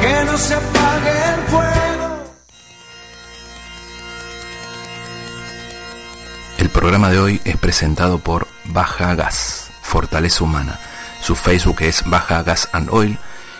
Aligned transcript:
Que 0.00 0.24
no 0.24 0.36
se 0.36 0.54
apague 0.54 1.12
el 1.34 1.40
fuego. 1.48 2.24
El 6.58 6.68
programa 6.70 7.10
de 7.10 7.20
hoy 7.20 7.40
es 7.44 7.56
presentado 7.56 8.18
por 8.18 8.48
Baja 8.64 9.14
Gas, 9.14 9.70
Fortaleza 9.82 10.42
Humana. 10.42 10.80
Su 11.20 11.36
Facebook 11.36 11.82
es 11.82 12.02
Baja 12.06 12.42
Gas 12.42 12.68
and 12.72 12.88
Oil 12.90 13.16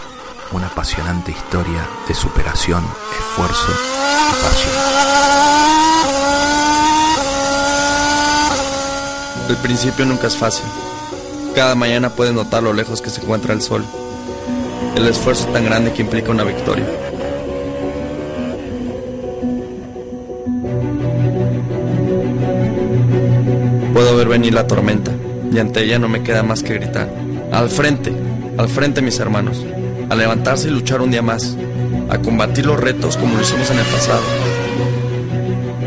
una 0.50 0.66
apasionante 0.66 1.30
historia 1.30 1.88
de 2.08 2.14
superación, 2.14 2.84
esfuerzo 3.16 3.68
y 3.70 4.42
pasión. 4.42 4.72
El 9.50 9.56
principio 9.58 10.04
nunca 10.04 10.26
es 10.26 10.36
fácil. 10.36 10.64
Cada 11.54 11.76
mañana 11.76 12.10
puedes 12.10 12.34
notar 12.34 12.64
lo 12.64 12.72
lejos 12.72 13.00
que 13.00 13.10
se 13.10 13.20
encuentra 13.20 13.54
el 13.54 13.62
sol. 13.62 13.84
El 14.96 15.06
esfuerzo 15.06 15.46
tan 15.52 15.64
grande 15.64 15.92
que 15.92 16.02
implica 16.02 16.32
una 16.32 16.42
victoria. 16.42 16.86
Puedo 23.94 24.16
ver 24.16 24.26
venir 24.26 24.54
la 24.54 24.66
tormenta 24.66 25.21
y 25.52 25.58
ante 25.58 25.84
ella 25.84 25.98
no 25.98 26.08
me 26.08 26.22
queda 26.22 26.42
más 26.42 26.62
que 26.62 26.74
gritar. 26.74 27.08
Al 27.52 27.68
frente, 27.68 28.12
al 28.56 28.68
frente 28.68 29.02
mis 29.02 29.18
hermanos, 29.18 29.64
a 30.08 30.14
levantarse 30.14 30.68
y 30.68 30.70
luchar 30.70 31.00
un 31.02 31.10
día 31.10 31.22
más, 31.22 31.56
a 32.08 32.18
combatir 32.18 32.66
los 32.66 32.80
retos 32.80 33.16
como 33.16 33.36
lo 33.36 33.42
hicimos 33.42 33.70
en 33.70 33.78
el 33.78 33.84
pasado. 33.84 34.22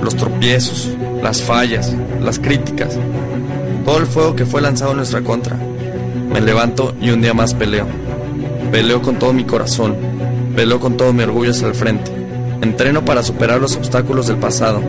Los 0.04 0.16
tropiezos, 0.16 0.92
las 1.24 1.42
fallas, 1.42 1.94
las 2.22 2.40
críticas, 2.40 2.98
todo 3.84 3.98
el 3.98 4.06
fuego 4.06 4.36
que 4.36 4.46
fue 4.46 4.62
lanzado 4.62 4.92
en 4.92 4.98
nuestra 4.98 5.22
contra. 5.22 5.58
Me 6.32 6.42
levanto 6.42 6.94
y 7.02 7.10
un 7.10 7.22
día 7.22 7.34
más 7.34 7.54
peleo. 7.54 7.88
Peleo 8.72 9.02
con 9.02 9.18
todo 9.18 9.34
mi 9.34 9.46
corazón, 9.46 9.96
peleo 10.56 10.80
con 10.80 10.98
todo 10.98 11.14
mi 11.14 11.24
orgullo 11.24 11.52
hacia 11.52 11.68
el 11.68 11.76
frente. 11.76 12.12
Entreno 12.62 13.06
para 13.06 13.24
superar 13.24 13.60
los 13.60 13.76
obstáculos 13.76 14.28
del 14.28 14.38
pasado, 14.38 14.82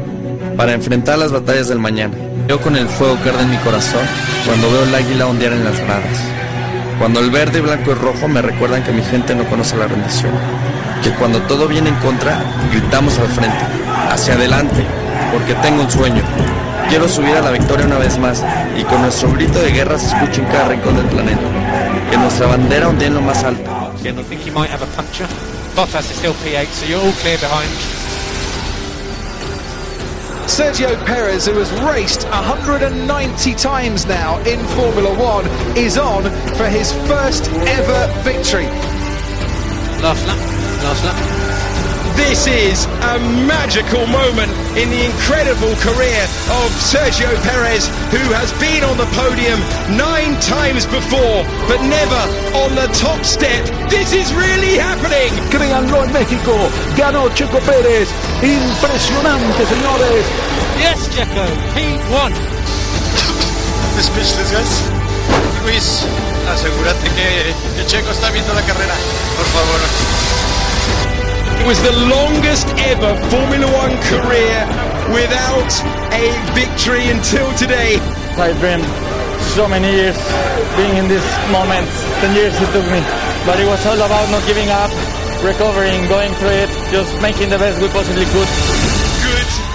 para 0.57 0.73
enfrentar 0.73 1.19
las 1.19 1.33
batallas 1.33 1.69
del 1.69 1.79
mañana. 1.79 2.26
Veo 2.47 2.61
con 2.61 2.77
el 2.77 2.89
fuego 2.89 3.21
que 3.23 3.31
arde 3.31 3.43
en 3.43 3.51
mi 3.51 3.57
corazón 3.57 4.07
cuando 4.47 4.71
veo 4.71 4.85
el 4.85 4.95
águila 4.95 5.27
ondear 5.27 5.53
en 5.53 5.65
las 5.65 5.81
gradas. 5.81 6.19
Cuando 6.99 7.19
el 7.19 7.31
verde, 7.31 7.61
blanco 7.61 7.91
y 7.91 7.95
rojo 7.95 8.29
me 8.29 8.41
recuerdan 8.41 8.85
que 8.85 8.93
mi 8.93 9.03
gente 9.03 9.35
no 9.35 9.45
conoce 9.47 9.77
la 9.77 9.89
rendición. 9.89 10.33
Que 11.03 11.11
cuando 11.11 11.43
todo 11.43 11.67
viene 11.67 11.89
en 11.89 11.97
contra, 11.97 12.41
gritamos 12.71 13.19
al 13.19 13.27
frente, 13.29 13.59
hacia 14.11 14.35
adelante, 14.35 14.85
porque 15.33 15.55
tengo 15.55 15.83
un 15.83 15.91
sueño. 15.91 16.23
Quiero 16.89 17.09
subir 17.09 17.35
a 17.35 17.43
la 17.43 17.51
victoria 17.51 17.85
una 17.85 17.99
vez 17.99 18.17
más 18.17 18.45
y 18.79 18.85
con 18.85 19.03
nuestro 19.03 19.33
grito 19.33 19.59
de 19.59 19.73
guerra 19.73 19.99
se 19.99 20.07
escuche 20.07 20.41
en 20.41 20.47
cada 20.47 20.69
rincón 20.69 20.97
del 20.97 21.07
planeta. 21.07 21.43
Que 22.11 22.17
nuestra 22.17 22.47
bandera 22.47 22.89
ondee 22.89 23.09
en 23.09 23.15
lo 23.15 23.23
más 23.23 23.43
alto. 23.43 23.93
Que 24.01 24.13
nos... 24.13 24.25
think 24.27 24.47
he 24.47 24.53
might 24.53 24.71
have 24.71 24.85
a 24.85 24.97
puncture. 24.97 25.27
Bottas 25.75 26.11
is 26.11 26.17
still 26.17 26.35
P8, 26.45 26.67
so 26.69 26.87
you're 26.87 27.05
all 27.05 27.13
clear 27.21 27.39
behind. 27.39 28.06
Sergio 30.57 30.97
Perez, 31.05 31.45
who 31.45 31.53
has 31.59 31.71
raced 31.83 32.25
190 32.29 33.55
times 33.57 34.07
now 34.07 34.39
in 34.45 34.59
Formula 34.69 35.15
One, 35.15 35.45
is 35.77 35.99
on 35.99 36.23
for 36.57 36.67
his 36.67 36.95
first 37.07 37.51
ever 37.51 38.23
victory. 38.23 38.65
Last 40.01 40.27
lap, 40.27 40.39
last 40.83 41.05
lap. 41.05 41.56
This 42.17 42.47
is 42.47 42.87
a 43.05 43.21
magical 43.45 44.07
moment 44.09 44.51
in 44.73 44.89
the 44.89 45.05
incredible 45.05 45.77
career 45.85 46.25
of 46.65 46.69
Sergio 46.81 47.29
Perez, 47.45 47.89
who 48.09 48.25
has 48.33 48.53
been 48.57 48.83
on 48.85 48.97
the 48.97 49.05
podium 49.13 49.61
nine 49.97 50.33
times 50.41 50.87
before, 50.89 51.45
but 51.69 51.81
never 51.85 52.23
on 52.57 52.75
the 52.75 52.89
top 52.97 53.21
step. 53.25 53.65
This 53.93 54.13
is 54.13 54.33
really 54.33 54.81
happening. 54.81 55.29
Créanlo 55.53 56.05
en 56.05 56.13
México, 56.13 56.57
ganó 56.97 57.29
Checo 57.37 57.61
Pérez. 57.69 58.09
Impresionante, 58.41 59.63
señores. 59.69 60.25
Yes, 60.81 61.09
Checo, 61.13 61.45
he 61.77 62.01
won. 62.11 62.33
Speechless, 64.01 64.53
guys. 64.53 64.83
Luis, 65.65 66.05
asegúrate 66.49 67.09
que, 67.11 67.55
que 67.77 67.87
Checo 67.87 68.11
está 68.11 68.31
viendo 68.31 68.55
la 68.55 68.63
carrera, 68.63 68.95
por 69.37 69.47
favor. 69.47 69.81
It 71.67 71.75
was 71.75 71.83
the 71.83 71.99
longest 72.07 72.69
ever 72.79 73.11
Formula 73.27 73.67
One 73.67 73.99
career 74.07 74.63
without 75.11 75.73
a 76.15 76.31
victory 76.55 77.11
until 77.11 77.51
today. 77.59 77.99
I 78.39 78.55
dream 78.63 78.87
so 79.59 79.67
many 79.67 79.91
years 79.91 80.15
being 80.77 80.95
in 80.95 81.09
this 81.09 81.27
moment. 81.51 81.91
10 82.23 82.37
years 82.37 82.55
it 82.55 82.71
took 82.71 82.87
me. 82.87 83.03
But 83.43 83.59
it 83.59 83.67
was 83.67 83.85
all 83.85 83.99
about 83.99 84.31
not 84.31 84.47
giving 84.47 84.71
up, 84.71 84.95
recovering, 85.43 86.07
going 86.07 86.33
through 86.35 86.55
it, 86.55 86.71
just 86.95 87.11
making 87.21 87.51
the 87.51 87.59
best 87.59 87.83
we 87.83 87.89
possibly 87.89 88.27
could. 88.27 88.47
Good 89.27 89.66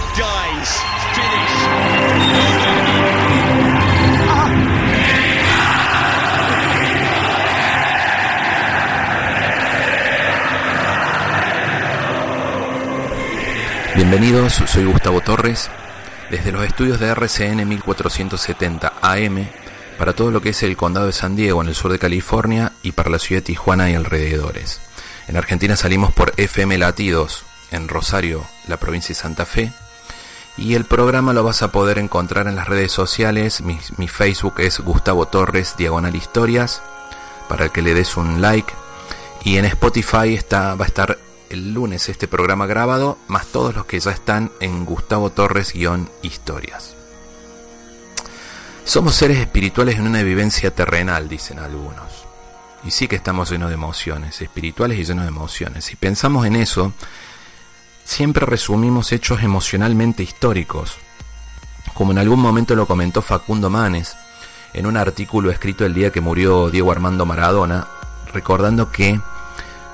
Bienvenidos, 14.04 14.54
soy 14.66 14.86
Gustavo 14.86 15.22
Torres, 15.22 15.70
desde 16.32 16.52
los 16.52 16.66
estudios 16.66 17.00
de 17.00 17.10
RCN 17.10 17.70
1470 17.70 18.94
AM, 19.00 19.48
para 20.00 20.14
todo 20.14 20.32
lo 20.32 20.42
que 20.42 20.50
es 20.50 20.64
el 20.64 20.76
condado 20.76 21.06
de 21.06 21.14
San 21.14 21.36
Diego 21.36 21.62
en 21.62 21.68
el 21.68 21.76
sur 21.76 21.92
de 21.92 22.00
California 22.00 22.72
y 22.82 22.94
para 22.94 23.12
la 23.12 23.20
ciudad 23.20 23.44
de 23.44 23.46
Tijuana 23.46 23.92
y 23.92 23.94
alrededores. 23.94 24.82
En 25.28 25.38
Argentina 25.38 25.76
salimos 25.76 26.12
por 26.14 26.34
FM 26.36 26.80
Latidos, 26.80 27.46
en 27.70 27.88
Rosario, 27.88 28.44
la 28.68 28.78
provincia 28.78 29.10
de 29.10 29.22
Santa 29.22 29.46
Fe, 29.46 29.72
y 30.58 30.74
el 30.74 30.86
programa 30.86 31.32
lo 31.32 31.44
vas 31.44 31.62
a 31.62 31.72
poder 31.72 32.00
encontrar 32.00 32.48
en 32.48 32.56
las 32.56 32.68
redes 32.68 32.92
sociales. 32.92 33.62
Mi, 33.62 34.08
Facebook 34.08 34.56
es 34.62 34.80
Gustavo 34.80 35.28
Torres 35.28 35.76
Diagonal 35.78 36.16
Historias, 36.16 36.82
para 37.48 37.70
que 37.70 37.84
le 37.84 37.94
des 37.94 38.18
un 38.18 38.42
like. 38.42 38.74
Y 39.44 39.58
en 39.58 39.66
Spotify 39.66 40.34
está, 40.34 40.74
va 40.74 40.86
a 40.86 40.88
estar 40.88 41.20
el 41.52 41.74
lunes 41.74 42.08
este 42.08 42.30
programa 42.30 42.66
grabado, 42.66 43.18
más 43.28 43.48
todos 43.48 43.76
los 43.76 43.86
que 43.86 44.00
ya 44.00 44.12
están 44.12 44.52
en 44.62 44.86
Gustavo 44.86 45.32
Torres-Historias. 45.32 46.96
Somos 48.86 49.16
seres 49.16 49.38
espirituales 49.38 49.98
en 49.98 50.08
una 50.08 50.24
vivencia 50.24 50.74
terrenal, 50.74 51.28
dicen 51.28 51.60
algunos. 51.60 52.26
Y 52.86 52.92
sí 52.92 53.10
que 53.10 53.18
estamos 53.18 53.52
llenos 53.52 53.68
de 53.68 53.76
emociones, 53.76 54.42
espirituales 54.42 54.98
y 54.98 55.04
llenos 55.04 55.26
de 55.26 55.30
emociones. 55.30 55.84
Si 55.84 55.98
pensamos 55.98 56.46
en 56.46 56.56
eso, 56.56 56.94
siempre 58.06 58.46
resumimos 58.46 59.12
hechos 59.12 59.44
emocionalmente 59.44 60.24
históricos, 60.24 61.00
como 61.94 62.14
en 62.14 62.20
algún 62.20 62.40
momento 62.40 62.76
lo 62.76 62.88
comentó 62.88 63.22
Facundo 63.22 63.70
Manes 63.70 64.16
en 64.74 64.86
un 64.86 64.96
artículo 64.96 65.52
escrito 65.52 65.86
el 65.86 65.94
día 65.94 66.12
que 66.12 66.22
murió 66.22 66.70
Diego 66.70 66.94
Armando 66.94 67.26
Maradona, 67.26 67.90
recordando 68.34 68.90
que 68.90 69.20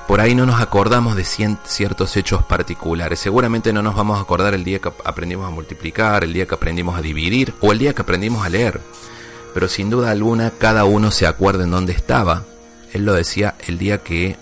por 0.08 0.22
ahí 0.22 0.36
no 0.36 0.46
nos 0.46 0.62
acordamos 0.62 1.18
de 1.18 1.26
ciertos 1.26 2.16
hechos 2.16 2.42
particulares. 2.44 3.20
Seguramente 3.20 3.74
no 3.74 3.82
nos 3.82 3.94
vamos 3.94 4.18
a 4.18 4.22
acordar 4.22 4.54
el 4.54 4.64
día 4.64 4.80
que 4.80 4.90
aprendimos 5.04 5.46
a 5.46 5.52
multiplicar, 5.52 6.24
el 6.24 6.32
día 6.32 6.48
que 6.48 6.56
aprendimos 6.56 6.98
a 6.98 7.02
dividir 7.02 7.54
o 7.60 7.74
el 7.74 7.80
día 7.80 7.94
que 7.94 8.04
aprendimos 8.04 8.46
a 8.46 8.50
leer. 8.50 8.80
Pero 9.54 9.68
sin 9.68 9.90
duda 9.90 10.12
alguna 10.12 10.52
cada 10.52 10.86
uno 10.86 11.12
se 11.12 11.28
acuerda 11.28 11.66
en 11.66 11.72
dónde 11.72 11.92
estaba. 11.92 12.44
Él 12.94 13.06
lo 13.06 13.14
decía 13.14 13.56
el 13.68 13.78
día 13.78 13.98
que 13.98 14.38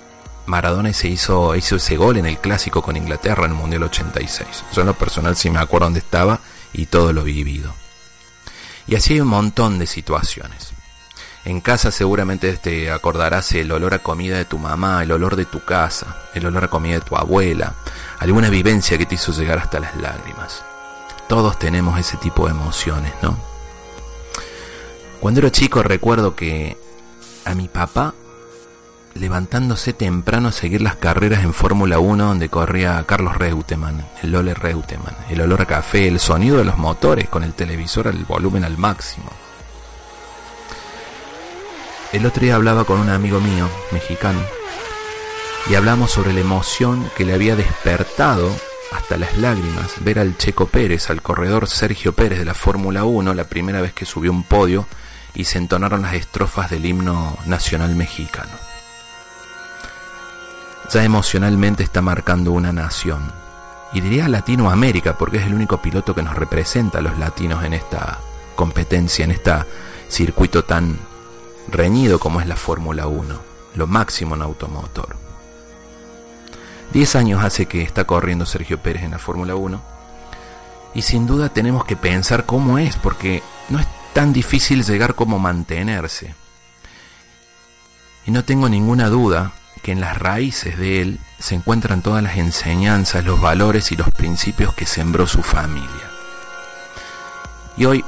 Maradona 0.46 0.94
se 0.94 1.08
hizo, 1.08 1.56
hizo 1.56 1.78
ese 1.78 1.98
gol 1.98 2.18
en 2.18 2.28
el 2.28 2.38
clásico 2.38 2.84
con 2.84 2.96
Inglaterra 2.96 3.46
en 3.46 3.52
el 3.52 3.58
Mundial 3.58 3.84
86. 3.84 4.48
Yo 4.72 4.82
en 4.82 4.88
lo 4.88 4.94
personal 4.94 5.36
sí 5.36 5.50
me 5.50 5.60
acuerdo 5.60 5.88
dónde 5.88 6.00
estaba 6.00 6.42
y 6.74 6.86
todo 6.86 7.12
lo 7.12 7.24
vivido. 7.24 7.74
Y 8.86 8.96
así 8.96 9.14
hay 9.14 9.22
un 9.22 9.30
montón 9.30 9.80
de 9.80 9.88
situaciones. 9.88 10.75
En 11.46 11.62
casa 11.62 11.92
seguramente 11.92 12.52
te 12.58 12.90
acordarás 12.90 13.52
el 13.54 13.72
olor 13.72 13.94
a 13.94 14.00
comida 14.00 14.36
de 14.36 14.46
tu 14.46 14.58
mamá, 14.58 15.04
el 15.04 15.12
olor 15.12 15.36
de 15.36 15.46
tu 15.46 15.64
casa, 15.64 16.24
el 16.34 16.48
olor 16.48 16.64
a 16.64 16.68
comida 16.70 16.96
de 16.96 17.02
tu 17.02 17.16
abuela, 17.16 17.76
alguna 18.18 18.50
vivencia 18.50 18.98
que 18.98 19.06
te 19.06 19.14
hizo 19.14 19.32
llegar 19.32 19.60
hasta 19.60 19.80
las 19.80 19.96
lágrimas. 19.96 20.66
Todos 21.28 21.60
tenemos 21.60 22.00
ese 22.00 22.18
tipo 22.18 22.48
de 22.48 22.52
emociones, 22.52 23.14
¿no? 23.22 23.38
Cuando 25.20 25.40
era 25.40 25.52
chico 25.52 25.84
recuerdo 25.84 26.36
que 26.36 26.78
a 27.46 27.54
mi 27.54 27.68
papá, 27.68 28.16
levantándose 29.14 29.94
temprano 29.94 30.48
a 30.48 30.52
seguir 30.52 30.82
las 30.82 30.96
carreras 30.96 31.44
en 31.44 31.54
Fórmula 31.54 32.00
1 32.00 32.26
donde 32.26 32.50
corría 32.50 33.04
Carlos 33.06 33.38
Reutemann, 33.38 34.04
el 34.24 34.32
Lole 34.32 34.56
Reutemann, 34.56 35.16
el 35.30 35.42
olor 35.42 35.62
a 35.62 35.66
café, 35.68 36.08
el 36.08 36.20
sonido 36.20 36.58
de 36.58 36.66
los 36.66 36.78
motores 36.78 37.30
con 37.30 37.44
el 37.44 37.54
televisor 37.54 38.08
al 38.08 38.26
volumen 38.26 38.64
al 38.64 38.80
máximo 38.80 39.45
el 42.16 42.26
otro 42.26 42.44
día 42.44 42.56
hablaba 42.56 42.86
con 42.86 43.02
un 43.02 43.10
amigo 43.10 43.42
mío, 43.42 43.68
mexicano, 43.92 44.40
y 45.70 45.76
hablamos 45.76 46.12
sobre 46.12 46.32
la 46.32 46.40
emoción 46.40 47.12
que 47.18 47.26
le 47.26 47.34
había 47.34 47.58
despertado 47.58 48.50
hasta 48.94 49.18
las 49.18 49.38
lágrimas 49.38 49.96
ver 50.00 50.20
al 50.20 50.38
Checo 50.38 50.68
Pérez, 50.68 51.10
al 51.10 51.22
corredor 51.22 51.68
Sergio 51.68 52.14
Pérez 52.14 52.40
de 52.40 52.46
la 52.46 52.54
Fórmula 52.54 53.04
1, 53.04 53.34
la 53.34 53.44
primera 53.44 53.82
vez 53.82 53.92
que 53.92 54.06
subió 54.06 54.32
un 54.32 54.44
podio 54.44 54.88
y 55.34 55.44
se 55.44 55.58
entonaron 55.58 56.04
las 56.04 56.14
estrofas 56.14 56.70
del 56.70 56.86
himno 56.86 57.38
nacional 57.48 57.94
mexicano. 57.98 58.54
Ya 60.94 61.04
emocionalmente 61.04 61.84
está 61.84 62.02
marcando 62.02 62.54
una 62.54 62.72
nación, 62.72 63.30
y 63.92 64.00
diría 64.00 64.30
Latinoamérica, 64.30 65.18
porque 65.18 65.38
es 65.40 65.48
el 65.48 65.54
único 65.54 65.82
piloto 65.82 66.16
que 66.16 66.24
nos 66.24 66.36
representa 66.36 67.00
a 67.00 67.02
los 67.02 67.20
latinos 67.20 67.66
en 67.66 67.74
esta 67.74 68.20
competencia, 68.56 69.26
en 69.26 69.32
este 69.32 69.52
circuito 70.08 70.64
tan 70.64 70.98
reñido 71.68 72.20
como 72.20 72.42
es 72.42 72.48
la 72.48 72.56
Fórmula 72.56 73.08
1, 73.08 73.40
lo 73.76 73.88
máximo 73.88 74.36
en 74.36 74.42
automotor. 74.42 75.16
Diez 76.94 77.16
años 77.16 77.44
hace 77.44 77.66
que 77.66 77.82
está 77.82 78.06
corriendo 78.06 78.46
Sergio 78.46 78.80
Pérez 78.80 79.04
en 79.04 79.12
la 79.12 79.20
Fórmula 79.20 79.56
1 79.56 79.96
y 80.94 81.02
sin 81.02 81.28
duda 81.28 81.50
tenemos 81.50 81.84
que 81.84 81.98
pensar 81.98 82.46
cómo 82.46 82.78
es, 82.78 82.96
porque 82.96 83.44
no 83.70 83.80
es 83.80 83.88
tan 84.14 84.32
difícil 84.32 84.84
llegar 84.84 85.14
como 85.14 85.40
mantenerse. 85.40 86.34
Y 88.26 88.32
no 88.32 88.46
tengo 88.46 88.70
ninguna 88.70 89.10
duda 89.10 89.52
que 89.84 89.92
en 89.92 90.00
las 90.00 90.18
raíces 90.18 90.78
de 90.78 91.02
él 91.02 91.20
se 91.38 91.56
encuentran 91.56 92.02
todas 92.02 92.24
las 92.24 92.38
enseñanzas, 92.38 93.26
los 93.26 93.42
valores 93.42 93.92
y 93.92 93.98
los 93.98 94.10
principios 94.10 94.74
que 94.74 94.86
sembró 94.86 95.28
su 95.28 95.44
familia. 95.44 96.10
Y 97.78 97.86
hoy 97.86 98.06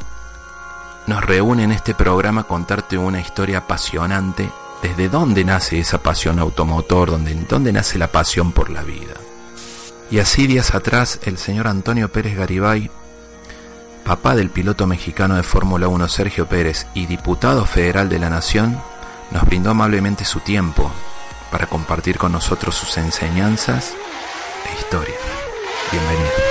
nos 1.07 1.23
reúne 1.23 1.63
en 1.63 1.71
este 1.71 1.95
programa 1.95 2.43
contarte 2.43 2.97
una 2.97 3.21
historia 3.21 3.59
apasionante, 3.59 4.51
desde 4.81 5.09
dónde 5.09 5.43
nace 5.43 5.79
esa 5.79 6.03
pasión 6.03 6.37
automotor, 6.37 7.09
dónde, 7.09 7.33
dónde 7.49 7.73
nace 7.73 7.97
la 7.97 8.11
pasión 8.11 8.51
por 8.51 8.69
la 8.69 8.83
vida. 8.83 9.15
Y 10.11 10.19
así 10.19 10.47
días 10.47 10.75
atrás 10.75 11.19
el 11.23 11.37
señor 11.37 11.67
Antonio 11.67 12.11
Pérez 12.11 12.37
Garibay, 12.37 12.91
papá 14.05 14.35
del 14.35 14.49
piloto 14.49 14.85
mexicano 14.85 15.35
de 15.35 15.43
Fórmula 15.43 15.87
1 15.87 16.07
Sergio 16.09 16.47
Pérez 16.47 16.87
y 16.93 17.07
diputado 17.07 17.65
federal 17.65 18.09
de 18.09 18.19
la 18.19 18.29
Nación, 18.29 18.79
nos 19.31 19.43
brindó 19.45 19.71
amablemente 19.71 20.25
su 20.25 20.41
tiempo 20.41 20.91
para 21.51 21.67
compartir 21.67 22.17
con 22.17 22.33
nosotros 22.33 22.75
sus 22.75 22.97
enseñanzas 22.97 23.93
e 24.65 24.79
historia. 24.79 25.15
Bienvenido. 25.91 26.46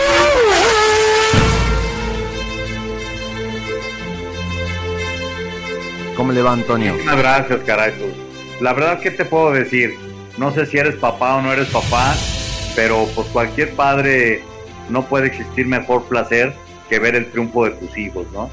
¿Cómo 6.16 6.32
le 6.32 6.40
va, 6.40 6.52
Antonio? 6.52 6.94
Muchas 6.94 7.18
gracias, 7.18 7.60
caray. 7.66 7.92
La 8.60 8.72
verdad, 8.72 9.00
¿qué 9.00 9.10
te 9.10 9.26
puedo 9.26 9.52
decir? 9.52 9.94
No 10.38 10.50
sé 10.50 10.64
si 10.64 10.78
eres 10.78 10.94
papá 10.94 11.36
o 11.36 11.42
no 11.42 11.52
eres 11.52 11.68
papá, 11.68 12.14
pero 12.74 13.06
pues 13.14 13.26
cualquier 13.28 13.74
padre 13.74 14.42
no 14.88 15.02
puede 15.06 15.26
existir 15.26 15.66
mejor 15.66 16.04
placer 16.04 16.54
que 16.88 16.98
ver 16.98 17.16
el 17.16 17.30
triunfo 17.30 17.66
de 17.66 17.72
tus 17.72 17.98
hijos, 17.98 18.26
¿no? 18.32 18.50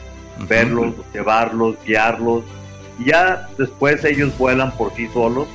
Verlos, 0.47 0.93
llevarlos, 1.13 1.77
guiarlos. 1.85 2.43
Y 2.99 3.05
ya 3.05 3.47
después 3.57 4.03
ellos 4.03 4.37
vuelan 4.37 4.75
por 4.75 4.93
sí 4.95 5.07
solos, 5.13 5.47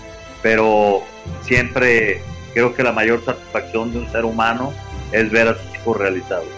pero 0.43 1.03
siempre 1.43 2.23
creo 2.55 2.75
que 2.75 2.83
la 2.83 2.93
mayor 2.93 3.23
satisfacción 3.23 3.93
de 3.93 3.99
un 3.99 4.11
ser 4.11 4.25
humano 4.25 4.73
es 5.13 5.31
ver 5.31 5.49
a 5.49 5.55
sus 5.55 5.75
hijos 5.75 5.99
realizados. 5.99 6.49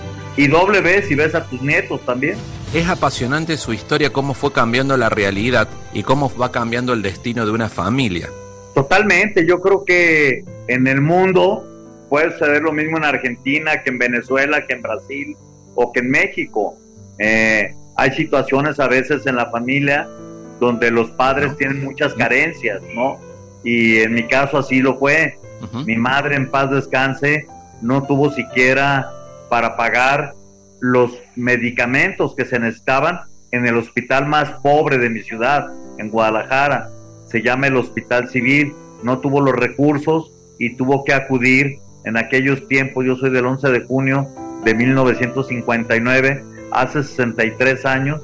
Y 0.40 0.48
doble 0.48 0.80
vez 0.80 1.06
si 1.06 1.14
ves 1.14 1.34
a 1.34 1.44
tus 1.44 1.60
nietos 1.60 2.00
también. 2.06 2.34
Es 2.72 2.88
apasionante 2.88 3.58
su 3.58 3.74
historia, 3.74 4.10
cómo 4.10 4.32
fue 4.32 4.54
cambiando 4.54 4.96
la 4.96 5.10
realidad 5.10 5.68
y 5.92 6.02
cómo 6.02 6.32
va 6.34 6.50
cambiando 6.50 6.94
el 6.94 7.02
destino 7.02 7.44
de 7.44 7.52
una 7.52 7.68
familia. 7.68 8.30
Totalmente, 8.74 9.44
yo 9.44 9.60
creo 9.60 9.84
que 9.84 10.42
en 10.66 10.86
el 10.86 11.02
mundo 11.02 11.62
puede 12.08 12.32
suceder 12.32 12.62
lo 12.62 12.72
mismo 12.72 12.96
en 12.96 13.04
Argentina, 13.04 13.82
que 13.82 13.90
en 13.90 13.98
Venezuela, 13.98 14.64
que 14.66 14.72
en 14.72 14.80
Brasil 14.80 15.36
o 15.74 15.92
que 15.92 16.00
en 16.00 16.08
México. 16.08 16.74
Eh, 17.18 17.74
hay 17.96 18.10
situaciones 18.12 18.80
a 18.80 18.88
veces 18.88 19.26
en 19.26 19.36
la 19.36 19.50
familia 19.50 20.08
donde 20.58 20.90
los 20.90 21.10
padres 21.10 21.54
tienen 21.58 21.84
muchas 21.84 22.14
carencias, 22.14 22.80
¿no? 22.94 23.20
Y 23.62 23.98
en 23.98 24.14
mi 24.14 24.26
caso 24.26 24.56
así 24.56 24.80
lo 24.80 24.98
fue. 24.98 25.38
Mi 25.84 25.96
madre 25.96 26.36
en 26.36 26.50
paz 26.50 26.70
descanse 26.70 27.46
no 27.82 28.06
tuvo 28.06 28.32
siquiera 28.32 29.19
para 29.50 29.76
pagar 29.76 30.32
los 30.80 31.12
medicamentos 31.36 32.34
que 32.34 32.46
se 32.46 32.58
necesitaban 32.58 33.20
en 33.50 33.66
el 33.66 33.76
hospital 33.76 34.26
más 34.26 34.48
pobre 34.62 34.96
de 34.96 35.10
mi 35.10 35.20
ciudad, 35.20 35.66
en 35.98 36.08
Guadalajara. 36.08 36.88
Se 37.26 37.42
llama 37.42 37.66
el 37.66 37.76
Hospital 37.76 38.30
Civil. 38.30 38.72
No 39.02 39.18
tuvo 39.18 39.40
los 39.42 39.54
recursos 39.54 40.32
y 40.58 40.76
tuvo 40.76 41.04
que 41.04 41.12
acudir 41.12 41.78
en 42.04 42.16
aquellos 42.16 42.66
tiempos, 42.68 43.04
yo 43.04 43.16
soy 43.16 43.30
del 43.30 43.44
11 43.44 43.68
de 43.70 43.80
junio 43.80 44.28
de 44.64 44.74
1959, 44.74 46.44
hace 46.70 47.02
63 47.02 47.84
años, 47.84 48.22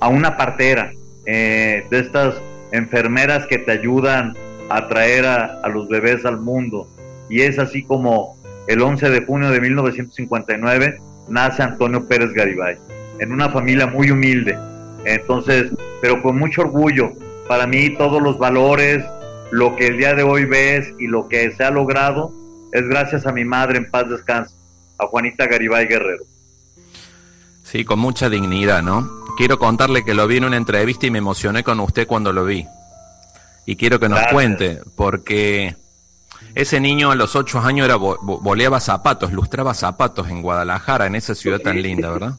a 0.00 0.08
una 0.08 0.36
partera. 0.36 0.92
eh, 1.28 1.84
de 1.90 1.98
estas 1.98 2.34
enfermeras 2.70 3.46
que 3.46 3.58
te 3.58 3.72
ayudan 3.72 4.36
a 4.68 4.86
traer 4.86 5.26
a, 5.26 5.60
a 5.60 5.68
los 5.68 5.88
bebés 5.88 6.24
al 6.24 6.38
mundo. 6.40 6.88
Y 7.28 7.40
es 7.40 7.58
así 7.58 7.82
como 7.82 8.36
el 8.66 8.82
11 8.82 9.10
de 9.10 9.24
junio 9.24 9.50
de 9.50 9.60
1959 9.60 11.00
nace 11.28 11.62
Antonio 11.62 12.06
Pérez 12.06 12.32
Garibay, 12.32 12.76
en 13.18 13.32
una 13.32 13.48
familia 13.50 13.86
muy 13.86 14.10
humilde. 14.10 14.58
Entonces, 15.04 15.70
pero 16.00 16.22
con 16.22 16.38
mucho 16.38 16.62
orgullo. 16.62 17.12
Para 17.48 17.66
mí 17.66 17.90
todos 17.90 18.20
los 18.20 18.38
valores, 18.38 19.04
lo 19.52 19.76
que 19.76 19.86
el 19.86 19.98
día 19.98 20.14
de 20.14 20.24
hoy 20.24 20.44
ves 20.44 20.92
y 20.98 21.06
lo 21.06 21.28
que 21.28 21.52
se 21.52 21.62
ha 21.62 21.70
logrado 21.70 22.32
es 22.72 22.88
gracias 22.88 23.26
a 23.26 23.32
mi 23.32 23.44
madre 23.44 23.78
en 23.78 23.90
paz 23.90 24.08
descanse, 24.08 24.54
a 24.98 25.06
Juanita 25.06 25.46
Garibay 25.46 25.86
Guerrero. 25.86 26.24
Sí, 27.62 27.84
con 27.84 27.98
mucha 27.98 28.28
dignidad, 28.28 28.82
¿no? 28.82 29.08
Quiero 29.36 29.58
contarle 29.58 30.04
que 30.04 30.14
lo 30.14 30.26
vi 30.26 30.38
en 30.38 30.44
una 30.44 30.56
entrevista 30.56 31.06
y 31.06 31.10
me 31.10 31.18
emocioné 31.18 31.62
con 31.62 31.78
usted 31.80 32.06
cuando 32.06 32.32
lo 32.32 32.44
vi. 32.44 32.66
Y 33.66 33.76
quiero 33.76 34.00
que 34.00 34.08
nos 34.08 34.26
cuente, 34.28 34.80
porque 34.96 35.76
ese 36.54 36.80
niño 36.80 37.10
a 37.10 37.14
los 37.14 37.36
ocho 37.36 37.58
años 37.60 37.86
era 37.86 37.96
boleaba 37.96 38.80
zapatos, 38.80 39.32
lustraba 39.32 39.74
zapatos 39.74 40.28
en 40.28 40.42
Guadalajara, 40.42 41.06
en 41.06 41.14
esa 41.14 41.34
ciudad 41.34 41.58
tan 41.58 41.80
linda, 41.82 42.10
¿verdad? 42.10 42.34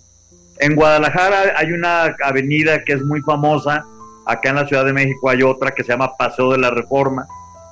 En 0.60 0.76
Guadalajara 0.76 1.54
hay 1.56 1.72
una 1.72 2.16
avenida 2.24 2.84
que 2.84 2.94
es 2.94 3.04
muy 3.04 3.22
famosa, 3.22 3.86
acá 4.26 4.50
en 4.50 4.56
la 4.56 4.68
Ciudad 4.68 4.86
de 4.86 4.94
México 4.94 5.30
hay 5.30 5.44
otra 5.44 5.72
que 5.72 5.84
se 5.84 5.90
llama 5.90 6.16
Paseo 6.18 6.52
de 6.52 6.58
la 6.58 6.72
Reforma, 6.72 7.28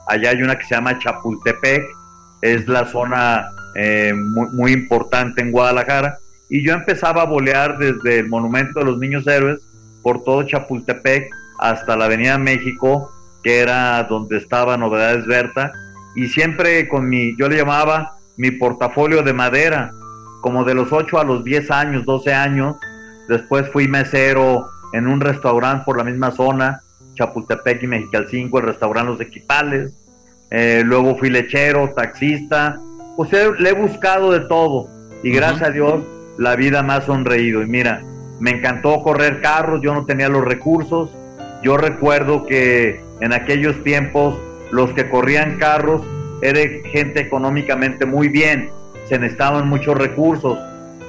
allá 0.08 0.30
hay 0.30 0.42
una 0.42 0.58
que 0.58 0.65
se 0.65 0.75
llama 0.75 1.00
Chapultepec, 1.00 1.84
es 2.42 2.68
la 2.68 2.86
zona 2.86 3.48
eh, 3.75 4.13
muy, 4.13 4.72
importante 4.72 5.42
en 5.42 5.51
Guadalajara, 5.51 6.20
y 6.50 6.63
yo 6.63 6.74
empezaba 6.74 7.24
a 7.24 7.25
bolear 7.25 7.77
desde 7.80 8.20
el 8.20 8.30
Monumento 8.30 8.80
de 8.80 8.86
los 8.86 9.00
Niños 9.00 9.25
Héroes 9.25 9.60
por 10.04 10.24
todo 10.24 10.44
Chapultepec 10.44 11.30
hasta 11.60 11.98
la 11.98 12.06
Avenida 12.06 12.38
México, 12.38 13.12
que 13.44 13.60
era 13.60 14.04
donde 14.04 14.38
estaba 14.38 14.77
Novedades 14.77 15.25
Berta, 15.25 15.74
y 16.16 16.28
siempre 16.28 16.88
con 16.88 17.10
mi, 17.10 17.36
yo 17.38 17.50
le 17.50 17.58
llamaba 17.58 18.16
mi 18.38 18.52
portafolio 18.52 19.22
de 19.22 19.34
madera, 19.34 19.92
como 20.42 20.64
de 20.64 20.74
los 20.74 20.92
8 20.92 21.20
a 21.20 21.24
los 21.24 21.44
10 21.44 21.72
años, 21.72 22.06
12 22.06 22.34
años. 22.34 22.76
Después 23.28 23.70
fui 23.72 23.88
mesero 23.88 24.68
en 24.94 25.08
un 25.08 25.20
restaurante 25.20 25.84
por 25.86 25.98
la 25.98 26.04
misma 26.04 26.32
zona, 26.32 26.82
Chapultepec 27.16 27.84
y 27.84 27.88
Mexicalcinco, 27.88 28.60
el 28.60 28.66
restaurante 28.66 29.12
Los 29.12 29.22
Equipales. 29.22 29.94
Eh, 30.52 30.84
luego 30.86 31.18
fui 31.18 31.30
lechero, 31.30 31.90
taxista. 31.96 32.78
Pues 33.18 33.32
le 33.32 33.70
he 33.70 33.74
buscado 33.74 34.32
de 34.32 34.42
todo. 34.42 34.88
Y 35.24 35.32
gracias 35.32 35.70
a 35.70 35.72
Dios, 35.72 36.04
la 36.38 36.56
vida 36.56 36.84
me 36.84 36.94
ha 36.94 37.02
sonreído. 37.02 37.64
Y 37.64 37.68
mira, 37.68 38.04
me 38.40 38.52
encantó 38.52 39.02
correr 39.02 39.42
carros, 39.42 39.82
yo 39.82 39.94
no 39.94 40.06
tenía 40.06 40.30
los 40.30 40.46
recursos. 40.46 41.10
Yo 41.64 41.78
recuerdo 41.78 42.46
que 42.46 43.02
en 43.22 43.34
aquellos 43.34 43.84
tiempos 43.84 44.38
los 44.75 44.91
que 44.91 45.10
corrían 45.10 45.58
carros 45.58 46.01
eran 46.41 46.84
gente 46.91 47.22
económicamente 47.22 48.05
muy 48.05 48.27
bien 48.27 48.70
se 49.08 49.17
necesitaban 49.17 49.70
muchos 49.70 49.98
recursos. 49.98 50.60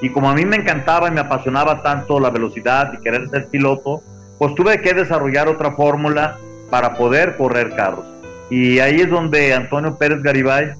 Y 0.01 0.09
como 0.09 0.29
a 0.29 0.35
mí 0.35 0.45
me 0.45 0.57
encantaba 0.57 1.09
y 1.09 1.11
me 1.11 1.19
apasionaba 1.19 1.81
tanto 1.83 2.19
la 2.19 2.29
velocidad 2.29 2.93
y 2.93 3.03
querer 3.03 3.27
ser 3.29 3.47
piloto, 3.47 4.01
pues 4.37 4.55
tuve 4.55 4.81
que 4.81 4.93
desarrollar 4.93 5.47
otra 5.47 5.71
fórmula 5.71 6.37
para 6.69 6.93
poder 6.93 7.35
correr 7.35 7.75
carros. 7.75 8.05
Y 8.49 8.79
ahí 8.79 9.01
es 9.01 9.09
donde 9.09 9.53
Antonio 9.53 9.97
Pérez 9.97 10.21
Garibay 10.21 10.73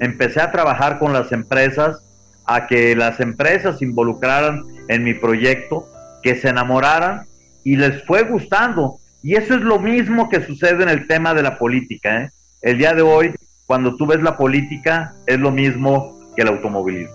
empecé 0.00 0.40
a 0.40 0.50
trabajar 0.50 0.98
con 0.98 1.12
las 1.12 1.30
empresas, 1.30 2.02
a 2.44 2.66
que 2.66 2.96
las 2.96 3.20
empresas 3.20 3.78
se 3.78 3.84
involucraran 3.84 4.64
en 4.88 5.04
mi 5.04 5.14
proyecto, 5.14 5.86
que 6.22 6.34
se 6.34 6.48
enamoraran 6.48 7.26
y 7.62 7.76
les 7.76 8.02
fue 8.04 8.24
gustando. 8.24 8.98
Y 9.22 9.34
eso 9.34 9.54
es 9.54 9.60
lo 9.60 9.78
mismo 9.78 10.28
que 10.28 10.44
sucede 10.44 10.82
en 10.82 10.88
el 10.88 11.06
tema 11.06 11.32
de 11.34 11.42
la 11.42 11.56
política. 11.58 12.22
¿eh? 12.22 12.30
El 12.60 12.78
día 12.78 12.92
de 12.92 13.02
hoy, 13.02 13.32
cuando 13.66 13.96
tú 13.96 14.06
ves 14.06 14.22
la 14.22 14.36
política, 14.36 15.14
es 15.26 15.38
lo 15.38 15.50
mismo 15.50 16.18
que 16.34 16.42
el 16.42 16.48
automovilismo. 16.48 17.14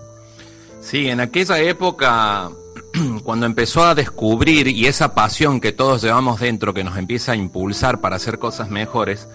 Sí, 0.80 1.10
en 1.10 1.20
aquella 1.20 1.60
época, 1.60 2.50
cuando 3.24 3.46
empezó 3.46 3.84
a 3.84 3.96
descubrir 3.96 4.68
y 4.68 4.88
esa 4.88 5.14
pasión 5.14 5.60
que 5.60 5.74
todos 5.74 6.02
llevamos 6.02 6.40
dentro, 6.40 6.74
que 6.74 6.84
nos 6.84 6.98
empieza 6.98 7.34
a 7.34 7.36
impulsar 7.36 8.00
para 8.00 8.16
hacer 8.16 8.40
cosas 8.40 8.70
mejores, 8.70 9.28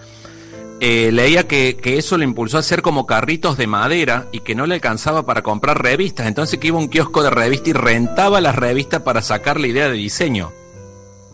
eh, 0.79 1.11
leía 1.11 1.47
que, 1.47 1.77
eso 1.83 2.17
lo 2.17 2.23
impulsó 2.23 2.57
a 2.57 2.61
hacer 2.61 2.81
como 2.81 3.05
carritos 3.05 3.55
de 3.55 3.67
madera 3.67 4.27
y 4.31 4.39
que 4.39 4.55
no 4.55 4.65
le 4.65 4.75
alcanzaba 4.75 5.25
para 5.25 5.43
comprar 5.43 5.81
revistas. 5.81 6.27
Entonces 6.27 6.59
que 6.59 6.67
iba 6.67 6.77
a 6.77 6.81
un 6.81 6.89
kiosco 6.89 7.21
de 7.21 7.29
revista 7.29 7.69
y 7.69 7.73
rentaba 7.73 8.41
las 8.41 8.55
revistas 8.55 9.03
para 9.03 9.21
sacar 9.21 9.59
la 9.59 9.67
idea 9.67 9.87
de 9.87 9.93
diseño. 9.93 10.51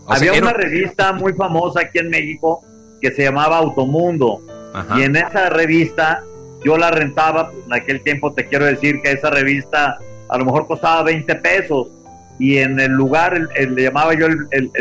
Había 0.09 0.33
una 0.33 0.53
revista 0.53 1.13
muy 1.13 1.33
famosa 1.33 1.81
aquí 1.81 1.99
en 1.99 2.09
México 2.09 2.63
que 3.01 3.11
se 3.11 3.23
llamaba 3.23 3.57
Automundo. 3.57 4.41
Y 4.97 5.03
en 5.03 5.15
esa 5.15 5.49
revista 5.49 6.23
yo 6.63 6.77
la 6.77 6.91
rentaba, 6.91 7.51
en 7.65 7.73
aquel 7.73 8.01
tiempo 8.01 8.33
te 8.33 8.47
quiero 8.47 8.65
decir 8.65 9.01
que 9.01 9.11
esa 9.11 9.29
revista 9.29 9.97
a 10.29 10.37
lo 10.37 10.45
mejor 10.45 10.67
costaba 10.67 11.03
20 11.03 11.35
pesos 11.35 11.87
y 12.37 12.57
en 12.57 12.79
el 12.79 12.91
lugar, 12.91 13.37
le 13.37 13.83
llamaba 13.83 14.13
yo 14.13 14.27
el, 14.27 14.47
el, 14.51 14.71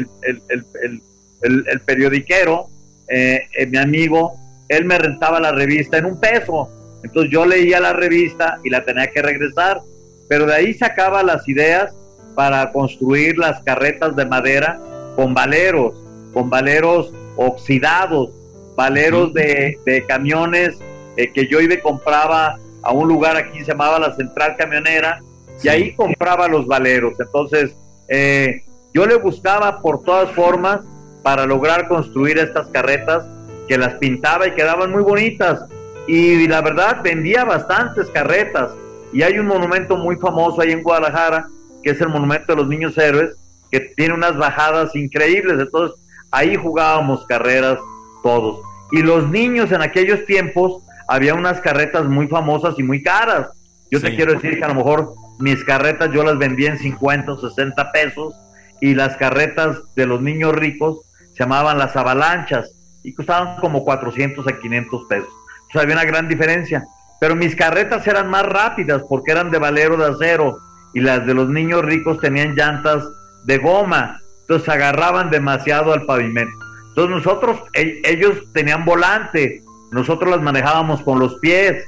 periodiquero, 1.85 2.69
eh, 3.09 3.43
eh, 3.59 3.67
mi 3.67 3.79
amigo, 3.79 4.35
él 4.69 4.85
me 4.85 4.99
rentaba 4.99 5.41
la 5.41 5.51
revista 5.51 5.99
en 5.99 6.05
un 6.05 6.21
peso. 6.21 6.71
Entonces 7.03 7.33
yo 7.33 7.47
leía 7.47 7.81
la 7.81 7.93
revista 7.93 8.61
y 8.63 8.71
la 8.71 8.85
tenía 8.85 9.09
que 9.09 9.23
regresar, 9.23 9.81
pero 10.29 10.47
de 10.47 10.55
ahí 10.55 10.75
sacaba 10.75 11.25
las 11.25 11.49
ideas 11.49 11.93
para 12.37 12.71
construir 12.71 13.39
las 13.39 13.61
carretas 13.63 14.15
de 14.15 14.27
madera 14.27 14.79
con 15.19 15.35
valeros, 15.35 15.95
con 16.33 16.49
valeros 16.49 17.13
oxidados, 17.35 18.31
valeros 18.77 19.35
de, 19.35 19.77
de 19.85 20.07
camiones 20.07 20.79
eh, 21.17 21.33
que 21.33 21.49
yo 21.49 21.61
iba 21.61 21.75
y 21.75 21.81
compraba 21.81 22.57
a 22.85 22.93
un 22.93 23.09
lugar 23.09 23.37
aquí 23.37 23.59
se 23.59 23.73
llamaba 23.73 23.99
la 23.99 24.15
Central 24.15 24.55
Camionera 24.57 25.21
y 25.61 25.69
ahí 25.71 25.93
compraba 25.97 26.47
los 26.47 26.69
valeros. 26.69 27.15
Entonces, 27.19 27.75
eh, 28.07 28.63
yo 28.95 29.07
le 29.07 29.17
buscaba 29.17 29.83
por 29.83 30.05
todas 30.05 30.31
formas 30.31 30.83
para 31.25 31.47
lograr 31.47 31.89
construir 31.89 32.39
estas 32.39 32.69
carretas 32.69 33.25
que 33.67 33.77
las 33.77 33.95
pintaba 33.95 34.47
y 34.47 34.53
quedaban 34.53 34.93
muy 34.93 35.03
bonitas. 35.03 35.65
Y 36.07 36.47
la 36.47 36.61
verdad, 36.61 37.03
vendía 37.03 37.45
bastantes 37.45 38.07
carretas. 38.11 38.71
Y 39.13 39.23
hay 39.23 39.41
un 39.41 39.49
monumento 39.49 39.97
muy 39.97 40.15
famoso 40.15 40.61
ahí 40.61 40.71
en 40.71 40.85
Guadalajara, 40.85 41.49
que 41.83 41.91
es 41.91 42.01
el 42.01 42.09
Monumento 42.09 42.53
de 42.53 42.57
los 42.57 42.69
Niños 42.69 42.97
Héroes, 42.97 43.37
que 43.71 43.81
tiene 43.81 44.15
unas 44.15 44.37
bajadas 44.37 44.95
increíbles. 44.95 45.59
Entonces, 45.61 45.99
ahí 46.31 46.57
jugábamos 46.57 47.27
carreras 47.27 47.79
todos. 48.23 48.61
Y 48.91 49.03
los 49.03 49.29
niños 49.29 49.73
en 49.73 49.83
aquellos 49.83 50.25
tiempos 50.25 50.83
había 51.09 51.35
unas 51.35 51.61
carretas 51.61 52.07
muy 52.07 52.27
famosas 52.29 52.79
y 52.79 52.83
muy 52.83 53.03
caras. 53.03 53.49
Yo 53.91 54.01
te 54.01 54.15
quiero 54.15 54.35
decir 54.35 54.59
que 54.59 54.65
a 54.65 54.69
lo 54.69 54.75
mejor 54.75 55.15
mis 55.39 55.65
carretas 55.65 56.11
yo 56.13 56.23
las 56.23 56.37
vendía 56.37 56.71
en 56.71 56.79
50 56.79 57.33
o 57.33 57.39
60 57.39 57.93
pesos 57.93 58.35
y 58.81 58.95
las 58.95 59.17
carretas 59.17 59.79
de 59.97 60.07
los 60.07 60.21
niños 60.21 60.55
ricos 60.55 61.01
se 61.33 61.45
llamaban 61.45 61.79
las 61.79 61.97
avalanchas 61.97 62.71
y 63.03 63.15
costaban 63.15 63.57
como 63.57 63.85
400 63.85 64.47
a 64.47 64.59
500 64.59 65.07
pesos. 65.09 65.31
O 65.69 65.73
sea, 65.73 65.83
había 65.83 65.95
una 65.95 66.05
gran 66.05 66.29
diferencia. 66.29 66.87
Pero 67.21 67.35
mis 67.35 67.57
carretas 67.57 68.07
eran 68.07 68.29
más 68.29 68.45
rápidas 68.45 69.03
porque 69.09 69.33
eran 69.33 69.51
de 69.51 69.59
valero 69.59 69.97
de 69.97 70.07
acero 70.07 70.59
y 70.95 71.01
las 71.01 71.27
de 71.27 71.35
los 71.35 71.49
niños 71.49 71.83
ricos 71.83 72.21
tenían 72.21 72.55
llantas 72.55 73.05
de 73.49 73.59
goma. 73.59 74.21
Entonces 74.43 74.69
agarraban 74.69 75.31
demasiado 75.31 75.93
al 75.93 76.07
pavimento. 76.07 76.57
Entonces 76.91 77.17
nosotros, 77.17 77.61
ellos 77.75 78.45
tenían 78.53 78.85
volante 78.85 79.63
nosotros 79.91 80.31
las 80.31 80.43
manejábamos 80.43 81.03
con 81.03 81.19
los 81.19 81.37
pies 81.37 81.85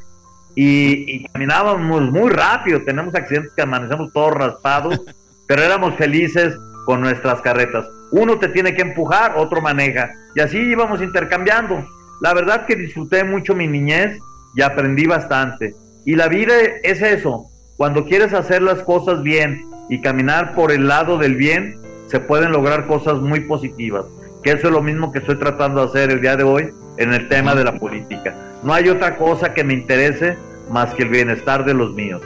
y, 0.54 1.24
caminábamos 1.28 2.10
muy 2.10 2.30
rápido. 2.30 2.82
Tenemos 2.82 3.14
accidentes 3.14 3.52
que 3.54 3.62
amanecemos 3.62 4.12
todos 4.12 4.34
raspados, 4.34 5.00
pero 5.46 5.62
éramos 5.62 5.94
felices 5.96 6.56
con 6.86 7.00
nuestras 7.00 7.40
carretas. 7.42 7.86
Uno 8.12 8.38
te 8.38 8.48
tiene 8.48 8.74
que 8.74 8.82
empujar, 8.82 9.34
otro 9.36 9.60
maneja. 9.60 10.10
Y 10.34 10.40
así 10.40 10.58
íbamos 10.58 11.02
intercambiando. 11.02 11.86
La 12.20 12.34
verdad 12.34 12.66
que 12.66 12.76
disfruté 12.76 13.22
mucho 13.24 13.54
mi 13.54 13.66
niñez 13.66 14.18
y 14.54 14.62
aprendí 14.62 15.06
bastante. 15.06 15.74
Y 16.04 16.16
la 16.16 16.28
vida 16.28 16.54
es 16.82 17.02
eso. 17.02 17.46
Cuando 17.76 18.04
quieres 18.04 18.32
hacer 18.32 18.62
las 18.62 18.80
cosas 18.80 19.22
bien 19.22 19.64
y 19.90 20.00
caminar 20.00 20.54
por 20.54 20.72
el 20.72 20.88
lado 20.88 21.18
del 21.18 21.34
bien, 21.34 21.78
se 22.06 22.20
pueden 22.20 22.52
lograr 22.52 22.86
cosas 22.86 23.18
muy 23.18 23.40
positivas. 23.40 24.06
Que 24.42 24.52
eso 24.52 24.68
es 24.68 24.72
lo 24.72 24.82
mismo 24.82 25.12
que 25.12 25.18
estoy 25.18 25.36
tratando 25.36 25.82
de 25.82 25.88
hacer 25.88 26.10
el 26.10 26.22
día 26.22 26.36
de 26.36 26.44
hoy 26.44 26.70
en 26.96 27.12
el 27.12 27.28
tema 27.28 27.54
de 27.54 27.64
la 27.64 27.78
política. 27.78 28.34
No 28.62 28.72
hay 28.72 28.88
otra 28.88 29.16
cosa 29.16 29.52
que 29.52 29.64
me 29.64 29.74
interese 29.74 30.38
más 30.70 30.94
que 30.94 31.02
el 31.02 31.08
bienestar 31.08 31.64
de 31.64 31.74
los 31.74 31.92
míos. 31.92 32.22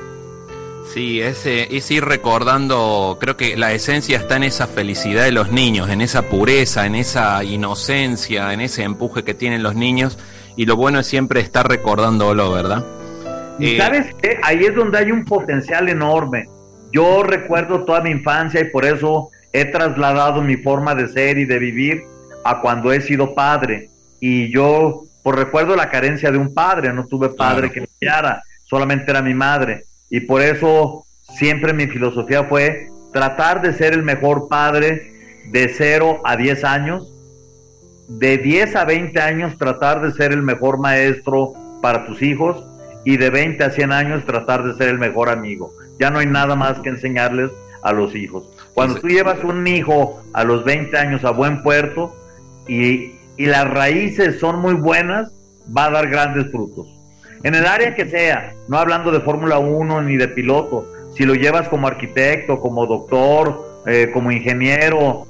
Sí, 0.93 1.21
es, 1.21 1.47
es 1.47 1.91
ir 1.91 2.05
recordando, 2.05 3.17
creo 3.19 3.37
que 3.37 3.57
la 3.57 3.73
esencia 3.73 4.19
está 4.19 4.37
en 4.37 4.45
esa 4.45 4.67
felicidad 4.67 5.25
de 5.25 5.33
los 5.33 5.51
niños, 5.51 5.89
en 5.89 6.03
esa 6.03 6.29
pureza, 6.29 6.85
en 6.85 6.95
esa 6.95 7.43
inocencia, 7.43 8.53
en 8.53 8.61
ese 8.61 8.83
empuje 8.83 9.25
que 9.25 9.33
tienen 9.33 9.63
los 9.63 9.75
niños 9.75 10.19
y 10.57 10.67
lo 10.67 10.77
bueno 10.77 11.01
es 11.01 11.07
siempre 11.07 11.41
estar 11.41 11.67
recordándolo, 11.67 12.53
¿verdad? 12.53 12.85
Y 13.59 13.75
eh, 13.75 13.79
sabes 13.79 14.15
que 14.21 14.39
ahí 14.43 14.65
es 14.65 14.75
donde 14.75 14.99
hay 14.99 15.11
un 15.11 15.25
potencial 15.25 15.89
enorme. 15.89 16.49
Yo 16.95 17.25
recuerdo 17.25 17.85
toda 17.85 18.03
mi 18.03 18.11
infancia 18.11 18.61
y 18.61 18.71
por 18.71 18.85
eso 18.85 19.31
he 19.53 19.65
trasladado 19.65 20.43
mi 20.43 20.57
forma 20.57 20.95
de 20.95 21.09
ser 21.09 21.39
y 21.39 21.45
de 21.45 21.59
vivir 21.59 22.05
a 22.45 22.61
cuando 22.61 22.93
he 22.93 23.01
sido 23.01 23.35
padre. 23.35 23.91
Y 24.21 24.53
yo, 24.53 25.03
por 25.25 25.37
recuerdo 25.37 25.75
la 25.75 25.91
carencia 25.91 26.31
de 26.31 26.39
un 26.39 26.55
padre, 26.55 26.93
no 26.93 27.05
tuve 27.09 27.31
padre 27.31 27.73
que 27.73 27.81
me 27.81 27.89
guiara, 28.01 28.45
solamente 28.63 29.11
era 29.11 29.23
mi 29.23 29.35
madre. 29.35 29.87
Y 30.09 30.21
por 30.21 30.41
eso 30.41 31.05
siempre 31.37 31.73
mi 31.73 31.89
filosofía 31.89 32.45
fue 32.45 32.87
tratar 33.13 33.61
de 33.61 33.75
ser 33.75 33.93
el 33.93 34.05
mejor 34.05 34.47
padre 34.49 35.43
de 35.51 35.69
0 35.77 36.21
a 36.25 36.37
10 36.37 36.63
años, 36.63 37.13
de 38.07 38.39
10 38.39 38.77
a 38.77 38.85
20 38.85 39.21
años 39.21 39.59
tratar 39.59 40.01
de 40.01 40.13
ser 40.13 40.31
el 40.31 40.43
mejor 40.43 40.79
maestro 40.79 41.55
para 41.83 42.07
tus 42.07 42.23
hijos 42.23 42.65
y 43.05 43.17
de 43.17 43.31
20 43.31 43.65
a 43.65 43.71
100 43.71 43.93
años 43.93 44.25
tratar 44.25 44.63
de 44.63 44.75
ser 44.75 44.91
el 44.91 44.99
mejor 45.01 45.29
amigo. 45.29 45.73
Ya 45.99 46.11
no 46.11 46.19
hay 46.19 46.27
nada 46.27 46.57
más 46.57 46.81
que 46.81 46.89
enseñarles 46.89 47.51
a 47.83 47.93
los 47.93 48.15
hijos. 48.15 48.45
Cuando 48.75 49.01
tú 49.01 49.09
llevas 49.09 49.43
un 49.45 49.67
hijo 49.67 50.23
a 50.33 50.45
los 50.45 50.65
20 50.65 50.97
años 50.97 51.25
a 51.25 51.31
buen 51.31 51.63
puerto 51.63 52.15
y, 52.67 53.13
y 53.37 53.47
las 53.47 53.69
raíces 53.69 54.41
son 54.41 54.61
muy 54.61 54.75
buenas, 54.75 55.33
va 55.77 55.87
a 55.87 55.91
dar 55.91 56.09
grandes 56.09 56.51
frutos. 56.51 56.87
En 57.43 57.55
el 57.55 57.67
área 57.67 57.95
que 57.95 58.07
sea, 58.07 58.55
no 58.69 58.79
hablando 58.79 59.11
de 59.11 59.21
Fórmula 59.21 59.59
1 59.59 60.03
ni 60.03 60.17
de 60.17 60.29
piloto, 60.29 60.91
si 61.15 61.25
lo 61.25 61.35
llevas 61.35 61.69
como 61.69 61.87
arquitecto, 61.87 62.59
como 62.59 62.87
doctor, 62.87 63.83
eh, 63.87 64.11
como 64.13 64.33
ingeniero, 64.33 65.27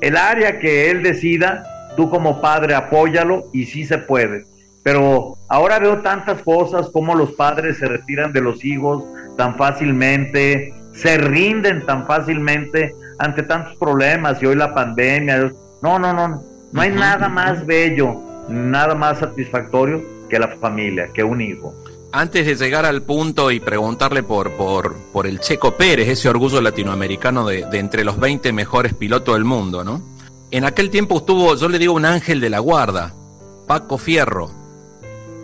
el 0.00 0.16
área 0.16 0.58
que 0.58 0.90
él 0.90 1.02
decida, 1.02 1.64
tú 1.96 2.10
como 2.10 2.40
padre 2.40 2.74
apóyalo 2.74 3.46
y 3.52 3.64
sí 3.64 3.86
se 3.86 3.98
puede. 3.98 4.44
Pero 4.82 5.38
ahora 5.48 5.78
veo 5.78 6.02
tantas 6.02 6.42
cosas 6.42 6.90
como 6.90 7.14
los 7.14 7.32
padres 7.32 7.78
se 7.78 7.86
retiran 7.86 8.32
de 8.32 8.42
los 8.42 8.64
hijos 8.64 9.04
tan 9.36 9.56
fácilmente, 9.56 10.72
se 10.94 11.18
rinden 11.18 11.84
tan 11.86 12.06
fácilmente 12.06 12.94
ante 13.18 13.42
tantos 13.42 13.76
problemas 13.76 14.42
y 14.42 14.46
hoy 14.46 14.56
la 14.56 14.74
pandemia. 14.74 15.52
No, 15.82 15.98
no, 15.98 16.12
no, 16.12 16.42
no 16.72 16.80
hay 16.80 16.90
nada 16.90 17.28
más 17.28 17.64
bello, 17.66 18.20
nada 18.48 18.94
más 18.94 19.18
satisfactorio 19.18 20.02
que 20.28 20.38
la 20.38 20.48
familia, 20.48 21.08
que 21.12 21.22
un 21.22 21.40
hijo. 21.40 21.74
Antes 22.12 22.46
de 22.46 22.54
llegar 22.54 22.86
al 22.86 23.02
punto 23.02 23.50
y 23.50 23.58
preguntarle 23.58 24.22
por, 24.22 24.52
por, 24.52 24.94
por 25.12 25.26
el 25.26 25.40
Checo 25.40 25.76
Pérez, 25.76 26.08
ese 26.08 26.28
orgullo 26.28 26.60
latinoamericano 26.60 27.46
de, 27.46 27.66
de 27.66 27.78
entre 27.78 28.04
los 28.04 28.20
20 28.20 28.52
mejores 28.52 28.94
pilotos 28.94 29.34
del 29.34 29.44
mundo, 29.44 29.82
¿no? 29.82 30.00
En 30.52 30.64
aquel 30.64 30.90
tiempo 30.90 31.16
estuvo, 31.16 31.56
yo 31.56 31.68
le 31.68 31.80
digo, 31.80 31.92
un 31.92 32.04
ángel 32.04 32.40
de 32.40 32.50
la 32.50 32.60
guarda, 32.60 33.12
Paco 33.66 33.98
Fierro. 33.98 34.50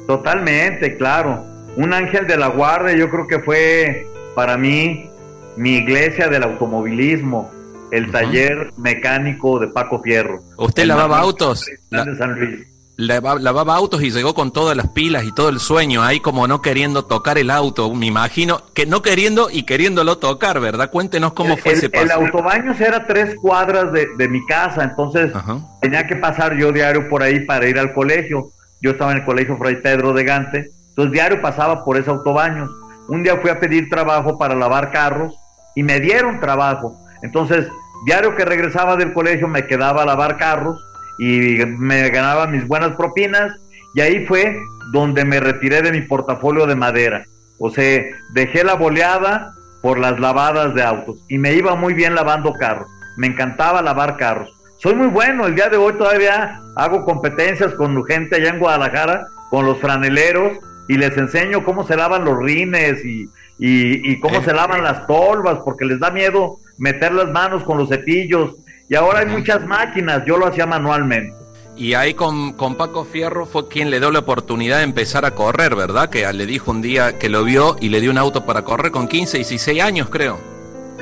Totalmente, 0.06 0.97
claro. 0.97 1.50
Un 1.77 1.93
ángel 1.93 2.27
de 2.27 2.37
la 2.37 2.49
guarda, 2.49 2.93
yo 2.93 3.09
creo 3.11 3.27
que 3.27 3.39
fue 3.41 4.07
para 4.35 4.57
mí 4.57 5.09
mi 5.57 5.77
iglesia 5.77 6.29
del 6.29 6.43
automovilismo, 6.43 7.50
el 7.91 8.11
taller 8.11 8.73
mecánico 8.77 9.59
de 9.59 9.69
Paco 9.69 10.00
Fierro. 10.03 10.41
¿Usted 10.57 10.85
lavaba 10.85 11.19
autos? 11.19 11.67
De 11.91 12.17
San 12.17 12.39
Luis 12.39 12.71
lavaba 13.00 13.75
autos 13.75 14.03
y 14.03 14.11
llegó 14.11 14.35
con 14.35 14.53
todas 14.53 14.77
las 14.77 14.89
pilas 14.89 15.25
y 15.25 15.33
todo 15.33 15.49
el 15.49 15.59
sueño 15.59 16.03
ahí 16.03 16.21
como 16.21 16.47
no 16.47 16.61
queriendo 16.61 17.05
tocar 17.05 17.39
el 17.39 17.50
auto, 17.50 17.93
me 17.95 18.07
imagino, 18.07 18.62
que 18.75 18.87
no 18.87 19.03
queriendo 19.03 19.49
y 19.50 19.62
queriéndolo 19.62 20.19
tocar, 20.19 20.61
¿verdad? 20.61 20.91
Cuéntenos 20.91 21.33
cómo 21.33 21.57
fue 21.57 21.73
ese 21.73 21.89
paso. 21.89 22.05
El 22.05 22.11
autobaños 22.11 22.81
era 22.81 23.07
tres 23.07 23.35
cuadras 23.37 23.93
de, 23.93 24.09
de 24.17 24.29
mi 24.29 24.45
casa, 24.47 24.85
entonces 24.85 25.33
tenía 25.81 26.07
que 26.07 26.17
pasar 26.17 26.57
yo 26.57 26.73
diario 26.73 27.09
por 27.09 27.23
ahí 27.23 27.41
para 27.41 27.67
ir 27.69 27.79
al 27.79 27.93
colegio. 27.95 28.50
Yo 28.83 28.93
estaba 28.93 29.12
en 29.12 29.19
el 29.19 29.25
colegio 29.25 29.57
Fray 29.57 29.77
Pedro 29.77 30.12
de 30.12 30.25
Gante, 30.25 30.71
entonces 31.00 31.12
diario 31.12 31.40
pasaba 31.40 31.83
por 31.83 31.97
ese 31.97 32.11
autobaños. 32.11 32.71
Un 33.09 33.23
día 33.23 33.38
fui 33.38 33.50
a 33.50 33.59
pedir 33.59 33.88
trabajo 33.88 34.37
para 34.37 34.54
lavar 34.54 34.92
carros 34.92 35.35
y 35.75 35.83
me 35.83 35.99
dieron 35.99 36.40
trabajo. 36.40 36.95
Entonces, 37.23 37.69
diario 38.04 38.37
que 38.37 38.45
regresaba 38.45 38.97
del 38.97 39.14
colegio 39.14 39.49
me 39.49 39.66
quedaba 39.66 40.02
a 40.02 40.07
lavar 40.07 40.37
carros 40.37 40.78
y 41.19 41.64
me 41.78 42.11
ganaba 42.11 42.47
mis 42.47 42.66
buenas 42.69 42.97
propinas 42.97 43.50
y 43.95 44.02
ahí 44.02 44.26
fue 44.26 44.61
donde 44.92 45.25
me 45.25 45.40
retiré 45.40 45.80
de 45.80 45.90
mi 45.90 46.02
portafolio 46.02 46.66
de 46.66 46.76
madera. 46.76 47.25
O 47.59 47.70
sea, 47.70 48.03
dejé 48.35 48.62
la 48.62 48.75
boleada 48.75 49.55
por 49.81 49.98
las 49.98 50.20
lavadas 50.20 50.75
de 50.75 50.83
autos 50.83 51.25
y 51.29 51.38
me 51.38 51.55
iba 51.55 51.75
muy 51.77 51.94
bien 51.94 52.14
lavando 52.14 52.53
carros. 52.53 52.90
Me 53.16 53.27
encantaba 53.27 53.81
lavar 53.81 54.18
carros. 54.18 54.51
Soy 54.77 54.94
muy 54.94 55.09
bueno, 55.09 55.46
el 55.46 55.55
día 55.55 55.70
de 55.70 55.79
hoy 55.79 55.94
todavía 55.94 56.61
hago 56.77 57.07
competencias 57.07 57.72
con 57.72 58.05
gente 58.05 58.37
allá 58.37 58.51
en 58.51 58.59
Guadalajara, 58.59 59.29
con 59.48 59.64
los 59.64 59.79
franeleros, 59.79 60.59
y 60.88 60.97
les 60.97 61.16
enseño 61.16 61.64
cómo 61.64 61.87
se 61.87 61.97
lavan 61.97 62.25
los 62.25 62.38
rines 62.38 63.05
y, 63.05 63.29
y, 63.59 64.19
cómo 64.21 64.37
eh. 64.37 64.43
se 64.45 64.53
lavan 64.53 64.83
las 64.83 65.07
tolvas, 65.07 65.59
porque 65.64 65.85
les 65.85 66.01
da 66.01 66.11
miedo 66.11 66.59
meter 66.79 67.12
las 67.12 67.31
manos 67.31 67.62
con 67.64 67.79
los 67.79 67.88
cepillos 67.88 68.57
y 68.88 68.97
ahora 68.97 69.21
hay 69.21 69.27
muchas 69.27 69.64
máquinas, 69.66 70.25
yo 70.27 70.37
lo 70.37 70.47
hacía 70.47 70.66
manualmente. 70.66 71.37
Y 71.77 71.95
ahí 71.95 72.14
con, 72.14 72.55
con, 72.55 72.75
Paco 72.75 73.05
Fierro 73.05 73.47
fue 73.47 73.69
quien 73.69 73.88
le 73.88 74.01
dio 74.01 74.11
la 74.11 74.19
oportunidad 74.19 74.79
de 74.79 74.85
empezar 74.85 75.25
a 75.25 75.31
correr, 75.31 75.77
¿verdad? 75.77 76.11
Que 76.11 76.31
le 76.33 76.45
dijo 76.45 76.73
un 76.73 76.83
día 76.83 77.19
que 77.19 77.29
lo 77.29 77.45
vio 77.45 77.77
y 77.81 77.88
le 77.88 78.01
dio 78.01 78.11
un 78.11 78.19
auto 78.19 78.45
para 78.45 78.62
correr 78.62 78.90
con 78.90 79.09
15, 79.09 79.38
16 79.38 79.83
años, 79.83 80.09
creo. 80.11 80.40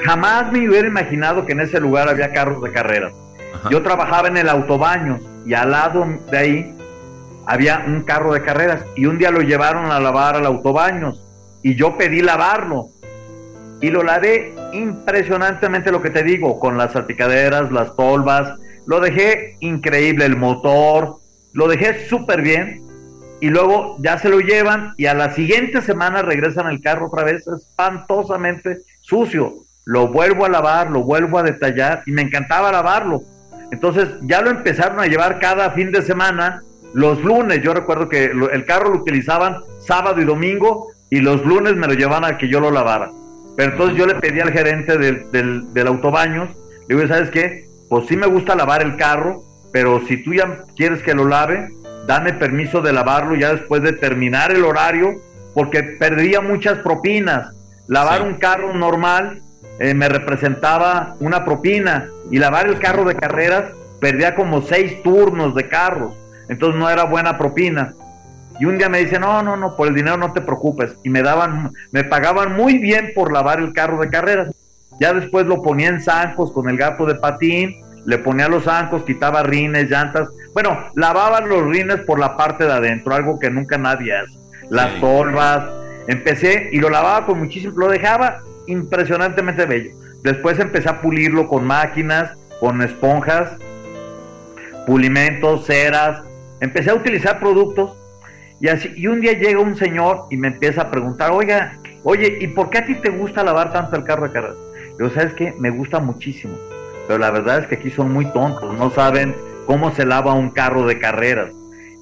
Jamás 0.05 0.53
me 0.53 0.69
hubiera 0.69 0.87
imaginado 0.87 1.47
que 1.47 1.53
en 1.53 1.61
ese 1.61 1.81
lugar 1.81 2.09
había 2.09 2.33
carros 2.33 2.63
de 2.63 2.71
carreras. 2.71 3.13
Yo 3.71 3.83
trabajaba 3.83 4.29
en 4.29 4.37
el 4.37 4.49
autobaño 4.49 5.19
y 5.47 5.55
al 5.55 5.71
lado 5.71 6.07
de 6.31 6.39
ahí 6.39 6.75
había 7.49 7.83
un 7.87 8.03
carro 8.03 8.35
de 8.35 8.43
carreras 8.43 8.85
y 8.95 9.07
un 9.07 9.17
día 9.17 9.31
lo 9.31 9.41
llevaron 9.41 9.91
a 9.91 9.99
lavar 9.99 10.37
al 10.37 10.45
autobaños 10.45 11.23
y 11.63 11.77
yo 11.77 11.97
pedí 11.97 12.21
lavarlo. 12.21 12.91
Y 13.81 13.89
lo 13.89 14.03
lavé. 14.03 14.55
Impresionantemente 14.75 15.91
lo 15.91 16.03
que 16.03 16.11
te 16.11 16.23
digo, 16.23 16.61
con 16.61 16.77
las 16.77 16.93
salpicaderas, 16.93 17.73
las 17.73 17.97
tolvas, 17.97 18.59
lo 18.87 19.01
dejé 19.01 19.57
increíble, 19.61 20.27
el 20.27 20.37
motor, 20.37 21.17
lo 21.55 21.69
dejé 21.69 22.07
súper 22.07 22.43
bien. 22.43 22.83
Y 23.41 23.49
luego 23.49 23.97
ya 24.01 24.19
se 24.19 24.29
lo 24.29 24.41
llevan 24.41 24.93
y 24.99 25.07
a 25.07 25.15
la 25.15 25.31
siguiente 25.31 25.81
semana 25.81 26.21
regresan 26.21 26.67
el 26.67 26.83
carro 26.83 27.07
otra 27.07 27.25
vez. 27.25 27.47
Espantosamente 27.47 28.83
sucio. 29.01 29.55
Lo 29.87 30.09
vuelvo 30.09 30.45
a 30.45 30.51
lavar, 30.51 30.91
lo 30.91 31.03
vuelvo 31.03 31.39
a 31.39 31.43
detallar 31.43 32.03
y 32.05 32.13
me 32.13 32.21
encantaba 32.21 32.71
lavarlo. 32.71 33.23
Entonces 33.71 34.09
ya 34.21 34.43
lo 34.43 34.51
empezaron 34.51 35.01
a 35.01 35.07
llevar 35.07 35.41
cada 35.41 35.71
fin 35.71 35.91
de 35.93 36.03
semana, 36.03 36.63
los 36.95 37.23
lunes, 37.23 37.63
yo 37.63 37.75
recuerdo 37.75 38.09
que 38.09 38.25
el 38.25 38.65
carro 38.65 38.91
lo 38.91 39.01
utilizaban 39.01 39.59
sábado 39.81 40.21
y 40.21 40.25
domingo 40.25 40.89
y 41.11 41.21
los 41.21 41.45
lunes 41.45 41.77
me 41.77 41.87
lo 41.87 41.95
llevaban 41.95 42.25
a 42.25 42.39
que 42.39 42.49
yo 42.49 42.61
lo 42.61 42.71
lavara. 42.71 43.11
Pero 43.57 43.73
entonces 43.73 43.97
yo 43.97 44.07
le 44.07 44.15
pedí 44.15 44.41
al 44.41 44.53
gerente 44.53 44.97
del, 44.99 45.31
del, 45.33 45.73
del 45.75 45.87
autobaños, 45.87 46.49
le 46.89 46.97
digo, 46.97 47.09
¿sabes 47.09 47.31
qué? 47.31 47.67
Pues 47.89 48.07
sí 48.07 48.17
me 48.17 48.27
gusta 48.27 48.55
lavar 48.55 48.83
el 48.83 48.97
carro, 48.97 49.43
pero 49.73 50.01
si 50.07 50.23
tú 50.23 50.35
ya 50.35 50.65
quieres 50.77 51.03
que 51.03 51.15
lo 51.15 51.27
lave, 51.27 51.69
dame 52.07 52.33
permiso 52.33 52.81
de 52.81 52.93
lavarlo 52.93 53.35
ya 53.35 53.53
después 53.53 53.83
de 53.83 53.93
terminar 53.93 54.51
el 54.53 54.65
horario, 54.65 55.17
porque 55.55 55.83
perdía 55.83 56.41
muchas 56.41 56.79
propinas. 56.79 57.55
Lavar 57.87 58.23
un 58.23 58.35
carro 58.35 58.75
normal 58.75 59.43
eh, 59.79 59.95
me 59.95 60.09
representaba 60.09 61.17
una 61.21 61.45
propina 61.45 62.09
y 62.31 62.39
lavar 62.39 62.67
el 62.67 62.79
carro 62.79 63.05
de 63.05 63.15
carreras 63.15 63.73
perdía 64.01 64.35
como 64.35 64.63
seis 64.63 65.03
turnos 65.03 65.55
de 65.55 65.69
carros, 65.69 66.15
entonces 66.49 66.79
no 66.79 66.89
era 66.89 67.05
buena 67.05 67.39
propina. 67.39 67.95
Y 68.61 68.65
un 68.65 68.77
día 68.77 68.89
me 68.89 68.99
dice, 68.99 69.19
no, 69.19 69.43
no, 69.43 69.57
no, 69.57 69.77
por 69.77 69.89
el 69.89 69.95
dinero 69.95 70.17
no 70.17 70.33
te 70.33 70.41
preocupes. 70.41 70.97
Y 71.05 71.11
me 71.11 71.23
daban, 71.23 71.73
me 71.93 72.05
pagaban 72.05 72.57
muy 72.57 72.79
bien 72.79 73.13
por 73.15 73.33
lavar 73.33 73.61
el 73.61 73.73
carro 73.73 74.01
de 74.01 74.09
carreras. 74.09 74.55
Ya 75.01 75.13
después 75.13 75.47
lo 75.47 75.63
ponía 75.63 75.89
en 75.89 76.01
zancos 76.01 76.51
con 76.53 76.69
el 76.69 76.77
gato 76.77 77.07
de 77.07 77.15
patín, 77.15 77.77
le 78.05 78.19
ponía 78.19 78.49
los 78.49 78.65
zancos, 78.65 79.05
quitaba 79.05 79.43
rines, 79.45 79.89
llantas. 79.89 80.29
Bueno, 80.55 80.77
lavaban 80.95 81.49
los 81.49 81.69
rines 81.69 82.01
por 82.01 82.19
la 82.19 82.37
parte 82.37 82.65
de 82.65 82.73
adentro, 82.73 83.15
algo 83.15 83.39
que 83.39 83.51
nunca 83.51 83.79
nadie 83.79 84.17
hace. 84.17 84.37
Las 84.71 84.93
sí. 84.95 85.01
Empecé 86.09 86.71
y 86.73 86.79
lo 86.79 86.89
lavaba 86.89 87.27
con 87.27 87.39
muchísimo, 87.39 87.79
lo 87.79 87.89
dejaba 87.89 88.41
impresionantemente 88.67 89.67
bello. 89.67 89.91
Después 90.23 90.59
empecé 90.59 90.89
a 90.89 91.01
pulirlo 91.01 91.49
con 91.49 91.67
máquinas, 91.67 92.33
con 92.61 92.83
esponjas, 92.83 93.51
pulimentos, 94.87 95.67
ceras. 95.67 96.23
Empecé 96.61 96.91
a 96.91 96.95
utilizar 96.95 97.39
productos 97.39 97.97
y, 98.61 98.69
así, 98.69 98.93
y 98.97 99.07
un 99.07 99.21
día 99.21 99.33
llega 99.33 99.61
un 99.61 99.77
señor 99.77 100.27
y 100.31 100.37
me 100.37 100.49
empieza 100.49 100.83
a 100.83 100.91
preguntar, 100.91 101.31
oiga, 101.31 101.79
oye, 102.03 102.39
¿y 102.41 102.49
por 102.49 102.71
qué 102.71 102.79
a 102.79 102.85
ti 102.87 102.95
te 102.97 103.11
gusta 103.11 103.45
lavar 103.45 103.73
tanto 103.73 103.97
el 103.97 104.05
carro 104.05 104.27
de 104.27 104.33
carreras? 104.33 104.57
Yo, 104.99 105.11
¿sabes 105.11 105.35
qué? 105.35 105.55
Me 105.59 105.71
gusta 105.71 106.01
muchísimo. 106.01 106.57
Pero 107.07 107.19
la 107.19 107.31
verdad 107.31 107.61
es 107.61 107.67
que 107.67 107.77
aquí 107.77 107.91
son 107.91 108.13
muy 108.13 108.27
tontos, 108.33 108.77
no 108.77 108.91
saben 108.91 109.35
cómo 109.67 109.95
se 109.95 110.05
lava 110.05 110.35
un 110.35 110.51
carro 110.51 110.87
de 110.87 110.99
carreras. 110.99 111.51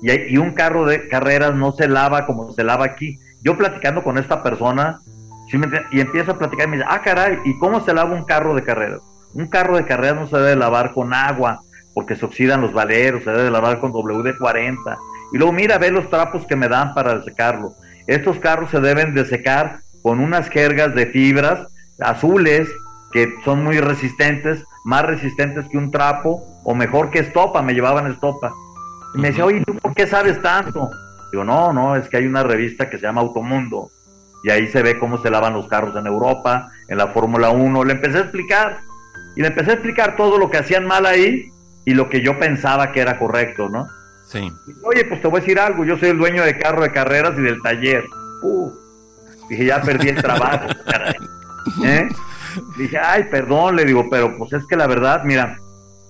Y, 0.03 0.35
y 0.35 0.39
un 0.39 0.53
carro 0.53 0.87
de 0.87 1.09
carreras 1.09 1.55
no 1.55 1.73
se 1.73 1.89
lava 1.89 2.27
como 2.27 2.53
se 2.53 2.65
lava 2.65 2.87
aquí. 2.87 3.19
Yo 3.43 3.57
platicando 3.57 4.03
con 4.03 4.19
esta 4.19 4.43
persona, 4.43 5.01
y 5.93 6.01
empiezo 6.01 6.33
a 6.33 6.39
platicar 6.39 6.67
y 6.67 6.71
me 6.71 6.77
dice, 6.79 6.89
ah, 6.91 7.01
caray, 7.03 7.39
¿y 7.45 7.57
cómo 7.59 7.85
se 7.85 7.95
lava 7.95 8.13
un 8.13 8.25
carro 8.25 8.55
de 8.55 8.63
carreras? 8.63 9.01
Un 9.33 9.47
carro 9.47 9.77
de 9.77 9.85
carreras 9.85 10.17
no 10.17 10.27
se 10.27 10.37
debe 10.37 10.57
lavar 10.57 10.93
con 10.93 11.15
agua, 11.15 11.61
porque 11.97 12.15
se 12.15 12.27
oxidan 12.27 12.61
los 12.61 12.75
valeros, 12.75 13.25
se 13.25 13.31
debe 13.31 13.51
lavar 13.51 13.81
con 13.81 13.91
WD-40 13.91 14.99
y 15.33 15.39
luego 15.39 15.51
mira, 15.55 15.79
ve 15.79 15.91
los 15.91 16.11
trapos 16.11 16.45
que 16.47 16.55
me 16.55 16.69
dan 16.69 16.93
para 16.93 17.23
secarlo. 17.25 17.73
Estos 18.07 18.39
carros 18.39 18.71
se 18.71 18.81
deben 18.81 19.15
de 19.15 19.25
secar 19.25 19.81
con 20.03 20.21
unas 20.21 20.51
jergas 20.51 20.95
de 20.95 21.07
fibras 21.07 21.67
azules 21.99 22.69
que 23.13 23.35
son 23.47 23.65
muy 23.65 23.81
resistentes, 23.81 24.63
más 24.85 25.07
resistentes 25.07 25.65
que 25.71 25.79
un 25.79 25.91
trapo, 25.91 26.45
o 26.65 26.75
mejor 26.75 27.09
que 27.09 27.21
estopa, 27.21 27.63
me 27.63 27.73
llevaban 27.73 28.13
estopa. 28.13 28.53
Y 29.15 29.19
me 29.19 29.29
decía, 29.29 29.47
oye, 29.47 29.63
¿tú 29.65 29.75
por 29.77 29.95
qué 29.95 30.07
sabes 30.07 30.43
tanto? 30.43 30.91
Digo, 31.33 31.45
no, 31.45 31.73
no, 31.73 31.97
es 31.97 32.11
que 32.11 32.19
hay 32.19 32.27
una 32.27 32.43
revista 32.43 32.91
que 32.91 32.99
se 32.99 33.05
llama 33.05 33.23
Automundo, 33.23 33.91
y 34.45 34.51
ahí 34.51 34.67
se 34.67 34.83
ve 34.83 34.99
cómo 34.99 35.17
se 35.23 35.31
lavan 35.31 35.55
los 35.55 35.67
carros 35.67 35.97
en 35.97 36.07
Europa, 36.07 36.69
en 36.89 36.99
la 36.99 37.07
Fórmula 37.07 37.49
1. 37.49 37.85
Le 37.85 37.93
empecé 37.95 38.19
a 38.19 38.23
explicar, 38.23 38.81
y 39.35 39.41
le 39.41 39.49
empecé 39.49 39.71
a 39.71 39.75
explicar 39.75 40.15
todo 40.15 40.37
lo 40.37 40.51
que 40.51 40.59
hacían 40.59 40.87
mal 40.87 41.07
ahí 41.07 41.51
y 41.87 41.95
lo 41.95 42.11
que 42.11 42.21
yo 42.21 42.39
pensaba 42.39 42.93
que 42.93 43.01
era 43.01 43.19
correcto, 43.19 43.71
¿no? 43.71 43.89
Sí. 44.27 44.53
Oye, 44.83 45.05
pues 45.05 45.23
te 45.23 45.29
voy 45.29 45.39
a 45.39 45.41
decir 45.41 45.59
algo, 45.59 45.85
yo 45.85 45.97
soy 45.97 46.11
el 46.11 46.19
dueño 46.19 46.45
de 46.45 46.59
carro 46.59 46.83
de 46.83 46.91
carreras 46.91 47.33
y 47.39 47.43
del 47.43 47.63
taller. 47.63 48.05
Uh, 48.43 48.71
dije, 49.49 49.65
ya 49.65 49.81
perdí 49.81 50.09
el 50.09 50.21
trabajo, 50.21 50.67
caray. 50.85 51.15
¿Eh? 51.85 52.09
Dije, 52.77 52.99
ay, 52.99 53.25
perdón, 53.31 53.77
le 53.77 53.85
digo, 53.85 54.09
pero 54.11 54.37
pues 54.37 54.53
es 54.53 54.67
que 54.67 54.77
la 54.77 54.89
verdad, 54.89 55.23
mira, 55.25 55.59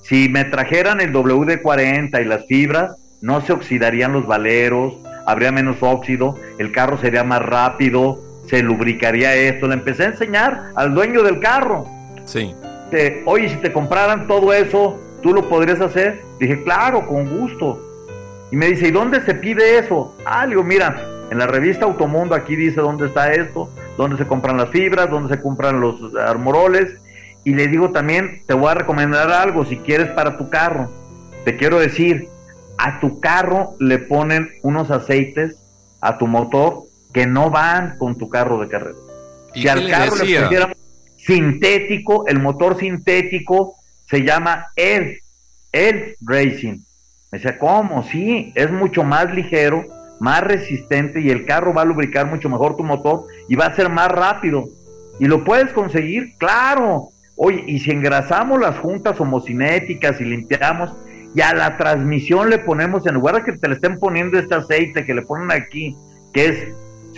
si 0.02 0.28
me 0.30 0.44
trajeran 0.44 1.00
el 1.00 1.12
WD-40 1.12 2.22
y 2.22 2.24
las 2.24 2.46
fibras, 2.46 2.96
no 3.20 3.42
se 3.42 3.52
oxidarían 3.52 4.12
los 4.12 4.26
valeros, 4.26 4.94
habría 5.26 5.52
menos 5.52 5.76
óxido, 5.82 6.36
el 6.58 6.72
carro 6.72 6.98
sería 6.98 7.22
más 7.22 7.42
rápido, 7.42 8.22
se 8.48 8.62
lubricaría 8.62 9.34
esto. 9.34 9.66
Le 9.66 9.74
empecé 9.74 10.04
a 10.04 10.06
enseñar 10.06 10.70
al 10.74 10.94
dueño 10.94 11.22
del 11.22 11.40
carro. 11.40 11.86
Sí. 12.24 12.54
Oye, 13.26 13.50
si 13.50 13.56
te 13.56 13.72
compraran 13.72 14.26
todo 14.26 14.52
eso, 14.54 15.00
¿tú 15.26 15.34
lo 15.34 15.48
podrías 15.48 15.80
hacer? 15.80 16.22
Dije, 16.38 16.62
claro, 16.62 17.04
con 17.04 17.28
gusto. 17.28 17.82
Y 18.52 18.56
me 18.56 18.66
dice, 18.66 18.86
¿y 18.86 18.90
dónde 18.92 19.20
se 19.22 19.34
pide 19.34 19.76
eso? 19.76 20.14
Ah, 20.24 20.44
le 20.44 20.50
digo, 20.50 20.62
mira, 20.62 21.04
en 21.32 21.38
la 21.38 21.48
revista 21.48 21.84
Automundo 21.84 22.36
aquí 22.36 22.54
dice 22.54 22.80
dónde 22.80 23.08
está 23.08 23.32
esto, 23.32 23.68
dónde 23.96 24.18
se 24.18 24.26
compran 24.28 24.56
las 24.56 24.70
fibras, 24.70 25.10
dónde 25.10 25.34
se 25.34 25.42
compran 25.42 25.80
los 25.80 26.14
armoroles. 26.14 27.00
Y 27.42 27.54
le 27.54 27.66
digo 27.66 27.90
también, 27.90 28.44
te 28.46 28.54
voy 28.54 28.68
a 28.68 28.74
recomendar 28.74 29.32
algo 29.32 29.64
si 29.64 29.78
quieres 29.78 30.10
para 30.10 30.38
tu 30.38 30.48
carro. 30.48 30.92
Te 31.44 31.56
quiero 31.56 31.80
decir, 31.80 32.28
a 32.78 33.00
tu 33.00 33.18
carro 33.18 33.74
le 33.80 33.98
ponen 33.98 34.52
unos 34.62 34.92
aceites 34.92 35.56
a 36.00 36.18
tu 36.18 36.28
motor 36.28 36.84
que 37.12 37.26
no 37.26 37.50
van 37.50 37.98
con 37.98 38.16
tu 38.16 38.28
carro 38.28 38.60
de 38.60 38.68
carrera. 38.68 38.98
¿Y 39.54 39.62
si 39.62 39.68
al 39.68 39.90
carro 39.90 40.14
le 40.14 40.20
pusiéramos 40.20 40.76
sintético, 41.16 42.28
el 42.28 42.38
motor 42.38 42.78
sintético 42.78 43.74
se 44.08 44.22
llama 44.22 44.66
Elf, 44.76 45.18
Elf 45.72 46.14
Racing. 46.20 46.78
Me 47.30 47.38
decía, 47.38 47.58
¿cómo? 47.58 48.04
Sí, 48.04 48.52
es 48.54 48.70
mucho 48.70 49.02
más 49.02 49.32
ligero, 49.34 49.84
más 50.20 50.42
resistente 50.42 51.20
y 51.20 51.30
el 51.30 51.44
carro 51.44 51.74
va 51.74 51.82
a 51.82 51.86
lubricar 51.86 52.26
mucho 52.26 52.48
mejor 52.48 52.76
tu 52.76 52.84
motor 52.84 53.26
y 53.48 53.56
va 53.56 53.66
a 53.66 53.76
ser 53.76 53.88
más 53.88 54.08
rápido. 54.08 54.64
¿Y 55.18 55.26
lo 55.26 55.44
puedes 55.44 55.72
conseguir? 55.72 56.36
Claro. 56.38 57.08
Oye, 57.36 57.64
y 57.66 57.80
si 57.80 57.90
engrasamos 57.90 58.60
las 58.60 58.78
juntas 58.78 59.20
homocinéticas 59.20 60.20
y 60.20 60.24
limpiamos, 60.24 60.92
y 61.34 61.42
a 61.42 61.52
la 61.52 61.76
transmisión 61.76 62.48
le 62.48 62.58
ponemos, 62.58 63.06
en 63.06 63.14
lugar 63.14 63.36
de 63.36 63.42
que 63.44 63.58
te 63.58 63.68
le 63.68 63.74
estén 63.74 63.98
poniendo 63.98 64.38
este 64.38 64.54
aceite 64.54 65.04
que 65.04 65.12
le 65.12 65.20
ponen 65.20 65.50
aquí, 65.50 65.94
que 66.32 66.46
es 66.46 66.68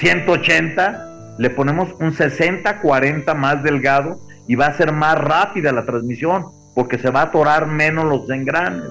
180, 0.00 1.36
le 1.38 1.50
ponemos 1.50 1.94
un 2.00 2.12
60-40 2.12 3.32
más 3.36 3.62
delgado 3.62 4.18
y 4.48 4.56
va 4.56 4.66
a 4.66 4.76
ser 4.76 4.92
más 4.92 5.16
rápida 5.16 5.70
la 5.70 5.86
transmisión, 5.86 6.46
porque 6.78 6.96
se 6.96 7.10
va 7.10 7.22
a 7.22 7.24
atorar 7.24 7.66
menos 7.66 8.04
los 8.04 8.30
engranes. 8.30 8.84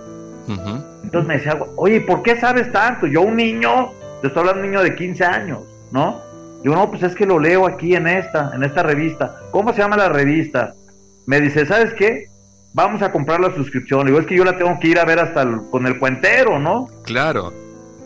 Entonces 1.06 1.26
me 1.26 1.38
decía, 1.38 1.58
oye, 1.78 2.02
¿por 2.02 2.22
qué 2.22 2.38
sabes 2.38 2.70
tanto? 2.74 3.08
Yo, 3.08 3.22
un 3.22 3.38
niño, 3.38 3.92
te 4.20 4.28
estoy 4.28 4.42
hablando 4.42 4.62
de 4.62 4.68
un 4.68 4.72
niño 4.74 4.84
de 4.84 4.94
15 4.94 5.24
años, 5.24 5.60
¿no? 5.94 6.20
Digo, 6.64 6.76
no, 6.76 6.90
pues 6.90 7.02
es 7.04 7.16
que 7.16 7.26
lo 7.26 7.40
leo 7.40 7.66
aquí 7.66 7.96
en 7.96 8.08
esta, 8.08 8.52
en 8.54 8.66
esta 8.66 8.84
revista. 8.84 9.38
¿Cómo 9.52 9.72
se 9.72 9.80
llama 9.80 9.96
la 9.96 10.10
revista? 10.10 10.74
Me 11.28 11.40
dice, 11.40 11.66
¿sabes 11.66 11.94
qué? 11.94 12.28
Vamos 12.74 13.02
a 13.02 13.10
comprar 13.14 13.40
la 13.40 13.56
suscripción. 13.56 14.06
Digo, 14.06 14.20
es 14.20 14.26
que 14.26 14.36
yo 14.36 14.44
la 14.44 14.58
tengo 14.58 14.78
que 14.82 14.90
ir 14.90 15.00
a 15.00 15.06
ver 15.06 15.20
hasta 15.20 15.44
el- 15.44 15.62
con 15.72 15.88
el 15.88 15.98
cuentero, 15.98 16.60
¿no? 16.60 16.90
Claro. 17.06 17.54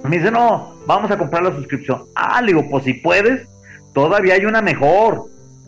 Me 0.04 0.20
dice, 0.20 0.30
no, 0.30 0.76
vamos 0.86 1.10
a 1.10 1.18
comprar 1.18 1.42
la 1.42 1.56
suscripción. 1.56 2.04
Ah, 2.14 2.40
le 2.40 2.50
digo, 2.54 2.70
pues 2.70 2.84
si 2.84 2.94
puedes, 2.94 3.48
todavía 3.96 4.36
hay 4.36 4.46
una 4.46 4.62
mejor. 4.62 5.24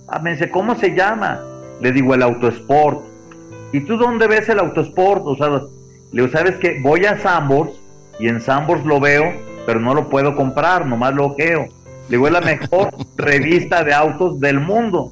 Ah, 0.08 0.19
me 0.19 0.34
dice, 0.34 0.52
¿cómo 0.52 0.76
se 0.76 0.93
llama? 0.93 1.41
Le 1.82 1.91
digo, 1.91 2.13
el 2.13 2.21
Autosport. 2.21 3.12
¿Y 3.73 3.81
tú 3.81 3.97
dónde 3.97 4.27
ves 4.27 4.47
el 4.49 4.59
Autosport? 4.59 5.23
O 5.25 5.36
sea, 5.36 5.49
le 5.49 5.62
digo, 6.12 6.27
¿sabes 6.29 6.57
qué? 6.57 6.79
Voy 6.79 7.05
a 7.05 7.17
Sambors 7.17 7.71
y 8.19 8.27
en 8.27 8.39
Sambors 8.39 8.86
lo 8.86 8.99
veo, 8.99 9.33
pero 9.65 9.79
no 9.79 9.95
lo 9.95 10.09
puedo 10.09 10.36
comprar, 10.36 10.86
nomás 10.86 11.15
lo 11.15 11.25
ojeo. 11.25 11.67
Le 12.07 12.17
digo, 12.17 12.27
es 12.27 12.33
la 12.33 12.41
mejor 12.41 12.93
revista 13.17 13.83
de 13.83 13.93
autos 13.95 14.39
del 14.39 14.59
mundo. 14.59 15.12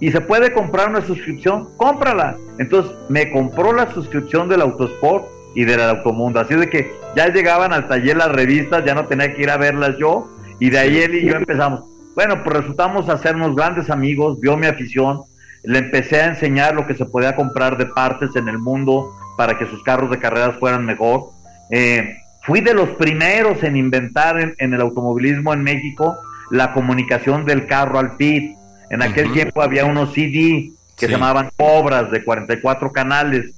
Y 0.00 0.10
se 0.10 0.22
puede 0.22 0.54
comprar 0.54 0.88
una 0.88 1.02
suscripción, 1.02 1.68
cómprala. 1.76 2.38
Entonces 2.58 2.92
me 3.10 3.30
compró 3.30 3.74
la 3.74 3.92
suscripción 3.92 4.48
del 4.48 4.62
Autosport 4.62 5.26
y 5.54 5.64
del 5.64 5.82
Automundo. 5.82 6.40
Así 6.40 6.54
de 6.54 6.70
que 6.70 6.92
ya 7.14 7.28
llegaban 7.28 7.74
al 7.74 7.88
taller 7.88 8.16
las 8.16 8.32
revistas, 8.32 8.86
ya 8.86 8.94
no 8.94 9.04
tenía 9.04 9.34
que 9.34 9.42
ir 9.42 9.50
a 9.50 9.58
verlas 9.58 9.96
yo. 9.98 10.28
Y 10.58 10.70
de 10.70 10.78
ahí 10.78 10.98
él 10.98 11.14
y 11.14 11.26
yo 11.26 11.36
empezamos. 11.36 11.84
Bueno, 12.14 12.42
pues 12.42 12.56
resultamos 12.56 13.10
hacernos 13.10 13.54
grandes 13.54 13.90
amigos, 13.90 14.40
vio 14.40 14.56
mi 14.56 14.66
afición, 14.66 15.22
le 15.64 15.78
empecé 15.78 16.20
a 16.20 16.26
enseñar 16.28 16.74
lo 16.74 16.86
que 16.86 16.94
se 16.94 17.04
podía 17.04 17.36
comprar 17.36 17.76
de 17.78 17.86
partes 17.86 18.34
en 18.36 18.48
el 18.48 18.58
mundo 18.58 19.10
para 19.36 19.58
que 19.58 19.66
sus 19.66 19.82
carros 19.82 20.10
de 20.10 20.18
carreras 20.18 20.56
fueran 20.58 20.84
mejor. 20.84 21.30
Eh, 21.70 22.16
fui 22.42 22.60
de 22.60 22.74
los 22.74 22.90
primeros 22.90 23.62
en 23.62 23.76
inventar 23.76 24.40
en, 24.40 24.54
en 24.58 24.74
el 24.74 24.80
automovilismo 24.80 25.52
en 25.54 25.62
México 25.62 26.16
la 26.50 26.72
comunicación 26.72 27.44
del 27.46 27.66
carro 27.66 27.98
al 27.98 28.16
pit. 28.16 28.56
En 28.90 29.02
aquel 29.02 29.32
tiempo 29.32 29.62
había 29.62 29.84
unos 29.84 30.12
CD 30.12 30.70
que 30.96 31.06
Sí. 31.06 31.06
se 31.06 31.12
llamaban 31.12 31.50
Cobras 31.56 32.10
de 32.10 32.22
44 32.22 32.92
canales 32.92 33.52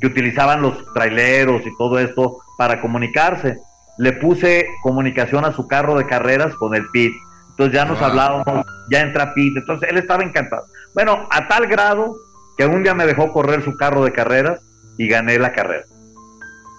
que 0.00 0.06
utilizaban 0.08 0.60
los 0.60 0.92
traileros 0.92 1.62
y 1.66 1.74
todo 1.78 1.98
esto 1.98 2.38
para 2.58 2.80
comunicarse. 2.80 3.58
Le 3.96 4.12
puse 4.12 4.66
comunicación 4.82 5.44
a 5.44 5.52
su 5.52 5.66
carro 5.66 5.96
de 5.96 6.04
carreras 6.06 6.54
con 6.56 6.74
el 6.74 6.86
pit. 6.90 7.14
Entonces 7.50 7.74
ya 7.74 7.84
nos 7.84 7.98
Wow. 8.00 8.08
hablábamos, 8.08 8.66
ya 8.90 9.00
entra 9.00 9.32
pit. 9.32 9.56
Entonces 9.56 9.88
él 9.90 9.96
estaba 9.98 10.22
encantado. 10.24 10.64
Bueno, 10.94 11.26
a 11.30 11.48
tal 11.48 11.66
grado 11.66 12.16
que 12.56 12.66
un 12.66 12.82
día 12.82 12.94
me 12.94 13.06
dejó 13.06 13.32
correr 13.32 13.62
su 13.64 13.76
carro 13.76 14.04
de 14.04 14.12
carreras 14.12 14.60
y 14.96 15.08
gané 15.08 15.38
la 15.38 15.52
carrera. 15.52 15.84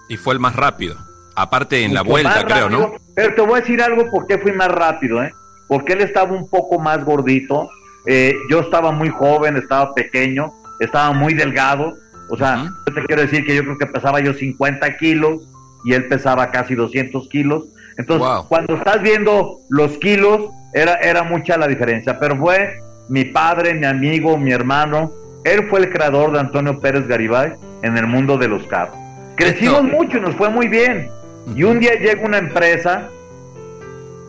Y 0.08 0.16
fue 0.16 0.34
el 0.34 0.40
más 0.40 0.56
rápido. 0.56 0.96
Aparte 1.34 1.82
en 1.84 1.92
la 1.92 2.02
vuelta, 2.02 2.44
creo, 2.46 2.70
¿no? 2.70 2.92
Pero 3.14 3.34
te 3.34 3.40
voy 3.42 3.58
a 3.58 3.60
decir 3.60 3.82
algo 3.82 4.10
por 4.10 4.26
qué 4.26 4.38
fui 4.38 4.52
más 4.52 4.68
rápido, 4.68 5.22
¿eh? 5.22 5.32
Porque 5.68 5.92
él 5.92 6.00
estaba 6.00 6.32
un 6.32 6.48
poco 6.48 6.78
más 6.78 7.04
gordito. 7.04 7.68
eh, 8.08 8.34
yo 8.48 8.60
estaba 8.60 8.92
muy 8.92 9.08
joven, 9.10 9.56
estaba 9.56 9.92
pequeño, 9.92 10.52
estaba 10.78 11.12
muy 11.12 11.34
delgado. 11.34 11.94
O 12.30 12.36
sea, 12.36 12.70
yo 12.86 12.94
te 12.94 13.04
quiero 13.04 13.22
decir 13.22 13.44
que 13.44 13.54
yo 13.54 13.64
creo 13.64 13.76
que 13.78 13.86
pesaba 13.86 14.20
yo 14.20 14.32
50 14.32 14.96
kilos 14.96 15.40
y 15.84 15.92
él 15.92 16.06
pesaba 16.06 16.50
casi 16.52 16.74
200 16.76 17.28
kilos. 17.28 17.64
Entonces, 17.98 18.26
Wow. 18.26 18.46
cuando 18.48 18.76
estás 18.76 19.02
viendo 19.02 19.56
los 19.70 19.98
kilos, 19.98 20.50
era, 20.72 20.94
era 20.96 21.24
mucha 21.24 21.56
la 21.58 21.66
diferencia. 21.66 22.18
Pero 22.20 22.36
fue 22.36 22.78
mi 23.08 23.24
padre, 23.24 23.74
mi 23.74 23.86
amigo, 23.86 24.36
mi 24.38 24.52
hermano. 24.52 25.12
Él 25.44 25.64
fue 25.68 25.80
el 25.80 25.90
creador 25.90 26.32
de 26.32 26.40
Antonio 26.40 26.80
Pérez 26.80 27.06
Garibay 27.06 27.52
en 27.82 27.96
el 27.96 28.06
mundo 28.06 28.36
de 28.36 28.48
los 28.48 28.64
carros. 28.66 28.96
Crecimos 29.36 29.84
Esto- 29.84 29.96
mucho 29.96 30.18
y 30.18 30.20
nos 30.20 30.34
fue 30.34 30.48
muy 30.48 30.66
bien. 30.68 31.08
Y 31.54 31.62
un 31.62 31.78
día 31.78 31.94
llega 31.94 32.24
una 32.24 32.38
empresa 32.38 33.08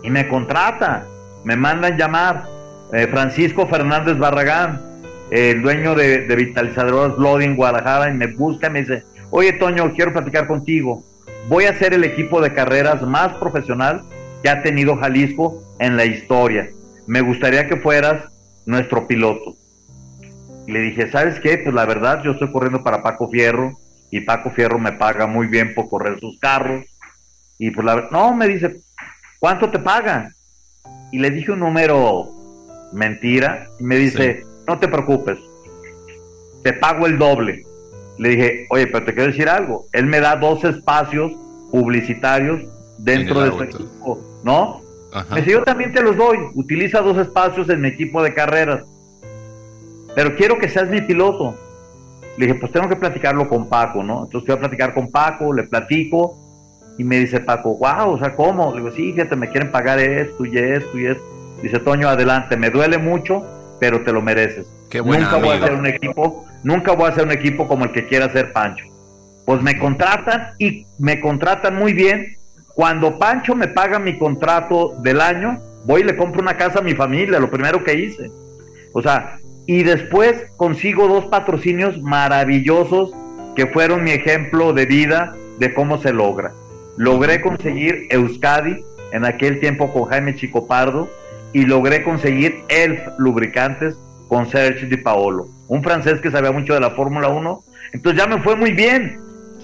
y 0.04 0.10
me 0.10 0.28
contrata, 0.28 1.06
me 1.44 1.56
mandan 1.56 1.98
llamar. 1.98 2.46
eh, 2.94 3.06
Francisco 3.12 3.68
Fernández 3.68 4.18
Barragán, 4.18 4.80
eh, 5.30 5.52
el 5.52 5.62
dueño 5.62 5.94
de, 5.94 6.20
de 6.20 6.36
Vitalizadoras 6.38 7.18
Bloody 7.18 7.44
en 7.44 7.58
Guadalajara, 7.58 8.10
y 8.10 8.14
me 8.14 8.28
busca 8.28 8.68
y 8.68 8.70
me 8.70 8.80
dice, 8.80 9.04
oye 9.30 9.52
Toño, 9.54 9.92
quiero 9.94 10.14
platicar 10.14 10.48
contigo. 10.48 11.04
Voy 11.50 11.66
a 11.66 11.74
ser 11.78 11.94
el 11.94 12.06
equipo 12.06 12.40
de 12.40 12.54
carreras 12.54 13.02
más 13.02 13.34
profesional 13.34 14.04
que 14.42 14.50
ha 14.50 14.62
tenido 14.64 14.96
Jalisco 14.96 15.62
en 15.80 15.98
la 15.98 16.06
historia. 16.06 16.70
Me 17.08 17.20
gustaría 17.20 17.68
que 17.68 17.76
fueras 17.76 18.24
nuestro 18.68 19.08
piloto. 19.08 19.56
Y 20.68 20.72
le 20.72 20.82
dije, 20.82 21.10
¿sabes 21.10 21.40
qué? 21.40 21.58
Pues 21.58 21.74
la 21.74 21.86
verdad, 21.86 22.22
yo 22.24 22.32
estoy 22.32 22.52
corriendo 22.52 22.84
para 22.84 23.02
Paco 23.02 23.30
Fierro 23.30 23.78
y 24.12 24.22
Paco 24.22 24.52
Fierro 24.52 24.78
me 24.78 24.92
paga 24.92 25.26
muy 25.26 25.48
bien 25.48 25.74
por 25.74 25.90
correr 25.90 26.20
sus 26.20 26.38
carros. 26.40 26.86
Y 27.58 27.72
pues 27.72 27.86
la 27.86 27.96
ver- 27.96 28.12
no, 28.12 28.34
me 28.36 28.48
dice, 28.48 28.82
¿cuánto 29.40 29.72
te 29.72 29.80
pagan? 29.80 30.34
Y 31.12 31.20
le 31.20 31.32
dije 31.32 31.52
un 31.54 31.60
número 31.60 32.30
mentira 32.92 33.68
y 33.80 33.84
me 33.84 33.96
dice, 33.98 34.46
no 34.68 34.78
te 34.78 34.88
preocupes, 34.90 35.40
te 36.64 36.74
pago 36.74 37.08
el 37.08 37.18
doble. 37.18 37.64
Le 38.18 38.30
dije, 38.30 38.68
oye, 38.70 38.88
pero 38.88 39.06
te 39.06 39.14
quiero 39.14 39.32
decir 39.32 39.48
algo, 39.48 39.86
él 39.94 40.06
me 40.08 40.20
da 40.20 40.36
dos 40.36 40.64
espacios 40.66 41.32
publicitarios 41.72 42.62
dentro 42.98 43.42
En 43.44 43.46
de 43.52 43.58
su 43.58 43.64
equipo, 43.64 44.20
¿no? 44.44 44.82
Ajá. 45.20 45.36
Me 45.36 45.42
dice, 45.42 45.54
yo 45.54 45.64
también 45.64 45.94
te 45.94 46.02
los 46.02 46.16
doy, 46.16 46.38
utiliza 46.54 47.02
dos 47.02 47.18
espacios 47.18 47.70
en 47.70 47.82
mi 47.82 47.90
equipo 47.90 48.22
de 48.24 48.34
carreras, 48.34 48.84
pero 50.16 50.36
quiero 50.36 50.58
que 50.58 50.70
seas 50.70 50.90
mi 50.90 51.02
piloto. 51.02 51.56
Le 52.38 52.46
dije, 52.46 52.60
pues 52.60 52.72
tengo 52.72 52.88
que 52.88 52.96
platicarlo 52.96 53.50
con 53.50 53.68
Paco, 53.68 54.04
¿no? 54.04 54.26
Entonces 54.26 54.48
voy 54.48 54.56
a 54.56 54.60
platicar 54.60 54.94
con 54.94 55.12
Paco, 55.12 55.54
le 55.54 55.64
platico, 55.64 56.38
y 56.98 57.04
me 57.04 57.20
dice 57.20 57.40
Paco, 57.40 57.78
wow, 57.78 58.12
o 58.12 58.20
sea, 58.20 58.36
¿cómo? 58.36 58.72
Le 58.74 58.82
digo, 58.82 58.92
sí, 58.96 59.12
fíjate, 59.14 59.36
me 59.36 59.50
quieren 59.50 59.72
pagar 59.72 60.00
esto 60.00 60.46
y 60.46 60.58
esto 60.58 60.98
y 60.98 61.06
esto. 61.08 61.24
Dice, 61.62 61.80
Toño, 61.80 62.08
adelante, 62.08 62.58
me 62.58 62.70
duele 62.70 62.98
mucho, 62.98 63.44
pero 63.80 64.02
te 64.02 64.12
lo 64.12 64.22
mereces. 64.22 64.68
Qué 64.90 65.02
buen 65.02 65.22
nunca 65.22 65.38
voy 65.38 65.50
a 65.50 65.56
hacer 65.56 65.74
un 65.74 65.86
equipo, 65.86 66.46
nunca 66.64 66.94
voy 66.94 67.06
a 67.06 67.10
hacer 67.10 67.26
un 67.26 67.32
equipo 67.32 67.68
como 67.68 67.86
el 67.86 67.92
que 67.92 68.08
quiera 68.08 68.26
hacer 68.26 68.52
Pancho. 68.52 68.86
Pues 69.46 69.62
me 69.62 69.78
contratan 69.78 70.54
y 70.60 70.86
me 71.00 71.20
contratan 71.20 71.76
muy 71.76 71.94
bien. 71.94 72.36
Cuando 72.78 73.18
Pancho 73.18 73.56
me 73.56 73.68
paga 73.68 73.98
mi 73.98 74.20
contrato 74.20 74.94
del 75.00 75.20
año, 75.20 75.60
voy 75.86 76.02
y 76.02 76.04
le 76.04 76.16
compro 76.16 76.44
una 76.44 76.58
casa 76.58 76.78
a 76.78 76.84
mi 76.84 76.94
familia, 76.94 77.40
lo 77.40 77.50
primero 77.50 77.84
que 77.84 77.96
hice. 77.96 78.30
O 78.94 79.02
sea, 79.02 79.40
y 79.66 79.82
después 79.82 80.46
consigo 80.58 81.08
dos 81.08 81.26
patrocinios 81.26 82.00
maravillosos 82.04 83.16
que 83.56 83.66
fueron 83.66 84.04
mi 84.04 84.12
ejemplo 84.12 84.74
de 84.74 84.86
vida 84.86 85.36
de 85.58 85.74
cómo 85.74 85.98
se 85.98 86.14
logra. 86.14 86.54
Logré 86.98 87.42
conseguir 87.42 88.06
Euskadi 88.12 88.84
en 89.12 89.26
aquel 89.26 89.60
tiempo 89.60 89.92
con 89.92 90.04
Jaime 90.04 90.36
Chico 90.36 90.68
Pardo 90.68 91.10
y 91.54 91.66
logré 91.66 92.04
conseguir 92.04 92.60
Elf 92.70 93.02
Lubricantes 93.18 93.98
con 94.28 94.52
Serge 94.52 94.86
Di 94.86 94.98
Paolo, 94.98 95.48
un 95.68 95.82
francés 95.82 96.22
que 96.22 96.30
sabía 96.30 96.52
mucho 96.52 96.76
de 96.76 96.82
la 96.82 96.92
Fórmula 96.92 97.30
1. 97.30 97.64
Entonces 97.94 98.22
ya 98.22 98.28
me 98.28 98.40
fue 98.44 98.56
muy 98.56 98.72
bien. 98.72 99.20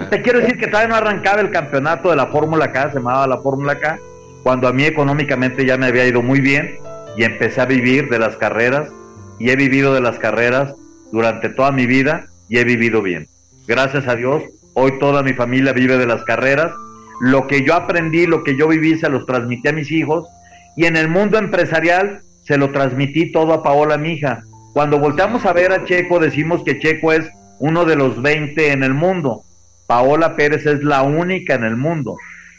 Te 0.10 0.22
quiero 0.22 0.40
decir 0.40 0.58
que 0.58 0.68
todavía 0.68 0.90
no 0.90 0.96
arrancaba 0.96 1.42
el 1.42 1.52
campeonato 1.52 2.10
de 2.10 2.16
la 2.16 2.28
Fórmula 2.28 2.72
K, 2.72 2.90
se 2.90 2.98
llamaba 2.98 3.28
la 3.28 3.38
Fórmula 3.38 3.80
K, 3.80 4.00
cuando 4.42 4.68
a 4.68 4.74
mí 4.74 4.84
económicamente 4.84 5.66
ya 5.66 5.78
me 5.78 5.88
había 5.88 6.06
ido 6.06 6.22
muy 6.22 6.42
bien 6.42 6.78
y 7.16 7.24
empecé 7.24 7.62
a 7.62 7.66
vivir 7.66 8.10
de 8.10 8.20
las 8.20 8.36
carreras 8.38 8.90
y 9.40 9.50
he 9.50 9.56
vivido 9.56 9.94
de 9.94 10.02
las 10.02 10.20
carreras 10.20 10.74
durante 11.12 11.50
toda 11.50 11.72
mi 11.72 11.86
vida 11.86 12.26
y 12.50 12.58
he 12.58 12.64
vivido 12.64 13.02
bien. 13.02 13.28
Gracias 13.68 14.08
a 14.08 14.16
Dios, 14.16 14.44
hoy 14.74 14.98
toda 15.00 15.24
mi 15.24 15.34
familia 15.34 15.74
vive 15.74 15.98
de 15.98 16.08
las 16.08 16.24
carreras. 16.24 16.72
Lo 17.22 17.48
que 17.48 17.64
yo 17.64 17.76
aprendí, 17.76 18.26
lo 18.26 18.44
que 18.44 18.58
yo 18.58 18.68
viví, 18.68 18.98
se 18.98 19.10
los 19.10 19.26
transmití 19.26 19.68
a 19.68 19.74
mis 19.74 19.92
hijos 19.92 20.28
y 20.76 20.86
en 20.86 20.98
el 20.98 21.08
mundo 21.08 21.38
empresarial 21.38 22.22
se 22.44 22.58
lo 22.58 22.72
transmití 22.72 23.32
todo 23.32 23.54
a 23.54 23.64
Paola, 23.64 23.98
mi 23.98 24.14
hija. 24.14 24.44
Cuando 24.74 25.00
volteamos 25.00 25.46
a 25.46 25.54
ver 25.54 25.72
a 25.72 25.86
Checo, 25.86 26.20
decimos 26.20 26.64
que 26.64 26.80
Checo 26.80 27.14
es 27.14 27.30
uno 27.60 27.86
de 27.86 27.96
los 27.96 28.22
20 28.22 28.72
en 28.72 28.84
el 28.84 28.94
mundo. 28.94 29.44
Paola 29.88 30.36
Pérez 30.36 30.66
es 30.66 30.84
la 30.84 31.04
única 31.04 31.56
en 31.56 31.64
el 31.64 31.76
mundo. 31.76 32.18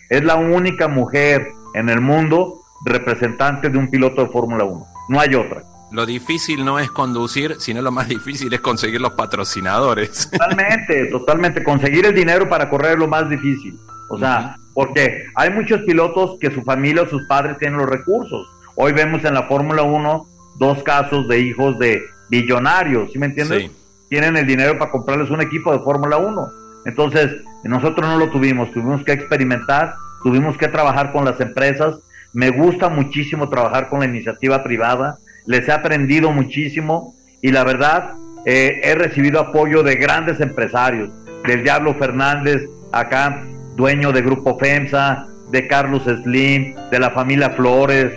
Es 0.08 0.24
la 0.24 0.36
única 0.36 0.88
mujer 0.88 1.48
en 1.74 1.88
el 1.88 2.00
mundo 2.00 2.60
representante 2.84 3.70
de 3.70 3.78
un 3.78 3.88
piloto 3.88 4.24
de 4.24 4.30
Fórmula 4.30 4.64
1. 4.64 4.86
No 5.08 5.20
hay 5.20 5.34
otra. 5.34 5.62
Lo 5.90 6.06
difícil 6.06 6.64
no 6.64 6.78
es 6.78 6.90
conducir, 6.90 7.56
sino 7.58 7.80
lo 7.80 7.92
más 7.92 8.08
difícil 8.08 8.52
es 8.52 8.60
conseguir 8.60 9.00
los 9.00 9.12
patrocinadores. 9.12 10.28
Totalmente, 10.32 11.06
totalmente. 11.06 11.62
Conseguir 11.62 12.06
el 12.06 12.14
dinero 12.14 12.48
para 12.48 12.68
correr 12.68 12.92
es 12.92 12.98
lo 12.98 13.08
más 13.08 13.28
difícil. 13.28 13.78
O 14.10 14.18
sea, 14.18 14.56
porque 14.74 15.24
hay 15.34 15.50
muchos 15.50 15.82
pilotos 15.82 16.36
que 16.40 16.50
su 16.50 16.62
familia 16.62 17.02
o 17.02 17.08
sus 17.08 17.26
padres 17.28 17.58
tienen 17.58 17.78
los 17.78 17.88
recursos. 17.88 18.46
Hoy 18.74 18.92
vemos 18.92 19.24
en 19.24 19.34
la 19.34 19.44
Fórmula 19.44 19.82
1 19.82 20.26
dos 20.58 20.82
casos 20.82 21.28
de 21.28 21.40
hijos 21.40 21.78
de 21.78 22.02
billonarios, 22.28 23.12
¿sí 23.12 23.18
me 23.18 23.26
entiendes? 23.26 23.62
Sí. 23.62 23.70
Tienen 24.08 24.36
el 24.36 24.46
dinero 24.46 24.78
para 24.78 24.90
comprarles 24.90 25.30
un 25.30 25.40
equipo 25.40 25.72
de 25.72 25.78
Fórmula 25.78 26.16
1. 26.16 26.63
Entonces, 26.84 27.30
nosotros 27.62 28.08
no 28.08 28.18
lo 28.18 28.30
tuvimos, 28.30 28.70
tuvimos 28.72 29.02
que 29.04 29.12
experimentar, 29.12 29.94
tuvimos 30.22 30.56
que 30.56 30.68
trabajar 30.68 31.12
con 31.12 31.24
las 31.24 31.40
empresas. 31.40 31.96
Me 32.32 32.50
gusta 32.50 32.88
muchísimo 32.88 33.48
trabajar 33.48 33.88
con 33.88 34.00
la 34.00 34.06
iniciativa 34.06 34.62
privada, 34.62 35.18
les 35.46 35.68
he 35.68 35.72
aprendido 35.72 36.32
muchísimo 36.32 37.14
y 37.40 37.52
la 37.52 37.64
verdad 37.64 38.14
eh, 38.44 38.80
he 38.82 38.94
recibido 38.94 39.40
apoyo 39.40 39.82
de 39.82 39.96
grandes 39.96 40.40
empresarios, 40.40 41.10
del 41.46 41.62
Diablo 41.62 41.94
Fernández, 41.94 42.62
acá, 42.92 43.42
dueño 43.76 44.12
de 44.12 44.22
Grupo 44.22 44.58
FEMSA, 44.58 45.26
de 45.50 45.66
Carlos 45.66 46.02
Slim, 46.04 46.74
de 46.90 46.98
la 46.98 47.10
familia 47.10 47.50
Flores, 47.50 48.12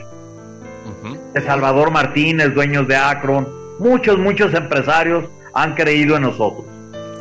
de 1.34 1.42
Salvador 1.42 1.92
Martínez, 1.92 2.54
dueños 2.54 2.88
de 2.88 2.96
Akron. 2.96 3.48
Muchos, 3.80 4.18
muchos 4.18 4.54
empresarios 4.54 5.26
han 5.54 5.76
creído 5.76 6.16
en 6.16 6.24
nosotros. 6.24 6.67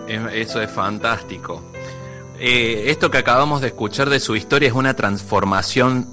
Es- 0.06 0.32
Eso 0.48 0.60
es 0.62 0.70
fantástico. 0.70 1.62
Eh, 2.38 2.84
esto 2.88 3.10
que 3.10 3.18
acabamos 3.18 3.60
de 3.60 3.68
escuchar 3.68 4.10
de 4.10 4.20
su 4.20 4.36
historia 4.36 4.68
es 4.68 4.74
una 4.74 4.94
transformación 4.94 6.06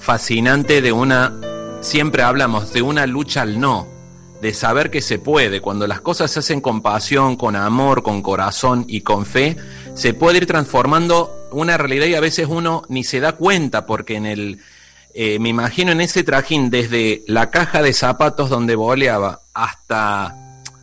fascinante 0.00 0.80
de 0.80 0.92
una, 0.92 1.34
siempre 1.80 2.22
hablamos 2.22 2.72
de 2.72 2.80
una 2.82 3.06
lucha 3.06 3.42
al 3.42 3.60
no, 3.60 3.86
de 4.40 4.54
saber 4.54 4.90
que 4.90 5.00
se 5.02 5.18
puede, 5.18 5.60
cuando 5.60 5.86
las 5.86 6.00
cosas 6.00 6.30
se 6.30 6.38
hacen 6.38 6.60
con 6.60 6.80
pasión, 6.80 7.36
con 7.36 7.56
amor, 7.56 8.02
con 8.02 8.22
corazón 8.22 8.84
y 8.88 9.00
con 9.02 9.26
fe, 9.26 9.56
se 9.94 10.14
puede 10.14 10.38
ir 10.38 10.46
transformando 10.46 11.48
una 11.52 11.76
realidad 11.76 12.06
y 12.06 12.14
a 12.14 12.20
veces 12.20 12.46
uno 12.48 12.82
ni 12.88 13.04
se 13.04 13.20
da 13.20 13.32
cuenta 13.32 13.84
porque 13.86 14.16
en 14.16 14.26
el, 14.26 14.60
eh, 15.14 15.38
me 15.38 15.48
imagino 15.50 15.92
en 15.92 16.00
ese 16.00 16.22
trajín 16.24 16.70
desde 16.70 17.22
la 17.26 17.50
caja 17.50 17.82
de 17.82 17.92
zapatos 17.92 18.48
donde 18.50 18.76
boleaba 18.76 19.40
hasta 19.52 20.34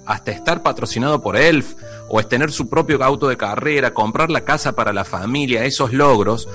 hasta 0.05 0.31
estar 0.31 0.61
patrocinado 0.63 1.21
por 1.21 1.37
Elf 1.37 1.75
o 2.15 2.19
es 2.19 2.29
tener 2.29 2.51
su 2.51 2.69
propio 2.69 3.03
auto 3.03 3.27
de 3.27 3.37
carrera, 3.37 3.91
comprar 3.91 4.29
la 4.29 4.41
casa 4.41 4.75
para 4.75 4.93
la 4.93 5.03
familia, 5.03 5.65
esos 5.65 5.93
logros, 5.93 6.47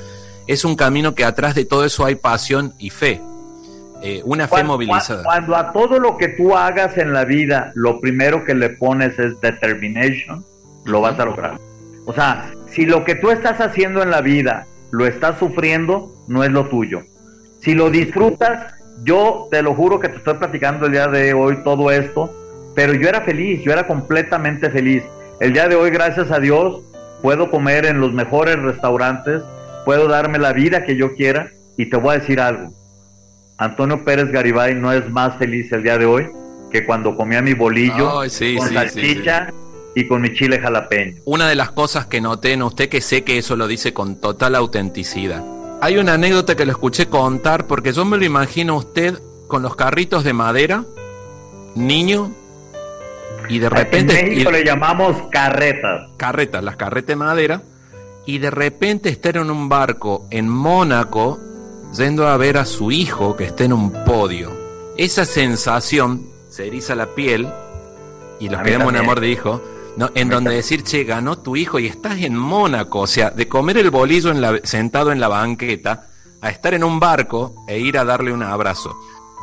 es 0.46 0.64
un 0.64 0.76
camino 0.76 1.16
que 1.16 1.24
atrás 1.24 1.56
de 1.56 1.64
todo 1.64 1.84
eso 1.84 2.04
hay 2.04 2.14
pasión 2.14 2.74
y 2.78 2.90
fe. 2.90 3.20
Eh, 4.00 4.22
una 4.24 4.44
fe 4.44 4.50
Cuando- 4.50 4.74
movilizada. 4.74 5.24
Cuando 5.24 5.56
a 5.56 5.72
todo 5.72 5.98
lo 5.98 6.16
que 6.16 6.28
tú 6.28 6.56
hagas 6.56 6.96
en 6.96 7.12
la 7.12 7.24
vida, 7.24 7.72
lo 7.74 8.00
primero 8.00 8.44
que 8.44 8.54
le 8.54 8.68
pones 8.70 9.18
es 9.18 9.40
determination, 9.40 10.44
lo 10.84 11.00
vas 11.00 11.18
a 11.18 11.24
lograr. 11.24 11.58
O 12.06 12.12
sea, 12.12 12.52
si 12.70 12.86
lo 12.86 13.04
que 13.04 13.16
tú 13.16 13.32
estás 13.32 13.60
haciendo 13.60 14.00
en 14.00 14.10
la 14.12 14.20
vida 14.20 14.64
lo 14.92 15.08
estás 15.08 15.40
sufriendo, 15.40 16.12
no 16.28 16.44
es 16.44 16.52
lo 16.52 16.68
tuyo. 16.68 17.02
Si 17.62 17.74
lo 17.74 17.90
disfrutas, 17.90 18.74
yo 19.02 19.48
te 19.50 19.60
lo 19.62 19.74
juro 19.74 19.98
que 19.98 20.08
te 20.08 20.18
estoy 20.18 20.34
platicando 20.34 20.86
el 20.86 20.92
día 20.92 21.08
de 21.08 21.34
hoy 21.34 21.64
todo 21.64 21.90
esto, 21.90 22.32
pero 22.76 22.94
yo 22.94 23.08
era 23.08 23.22
feliz, 23.22 23.60
yo 23.64 23.72
era 23.72 23.88
completamente 23.88 24.70
feliz. 24.70 25.02
El 25.40 25.52
día 25.52 25.68
de 25.68 25.76
hoy, 25.76 25.90
gracias 25.90 26.32
a 26.32 26.40
Dios, 26.40 26.80
puedo 27.22 27.48
comer 27.48 27.86
en 27.86 28.00
los 28.00 28.12
mejores 28.12 28.58
restaurantes, 28.58 29.42
puedo 29.84 30.08
darme 30.08 30.38
la 30.38 30.52
vida 30.52 30.84
que 30.84 30.96
yo 30.96 31.14
quiera 31.14 31.52
y 31.76 31.86
te 31.86 31.96
voy 31.96 32.16
a 32.16 32.18
decir 32.18 32.40
algo. 32.40 32.72
Antonio 33.56 34.04
Pérez 34.04 34.32
Garibay 34.32 34.74
no 34.74 34.92
es 34.92 35.08
más 35.10 35.38
feliz 35.38 35.70
el 35.72 35.84
día 35.84 35.96
de 35.96 36.06
hoy 36.06 36.28
que 36.72 36.84
cuando 36.84 37.16
comía 37.16 37.40
mi 37.40 37.54
bolillo 37.54 38.20
Ay, 38.20 38.30
sí, 38.30 38.56
con 38.56 38.68
sí, 38.68 38.74
salchicha 38.74 39.52
y 39.94 40.06
con 40.08 40.22
mi 40.22 40.34
chile 40.34 40.58
jalapeño. 40.58 41.18
Una 41.24 41.48
de 41.48 41.54
las 41.54 41.70
cosas 41.70 42.06
que 42.06 42.20
noté 42.20 42.52
en 42.52 42.62
usted, 42.62 42.88
que 42.88 43.00
sé 43.00 43.22
que 43.22 43.38
eso 43.38 43.54
lo 43.54 43.68
dice 43.68 43.94
con 43.94 44.20
total 44.20 44.56
autenticidad. 44.56 45.44
Hay 45.80 45.98
una 45.98 46.14
anécdota 46.14 46.56
que 46.56 46.66
lo 46.66 46.72
escuché 46.72 47.06
contar, 47.06 47.68
porque 47.68 47.92
yo 47.92 48.04
me 48.04 48.16
lo 48.16 48.24
imagino 48.24 48.74
a 48.74 48.78
usted 48.78 49.20
con 49.46 49.62
los 49.62 49.76
carritos 49.76 50.24
de 50.24 50.32
madera, 50.32 50.84
niño, 51.76 52.32
y 53.48 53.58
de 53.58 53.68
repente... 53.68 54.20
en 54.20 54.28
México 54.30 54.50
y- 54.50 54.52
le 54.52 54.64
llamamos 54.64 55.16
carretas. 55.30 56.10
carretas, 56.16 56.62
las 56.62 56.76
carretas 56.76 57.08
de 57.08 57.16
madera, 57.16 57.62
y 58.26 58.38
de 58.38 58.50
repente 58.50 59.08
estar 59.08 59.36
en 59.36 59.50
un 59.50 59.68
barco 59.68 60.26
en 60.30 60.48
Mónaco 60.48 61.38
yendo 61.96 62.28
a 62.28 62.36
ver 62.36 62.58
a 62.58 62.64
su 62.66 62.90
hijo 62.92 63.36
que 63.36 63.44
está 63.44 63.64
en 63.64 63.72
un 63.72 63.90
podio. 64.04 64.52
Esa 64.98 65.24
sensación 65.24 66.26
se 66.50 66.66
eriza 66.66 66.94
la 66.94 67.06
piel, 67.14 67.48
y 68.40 68.48
los 68.48 68.60
A 68.60 68.62
que 68.62 68.70
mí 68.70 68.76
vemos 68.76 68.88
en 68.92 68.96
también. 68.96 69.04
amor 69.04 69.20
de 69.20 69.28
hijo, 69.30 69.62
¿no? 69.96 70.10
en 70.14 70.28
donde 70.28 70.54
decir, 70.54 70.82
che, 70.82 71.04
ganó 71.04 71.38
tu 71.38 71.56
hijo 71.56 71.78
y 71.78 71.86
estás 71.86 72.18
en 72.20 72.36
Mónaco, 72.36 73.00
o 73.00 73.06
sea, 73.06 73.30
de 73.30 73.48
comer 73.48 73.78
el 73.78 73.90
bolillo 73.90 74.30
en 74.30 74.40
la- 74.40 74.60
sentado 74.62 75.10
en 75.10 75.20
la 75.20 75.28
banqueta, 75.28 76.06
a 76.40 76.50
estar 76.50 76.74
en 76.74 76.84
un 76.84 77.00
barco 77.00 77.54
e 77.66 77.78
ir 77.80 77.96
a 77.98 78.04
darle 78.04 78.32
un 78.32 78.42
abrazo. 78.44 78.94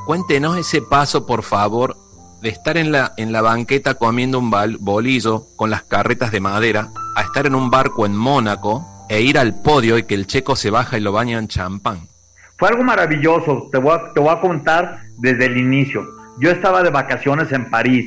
Cuéntenos 0.05 0.57
ese 0.57 0.81
paso, 0.81 1.25
por 1.25 1.41
favor, 1.43 1.97
de 2.45 2.51
estar 2.51 2.77
en 2.77 2.91
la, 2.91 3.13
en 3.17 3.31
la 3.31 3.41
banqueta 3.41 3.95
comiendo 3.95 4.37
un 4.37 4.51
bal- 4.51 4.77
bolillo 4.79 5.47
con 5.55 5.71
las 5.71 5.81
carretas 5.81 6.31
de 6.31 6.39
madera, 6.39 6.89
a 7.15 7.23
estar 7.23 7.47
en 7.47 7.55
un 7.55 7.71
barco 7.71 8.05
en 8.05 8.15
Mónaco 8.15 8.85
e 9.09 9.21
ir 9.21 9.39
al 9.39 9.59
podio 9.63 9.97
y 9.97 10.03
que 10.03 10.13
el 10.13 10.27
checo 10.27 10.55
se 10.55 10.69
baja 10.69 10.95
y 10.95 11.01
lo 11.01 11.11
baña 11.11 11.39
en 11.39 11.47
champán. 11.47 12.01
Fue 12.59 12.69
algo 12.69 12.83
maravilloso, 12.83 13.67
te 13.71 13.79
voy, 13.79 13.97
a, 13.97 14.13
te 14.13 14.19
voy 14.19 14.29
a 14.29 14.39
contar 14.41 14.99
desde 15.17 15.47
el 15.47 15.57
inicio. 15.57 16.05
Yo 16.39 16.51
estaba 16.51 16.83
de 16.83 16.91
vacaciones 16.91 17.51
en 17.51 17.67
París, 17.71 18.05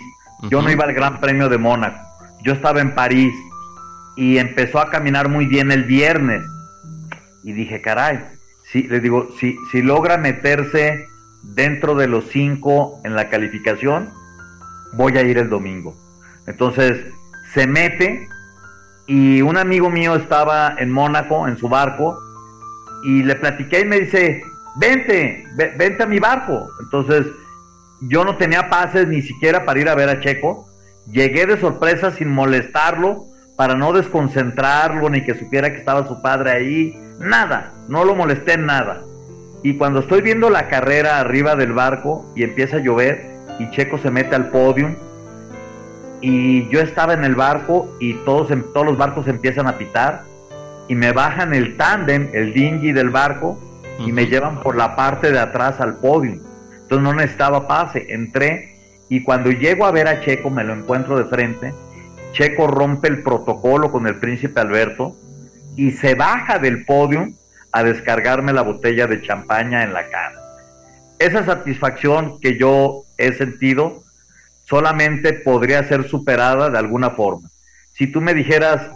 yo 0.49 0.63
no 0.63 0.71
iba 0.71 0.85
al 0.85 0.95
Gran 0.95 1.19
Premio 1.19 1.49
de 1.49 1.59
Mónaco, 1.59 1.99
yo 2.45 2.53
estaba 2.53 2.81
en 2.81 2.95
París 2.95 3.35
y 4.17 4.39
empezó 4.39 4.79
a 4.79 4.89
caminar 4.89 5.29
muy 5.29 5.47
bien 5.47 5.73
el 5.73 5.83
viernes. 5.83 6.45
Y 7.43 7.55
dije, 7.55 7.81
caray, 7.83 8.21
si, 8.71 8.85
le 8.85 9.01
digo, 9.01 9.31
si, 9.41 9.57
si 9.73 9.83
logra 9.83 10.17
meterse 10.17 11.09
dentro 11.43 11.97
de 11.97 12.07
los 12.07 12.27
cinco 12.31 13.01
en 13.03 13.17
la 13.17 13.31
calificación, 13.31 14.17
voy 14.93 15.17
a 15.19 15.23
ir 15.23 15.39
el 15.39 15.49
domingo. 15.49 15.95
Entonces 16.47 16.99
se 17.55 17.67
mete 17.67 18.29
y 19.07 19.43
un 19.43 19.57
amigo 19.57 19.91
mío 19.91 20.17
estaba 20.17 20.75
en 20.79 20.91
Mónaco, 20.91 21.49
en 21.49 21.57
su 21.57 21.69
barco, 21.69 22.19
y 23.05 23.23
le 23.23 23.37
platiqué 23.37 23.81
y 23.81 23.85
me 23.85 24.01
dice, 24.01 24.43
vente, 24.77 25.45
ve- 25.57 25.73
vente 25.79 26.03
a 26.03 26.07
mi 26.07 26.19
barco. 26.19 26.69
Entonces, 26.81 27.27
yo 28.01 28.25
no 28.25 28.37
tenía 28.37 28.69
pases 28.69 29.09
ni 29.09 29.23
siquiera 29.23 29.65
para 29.65 29.81
ir 29.81 29.89
a 29.89 29.95
ver 29.95 30.09
a 30.09 30.21
Checo. 30.21 30.67
Llegué 31.11 31.47
de 31.47 31.59
sorpresa 31.59 32.11
sin 32.11 32.29
molestarlo, 32.29 33.25
para 33.57 33.75
no 33.75 33.93
desconcentrarlo, 33.93 35.09
ni 35.11 35.25
que 35.25 35.35
supiera 35.35 35.71
que 35.73 35.79
estaba 35.79 36.07
su 36.07 36.21
padre 36.23 36.51
ahí. 36.51 37.01
Nada, 37.19 37.73
no 37.89 38.05
lo 38.05 38.15
molesté 38.15 38.53
en 38.55 38.67
nada. 38.67 39.03
Y 39.63 39.75
cuando 39.79 40.01
estoy 40.01 40.21
viendo 40.21 40.51
la 40.51 40.69
carrera 40.69 41.19
arriba 41.19 41.57
del 41.57 41.73
barco 41.73 42.31
y 42.37 42.45
empieza 42.45 42.77
a 42.77 42.81
llover 42.81 43.38
y 43.59 43.71
Checo 43.71 43.99
se 43.99 44.11
mete 44.11 44.35
al 44.35 44.51
podium, 44.51 44.95
y 46.21 46.69
yo 46.69 46.81
estaba 46.81 47.15
en 47.15 47.25
el 47.25 47.35
barco 47.35 47.95
y 48.01 48.15
todos, 48.25 48.51
em, 48.51 48.65
todos 48.73 48.87
los 48.87 48.99
barcos 48.99 49.29
empiezan 49.29 49.67
a 49.67 49.79
pitar 49.79 50.25
y 50.89 50.95
me 50.95 51.13
bajan 51.13 51.55
el 51.55 51.77
tándem, 51.77 52.29
el 52.33 52.53
dinghy 52.53 52.93
del 52.93 53.11
barco 53.11 53.59
y 53.99 54.13
me 54.13 54.27
llevan 54.27 54.61
por 54.63 54.77
la 54.77 54.97
parte 54.97 55.31
de 55.31 55.39
atrás 55.39 55.81
al 55.81 55.97
podio. 55.97 56.33
Entonces 56.83 57.03
no 57.03 57.15
necesitaba 57.15 57.69
pase, 57.69 58.07
entré 58.09 58.77
y 59.09 59.23
cuando 59.23 59.51
llego 59.51 59.87
a 59.87 59.91
ver 59.91 60.09
a 60.09 60.21
Checo 60.21 60.51
me 60.51 60.65
lo 60.65 60.75
encuentro 60.75 61.17
de 61.17 61.25
frente. 61.27 61.73
Checo 62.33 62.67
rompe 62.67 63.09
el 63.09 63.23
protocolo 63.23 63.91
con 63.91 64.07
el 64.07 64.17
príncipe 64.17 64.61
Alberto 64.61 65.17
y 65.77 65.93
se 65.93 66.15
baja 66.15 66.59
del 66.59 66.85
podio 66.85 67.29
a 67.71 67.83
descargarme 67.83 68.53
la 68.53 68.63
botella 68.63 69.07
de 69.07 69.23
champaña 69.23 69.85
en 69.85 69.93
la 69.93 70.09
cara. 70.09 70.35
Esa 71.19 71.45
satisfacción 71.45 72.41
que 72.41 72.59
yo 72.59 73.05
he 73.19 73.33
sentido 73.33 74.05
solamente 74.69 75.33
podría 75.33 75.87
ser 75.89 76.09
superada 76.09 76.71
de 76.71 76.79
alguna 76.79 77.11
forma. 77.11 77.49
Si 77.95 78.07
tú 78.07 78.21
me 78.21 78.35
dijeras 78.35 78.91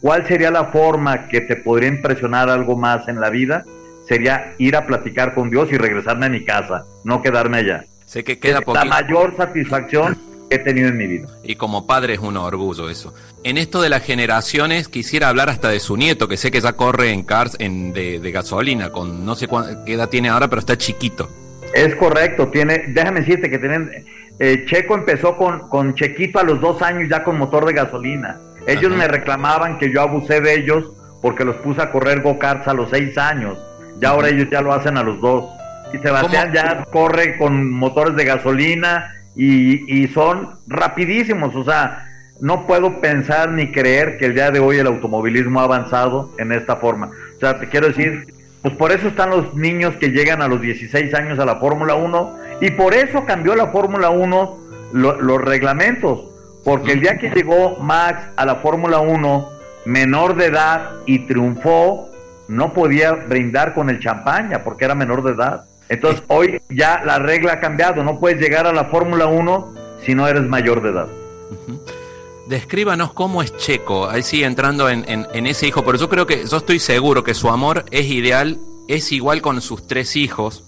cuál 0.00 0.26
sería 0.26 0.50
la 0.50 0.66
forma 0.66 1.28
que 1.28 1.40
te 1.40 1.56
podría 1.56 1.88
impresionar 1.88 2.48
algo 2.48 2.76
más 2.76 3.06
en 3.08 3.20
la 3.20 3.30
vida, 3.30 3.64
sería 4.08 4.54
ir 4.58 4.76
a 4.76 4.86
platicar 4.86 5.34
con 5.34 5.50
Dios 5.50 5.70
y 5.70 5.78
regresarme 5.78 6.26
a 6.26 6.30
mi 6.30 6.44
casa, 6.44 6.84
no 7.04 7.22
quedarme 7.22 7.58
allá. 7.58 7.84
Sé 8.06 8.24
que 8.24 8.38
queda 8.38 8.60
La 8.66 8.84
mayor 8.84 9.36
satisfacción 9.36 10.18
que 10.48 10.56
he 10.56 10.58
tenido 10.58 10.88
en 10.88 10.96
mi 10.96 11.06
vida. 11.06 11.28
Y 11.44 11.54
como 11.54 11.86
padre 11.86 12.14
es 12.14 12.18
un 12.18 12.36
orgullo 12.36 12.90
eso. 12.90 13.14
En 13.44 13.56
esto 13.56 13.80
de 13.80 13.88
las 13.88 14.02
generaciones, 14.02 14.88
quisiera 14.88 15.28
hablar 15.28 15.48
hasta 15.48 15.68
de 15.68 15.78
su 15.78 15.96
nieto, 15.96 16.26
que 16.26 16.36
sé 16.36 16.50
que 16.50 16.60
ya 16.60 16.72
corre 16.72 17.12
en 17.12 17.22
cars 17.22 17.54
en, 17.60 17.92
de, 17.92 18.18
gasolina, 18.32 18.90
con 18.90 19.24
no 19.24 19.36
sé 19.36 19.48
qué 19.86 19.94
edad 19.94 20.08
tiene 20.08 20.28
ahora, 20.28 20.48
pero 20.48 20.58
está 20.58 20.76
chiquito. 20.76 21.30
Es 21.74 21.94
correcto, 21.94 22.48
tiene, 22.48 22.86
déjame 22.88 23.20
decirte 23.20 23.50
que 23.50 23.58
tienen, 23.58 24.04
eh, 24.38 24.64
Checo 24.66 24.94
empezó 24.94 25.36
con, 25.36 25.68
con 25.68 25.94
Chequito 25.94 26.38
a 26.40 26.42
los 26.42 26.60
dos 26.60 26.82
años 26.82 27.08
ya 27.08 27.22
con 27.22 27.38
motor 27.38 27.64
de 27.66 27.74
gasolina. 27.74 28.38
Ellos 28.66 28.92
me 28.92 29.08
reclamaban 29.08 29.78
que 29.78 29.90
yo 29.90 30.02
abusé 30.02 30.40
de 30.40 30.54
ellos 30.54 30.92
porque 31.22 31.44
los 31.44 31.56
puse 31.56 31.82
a 31.82 31.90
correr 31.90 32.22
go-karts 32.22 32.68
a 32.68 32.74
los 32.74 32.90
seis 32.90 33.16
años. 33.18 33.58
Ya 34.00 34.10
ahora 34.10 34.28
ellos 34.28 34.48
ya 34.50 34.62
lo 34.62 34.72
hacen 34.72 34.96
a 34.96 35.02
los 35.02 35.20
dos. 35.20 35.50
Y 35.92 35.98
Sebastián 35.98 36.52
ya 36.52 36.84
corre 36.90 37.36
con 37.36 37.70
motores 37.70 38.16
de 38.16 38.24
gasolina 38.24 39.12
y, 39.34 40.02
y 40.02 40.08
son 40.08 40.58
rapidísimos. 40.66 41.54
O 41.54 41.64
sea, 41.64 42.06
no 42.40 42.66
puedo 42.66 43.00
pensar 43.00 43.50
ni 43.50 43.72
creer 43.72 44.18
que 44.18 44.26
el 44.26 44.34
día 44.34 44.50
de 44.50 44.60
hoy 44.60 44.78
el 44.78 44.86
automovilismo 44.86 45.60
ha 45.60 45.64
avanzado 45.64 46.32
en 46.38 46.52
esta 46.52 46.76
forma. 46.76 47.10
O 47.36 47.40
sea, 47.40 47.58
te 47.58 47.68
quiero 47.68 47.88
decir, 47.88 48.32
pues 48.62 48.74
por 48.74 48.92
eso 48.92 49.08
están 49.08 49.30
los 49.30 49.54
niños 49.54 49.94
que 49.96 50.10
llegan 50.10 50.42
a 50.42 50.48
los 50.48 50.60
16 50.60 51.14
años 51.14 51.38
a 51.38 51.46
la 51.46 51.56
Fórmula 51.56 51.94
1 51.94 52.36
y 52.60 52.70
por 52.72 52.94
eso 52.94 53.24
cambió 53.24 53.54
la 53.54 53.68
Fórmula 53.68 54.10
1 54.10 54.58
los 54.92 55.40
reglamentos. 55.40 56.24
Porque 56.64 56.92
el 56.92 57.00
día 57.00 57.16
que 57.16 57.30
llegó 57.30 57.78
Max 57.78 58.22
a 58.36 58.44
la 58.44 58.56
Fórmula 58.56 59.00
1, 59.00 59.48
menor 59.86 60.36
de 60.36 60.46
edad, 60.46 60.90
y 61.06 61.20
triunfó, 61.20 62.10
no 62.48 62.74
podía 62.74 63.12
brindar 63.12 63.72
con 63.72 63.88
el 63.88 63.98
champaña 64.00 64.62
porque 64.62 64.84
era 64.84 64.94
menor 64.94 65.22
de 65.22 65.32
edad. 65.32 65.64
Entonces 65.88 66.22
hoy 66.28 66.60
ya 66.68 67.02
la 67.04 67.18
regla 67.18 67.54
ha 67.54 67.60
cambiado, 67.60 68.04
no 68.04 68.20
puedes 68.20 68.40
llegar 68.40 68.66
a 68.66 68.72
la 68.72 68.84
Fórmula 68.84 69.26
1 69.26 69.74
si 70.04 70.14
no 70.14 70.28
eres 70.28 70.42
mayor 70.42 70.82
de 70.82 70.90
edad. 70.90 71.06
Descríbanos 72.50 73.12
cómo 73.12 73.42
es 73.42 73.56
Checo, 73.58 74.10
ahí 74.10 74.24
sigue 74.24 74.44
entrando 74.44 74.90
en, 74.90 75.04
en, 75.06 75.46
ese 75.46 75.68
hijo, 75.68 75.84
pero 75.84 75.96
yo 75.96 76.08
creo 76.08 76.26
que, 76.26 76.48
yo 76.48 76.56
estoy 76.56 76.80
seguro 76.80 77.22
que 77.22 77.32
su 77.32 77.48
amor 77.48 77.84
es 77.92 78.06
ideal, 78.06 78.58
es 78.88 79.12
igual 79.12 79.40
con 79.40 79.60
sus 79.60 79.86
tres 79.86 80.16
hijos, 80.16 80.64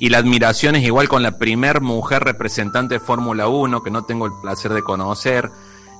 y 0.00 0.08
la 0.08 0.18
admiración 0.18 0.74
es 0.74 0.82
igual 0.82 1.08
con 1.08 1.22
la 1.22 1.38
primer 1.38 1.80
mujer 1.80 2.24
representante 2.24 2.94
de 2.94 3.00
Fórmula 3.00 3.46
1, 3.46 3.84
que 3.84 3.92
no 3.92 4.04
tengo 4.04 4.26
el 4.26 4.32
placer 4.42 4.72
de 4.72 4.82
conocer. 4.82 5.48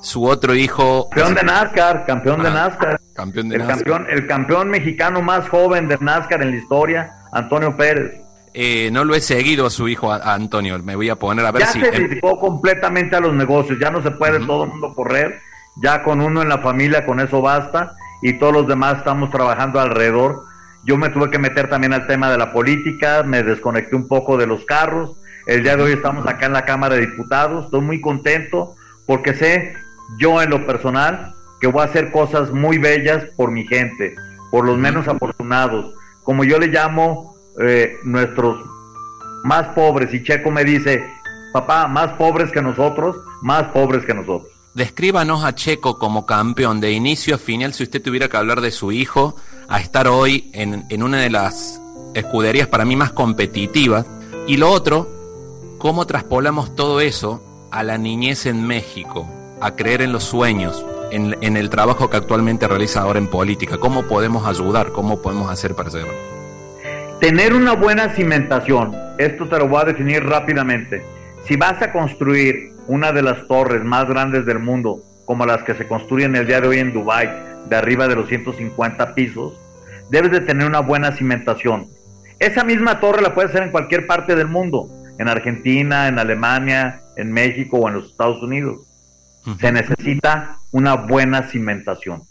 Su 0.02 0.24
otro 0.24 0.56
hijo. 0.56 1.08
Campeón 1.08 1.34
de 1.36 1.42
NASCAR, 1.44 2.04
campeón 2.04 2.42
de 2.42 2.48
ah, 2.48 2.52
NASCAR. 2.52 3.00
Campeón 3.14 3.48
de 3.48 3.56
el 3.56 3.66
Campeón, 3.66 4.06
el 4.10 4.26
campeón 4.26 4.70
mexicano 4.70 5.22
más 5.22 5.48
joven 5.48 5.86
de 5.86 5.98
NASCAR 5.98 6.42
en 6.42 6.50
la 6.50 6.56
historia, 6.56 7.12
Antonio 7.32 7.76
Pérez. 7.76 8.23
Eh, 8.54 8.90
no 8.92 9.04
lo 9.04 9.14
he 9.14 9.20
seguido 9.20 9.66
a 9.66 9.70
su 9.70 9.88
hijo 9.88 10.12
Antonio, 10.12 10.78
me 10.78 10.94
voy 10.94 11.10
a 11.10 11.16
poner 11.16 11.44
a 11.44 11.50
ver 11.50 11.62
ya 11.62 11.72
si. 11.72 11.80
Ya 11.80 11.92
se 11.92 11.98
dedicó 12.00 12.38
completamente 12.38 13.16
a 13.16 13.20
los 13.20 13.34
negocios, 13.34 13.78
ya 13.80 13.90
no 13.90 14.00
se 14.02 14.12
puede 14.12 14.38
todo 14.46 14.64
el 14.64 14.70
mundo 14.70 14.94
correr, 14.94 15.40
ya 15.82 16.02
con 16.04 16.20
uno 16.20 16.40
en 16.40 16.48
la 16.48 16.58
familia, 16.58 17.04
con 17.04 17.18
eso 17.18 17.42
basta, 17.42 17.96
y 18.22 18.34
todos 18.38 18.52
los 18.52 18.68
demás 18.68 18.98
estamos 18.98 19.30
trabajando 19.30 19.80
alrededor 19.80 20.44
yo 20.84 20.98
me 20.98 21.08
tuve 21.08 21.30
que 21.30 21.38
meter 21.38 21.70
también 21.70 21.94
al 21.94 22.06
tema 22.06 22.30
de 22.30 22.36
la 22.36 22.52
política, 22.52 23.22
me 23.22 23.42
desconecté 23.42 23.96
un 23.96 24.06
poco 24.06 24.36
de 24.36 24.46
los 24.46 24.64
carros. 24.66 25.16
El 25.46 25.62
día 25.62 25.76
de 25.76 25.82
hoy 25.82 25.92
estamos 25.92 26.26
acá 26.26 26.46
en 26.46 26.52
la 26.52 26.66
Cámara 26.66 26.94
de 26.94 27.06
Diputados, 27.06 27.64
estoy 27.64 27.80
muy 27.80 28.00
contento 28.00 28.74
porque 29.06 29.34
sé 29.34 29.74
yo 30.18 30.42
en 30.42 30.50
lo 30.50 30.66
personal 30.66 31.34
que 31.60 31.68
voy 31.68 31.82
a 31.82 31.86
hacer 31.86 32.10
cosas 32.10 32.50
muy 32.50 32.76
bellas 32.76 33.24
por 33.36 33.50
mi 33.50 33.66
gente, 33.66 34.14
por 34.50 34.66
los 34.66 34.76
menos 34.76 35.08
afortunados, 35.08 35.94
como 36.22 36.44
yo 36.44 36.58
le 36.58 36.66
llamo 36.66 37.33
eh, 37.60 37.98
nuestros 38.04 38.58
más 39.44 39.68
pobres. 39.74 40.12
Y 40.12 40.22
Checo 40.22 40.50
me 40.50 40.64
dice, 40.64 41.04
papá, 41.52 41.86
más 41.86 42.12
pobres 42.16 42.50
que 42.50 42.62
nosotros, 42.62 43.16
más 43.42 43.64
pobres 43.72 44.04
que 44.04 44.14
nosotros. 44.14 44.50
Descríbanos 44.74 45.44
a 45.44 45.54
Checo 45.54 45.98
como 45.98 46.26
campeón 46.26 46.80
de 46.80 46.90
inicio 46.90 47.36
a 47.36 47.38
final 47.38 47.72
si 47.74 47.84
usted 47.84 48.02
tuviera 48.02 48.28
que 48.28 48.36
hablar 48.36 48.60
de 48.60 48.72
su 48.72 48.90
hijo 48.90 49.36
a 49.68 49.80
estar 49.80 50.08
hoy 50.08 50.50
en, 50.52 50.84
en 50.90 51.02
una 51.04 51.20
de 51.20 51.30
las 51.30 51.80
escuderías 52.14 52.66
para 52.66 52.84
mí 52.84 52.96
más 52.96 53.12
competitivas. 53.12 54.04
Y 54.48 54.56
lo 54.56 54.70
otro, 54.70 55.08
cómo 55.78 56.06
traspolamos 56.06 56.74
todo 56.74 57.00
eso 57.00 57.42
a 57.70 57.82
la 57.82 57.98
niñez 57.98 58.46
en 58.46 58.66
México, 58.66 59.28
a 59.60 59.76
creer 59.76 60.02
en 60.02 60.12
los 60.12 60.24
sueños, 60.24 60.84
en, 61.10 61.36
en, 61.40 61.56
el 61.56 61.70
trabajo 61.70 62.10
que 62.10 62.16
actualmente 62.16 62.66
realiza 62.66 63.02
ahora 63.02 63.18
en 63.18 63.28
política. 63.28 63.78
¿Cómo 63.78 64.02
podemos 64.04 64.46
ayudar? 64.46 64.92
¿Cómo 64.92 65.22
podemos 65.22 65.50
hacer 65.50 65.74
para 65.74 65.88
hacerlo? 65.88 66.33
Tener 67.20 67.54
una 67.54 67.72
buena 67.74 68.10
cimentación. 68.10 68.94
Esto 69.18 69.48
te 69.48 69.58
lo 69.58 69.68
voy 69.68 69.82
a 69.82 69.84
definir 69.84 70.24
rápidamente. 70.24 71.02
Si 71.46 71.56
vas 71.56 71.80
a 71.80 71.92
construir 71.92 72.72
una 72.86 73.12
de 73.12 73.22
las 73.22 73.46
torres 73.46 73.82
más 73.84 74.06
grandes 74.08 74.44
del 74.44 74.58
mundo, 74.58 75.00
como 75.24 75.46
las 75.46 75.62
que 75.62 75.74
se 75.74 75.86
construyen 75.86 76.34
el 76.36 76.46
día 76.46 76.60
de 76.60 76.68
hoy 76.68 76.78
en 76.78 76.92
Dubái, 76.92 77.30
de 77.68 77.76
arriba 77.76 78.08
de 78.08 78.16
los 78.16 78.28
150 78.28 79.14
pisos, 79.14 79.54
debes 80.10 80.32
de 80.32 80.40
tener 80.40 80.66
una 80.66 80.80
buena 80.80 81.12
cimentación. 81.12 81.86
Esa 82.40 82.64
misma 82.64 83.00
torre 83.00 83.22
la 83.22 83.32
puedes 83.32 83.52
hacer 83.52 83.62
en 83.62 83.70
cualquier 83.70 84.06
parte 84.06 84.34
del 84.34 84.48
mundo, 84.48 84.90
en 85.18 85.28
Argentina, 85.28 86.08
en 86.08 86.18
Alemania, 86.18 87.00
en 87.16 87.32
México 87.32 87.78
o 87.78 87.88
en 87.88 87.94
los 87.94 88.10
Estados 88.10 88.42
Unidos. 88.42 88.80
Se 89.60 89.70
necesita 89.70 90.58
una 90.72 90.94
buena 90.94 91.44
cimentación. 91.44 92.24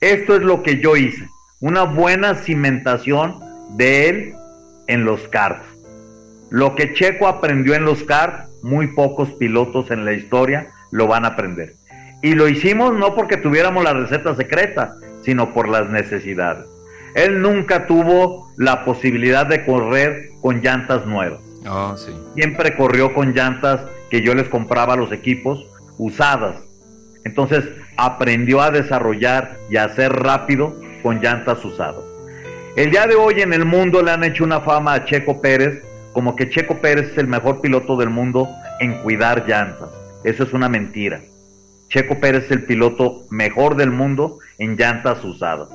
Esto 0.00 0.36
es 0.36 0.42
lo 0.42 0.62
que 0.62 0.80
yo 0.80 0.96
hice, 0.96 1.28
una 1.60 1.82
buena 1.82 2.34
cimentación 2.36 3.47
de 3.76 4.08
él 4.08 4.34
en 4.86 5.04
los 5.04 5.28
karts. 5.28 5.64
Lo 6.50 6.74
que 6.74 6.94
Checo 6.94 7.28
aprendió 7.28 7.74
en 7.74 7.84
los 7.84 8.02
karts, 8.04 8.48
muy 8.62 8.88
pocos 8.88 9.30
pilotos 9.32 9.90
en 9.90 10.04
la 10.04 10.12
historia 10.12 10.68
lo 10.90 11.06
van 11.06 11.24
a 11.24 11.28
aprender. 11.28 11.74
Y 12.22 12.34
lo 12.34 12.48
hicimos 12.48 12.94
no 12.94 13.14
porque 13.14 13.36
tuviéramos 13.36 13.84
la 13.84 13.92
receta 13.92 14.34
secreta, 14.34 14.94
sino 15.22 15.52
por 15.52 15.68
las 15.68 15.88
necesidades. 15.88 16.66
Él 17.14 17.40
nunca 17.42 17.86
tuvo 17.86 18.52
la 18.56 18.84
posibilidad 18.84 19.46
de 19.46 19.64
correr 19.64 20.30
con 20.40 20.60
llantas 20.60 21.06
nuevas. 21.06 21.40
Oh, 21.68 21.96
Siempre 22.34 22.76
corrió 22.76 23.12
con 23.12 23.34
llantas 23.34 23.80
que 24.10 24.22
yo 24.22 24.34
les 24.34 24.48
compraba 24.48 24.94
a 24.94 24.96
los 24.96 25.12
equipos 25.12 25.66
usadas. 25.98 26.56
Entonces 27.24 27.64
aprendió 27.96 28.62
a 28.62 28.70
desarrollar 28.70 29.58
y 29.70 29.76
a 29.76 29.88
ser 29.94 30.12
rápido 30.12 30.76
con 31.02 31.20
llantas 31.20 31.64
usadas. 31.64 32.07
El 32.76 32.90
día 32.90 33.06
de 33.06 33.16
hoy 33.16 33.40
en 33.40 33.52
el 33.52 33.64
mundo 33.64 34.02
le 34.02 34.10
han 34.10 34.24
hecho 34.24 34.44
una 34.44 34.60
fama 34.60 34.94
a 34.94 35.04
Checo 35.04 35.40
Pérez 35.40 35.82
como 36.12 36.36
que 36.36 36.48
Checo 36.50 36.80
Pérez 36.80 37.12
es 37.12 37.18
el 37.18 37.26
mejor 37.26 37.60
piloto 37.60 37.96
del 37.96 38.10
mundo 38.10 38.48
en 38.80 38.94
cuidar 39.02 39.46
llantas. 39.46 39.88
Eso 40.24 40.42
es 40.42 40.52
una 40.52 40.68
mentira. 40.68 41.20
Checo 41.88 42.18
Pérez 42.20 42.44
es 42.44 42.50
el 42.50 42.64
piloto 42.64 43.26
mejor 43.30 43.76
del 43.76 43.90
mundo 43.90 44.38
en 44.58 44.76
llantas 44.76 45.24
usadas, 45.24 45.68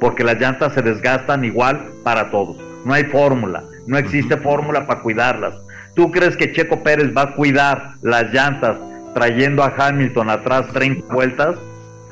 porque 0.00 0.24
las 0.24 0.38
llantas 0.38 0.74
se 0.74 0.82
desgastan 0.82 1.44
igual 1.44 1.92
para 2.04 2.30
todos. 2.30 2.56
No 2.84 2.94
hay 2.94 3.04
fórmula, 3.04 3.64
no 3.86 3.98
existe 3.98 4.36
fórmula 4.36 4.86
para 4.86 5.00
cuidarlas. 5.00 5.54
¿Tú 5.94 6.10
crees 6.10 6.36
que 6.36 6.52
Checo 6.52 6.82
Pérez 6.82 7.10
va 7.16 7.22
a 7.22 7.34
cuidar 7.34 7.94
las 8.02 8.32
llantas 8.32 8.76
trayendo 9.14 9.62
a 9.62 9.74
Hamilton 9.76 10.30
atrás 10.30 10.66
30 10.72 11.12
vueltas? 11.12 11.56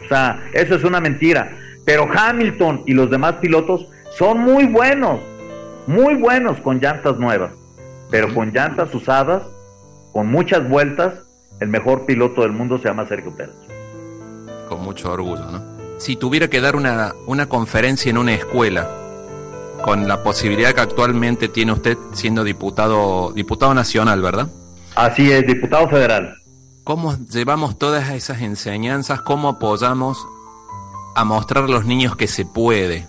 O 0.04 0.08
sea, 0.08 0.42
eso 0.52 0.74
es 0.74 0.84
una 0.84 1.00
mentira. 1.00 1.50
Pero 1.84 2.08
Hamilton 2.10 2.82
y 2.86 2.94
los 2.94 3.10
demás 3.10 3.34
pilotos 3.34 3.88
son 4.16 4.38
muy 4.38 4.66
buenos, 4.66 5.20
muy 5.86 6.14
buenos 6.14 6.60
con 6.60 6.80
llantas 6.80 7.18
nuevas, 7.18 7.52
pero 8.10 8.32
con 8.32 8.52
llantas 8.52 8.94
usadas, 8.94 9.42
con 10.12 10.28
muchas 10.28 10.68
vueltas, 10.68 11.14
el 11.60 11.68
mejor 11.68 12.06
piloto 12.06 12.42
del 12.42 12.52
mundo 12.52 12.78
se 12.78 12.84
llama 12.84 13.06
Sergio 13.06 13.34
Pérez. 13.36 13.54
Con 14.68 14.82
mucho 14.82 15.12
orgullo, 15.12 15.44
¿no? 15.50 15.62
Si 15.98 16.16
tuviera 16.16 16.48
que 16.48 16.60
dar 16.60 16.76
una, 16.76 17.12
una 17.26 17.48
conferencia 17.48 18.10
en 18.10 18.18
una 18.18 18.34
escuela, 18.34 18.88
con 19.82 20.08
la 20.08 20.22
posibilidad 20.22 20.72
que 20.72 20.80
actualmente 20.80 21.48
tiene 21.48 21.72
usted 21.72 21.98
siendo 22.12 22.44
diputado, 22.44 23.32
diputado 23.32 23.74
nacional, 23.74 24.22
¿verdad? 24.22 24.48
Así 24.94 25.30
es, 25.30 25.46
diputado 25.46 25.88
federal. 25.88 26.36
cómo 26.84 27.16
llevamos 27.30 27.78
todas 27.78 28.10
esas 28.10 28.40
enseñanzas, 28.42 29.22
cómo 29.22 29.48
apoyamos 29.48 30.24
a 31.16 31.24
mostrar 31.24 31.64
a 31.64 31.68
los 31.68 31.84
niños 31.84 32.16
que 32.16 32.28
se 32.28 32.44
puede 32.44 33.06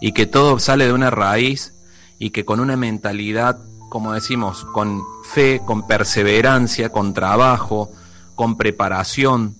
y 0.00 0.12
que 0.12 0.26
todo 0.26 0.58
sale 0.58 0.86
de 0.86 0.92
una 0.92 1.10
raíz 1.10 1.74
y 2.18 2.30
que 2.30 2.44
con 2.44 2.60
una 2.60 2.76
mentalidad, 2.76 3.58
como 3.88 4.12
decimos, 4.12 4.64
con 4.66 5.02
fe, 5.24 5.60
con 5.64 5.86
perseverancia, 5.86 6.90
con 6.90 7.14
trabajo, 7.14 7.90
con 8.34 8.56
preparación, 8.56 9.56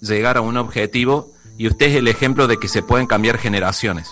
llegar 0.00 0.36
a 0.36 0.40
un 0.40 0.56
objetivo 0.56 1.30
y 1.56 1.68
usted 1.68 1.86
es 1.86 1.96
el 1.96 2.08
ejemplo 2.08 2.46
de 2.46 2.58
que 2.58 2.68
se 2.68 2.82
pueden 2.82 3.06
cambiar 3.06 3.38
generaciones. 3.38 4.10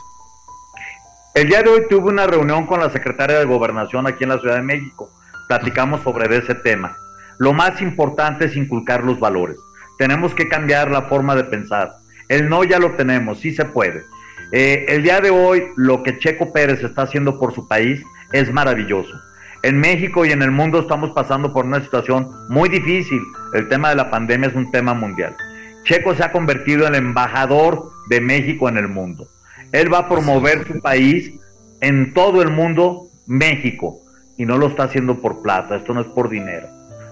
El 1.35 1.49
día 1.49 1.62
de 1.62 1.70
hoy 1.70 1.83
tuve 1.89 2.09
una 2.09 2.26
reunión 2.26 2.66
con 2.66 2.81
la 2.81 2.91
secretaria 2.91 3.39
de 3.39 3.45
Gobernación 3.45 4.07
aquí 4.07 4.24
en 4.24 4.31
la 4.31 4.39
Ciudad 4.41 4.57
de 4.57 4.62
México. 4.62 5.11
Platicamos 5.47 6.03
sobre 6.03 6.37
ese 6.37 6.55
tema. 6.57 6.97
Lo 7.39 7.53
más 7.53 7.81
importante 7.81 8.47
es 8.47 8.57
inculcar 8.57 9.05
los 9.05 9.18
valores. 9.18 9.57
Tenemos 9.97 10.35
que 10.35 10.49
cambiar 10.49 10.91
la 10.91 11.03
forma 11.03 11.37
de 11.37 11.45
pensar. 11.45 11.93
El 12.28 12.49
no 12.49 12.64
ya 12.64 12.78
lo 12.78 12.93
tenemos, 12.93 13.39
sí 13.39 13.55
se 13.55 13.64
puede. 13.64 14.05
Eh, 14.53 14.86
el 14.88 15.03
día 15.03 15.20
de 15.20 15.30
hoy 15.30 15.62
lo 15.76 16.03
que 16.03 16.18
Checo 16.18 16.53
Pérez 16.53 16.82
está 16.82 17.03
haciendo 17.03 17.38
por 17.38 17.55
su 17.55 17.68
país 17.68 18.03
es 18.32 18.53
maravilloso. 18.53 19.20
En 19.62 19.78
México 19.78 20.24
y 20.24 20.32
en 20.32 20.42
el 20.42 20.51
mundo 20.51 20.80
estamos 20.80 21.11
pasando 21.11 21.53
por 21.53 21.66
una 21.66 21.82
situación 21.82 22.30
muy 22.48 22.68
difícil. 22.68 23.20
El 23.55 23.68
tema 23.68 23.90
de 23.90 23.96
la 23.96 24.11
pandemia 24.11 24.48
es 24.48 24.55
un 24.55 24.70
tema 24.70 24.94
mundial. 24.94 25.36
Checo 25.84 26.14
se 26.14 26.24
ha 26.24 26.32
convertido 26.32 26.86
en 26.86 26.94
el 26.94 27.01
embajador 27.01 27.90
de 28.09 28.20
México 28.20 28.68
en 28.68 28.76
el 28.76 28.88
mundo. 28.88 29.28
Él 29.72 29.92
va 29.92 29.98
a 29.98 30.09
promover 30.09 30.66
su 30.66 30.80
país 30.80 31.32
en 31.80 32.12
todo 32.12 32.42
el 32.42 32.51
mundo, 32.51 33.09
México, 33.26 33.98
y 34.36 34.44
no 34.44 34.59
lo 34.59 34.66
está 34.66 34.84
haciendo 34.84 35.20
por 35.20 35.42
plata, 35.42 35.76
esto 35.76 35.94
no 35.94 36.01
es 36.01 36.07
por 36.09 36.28
dinero, 36.28 36.66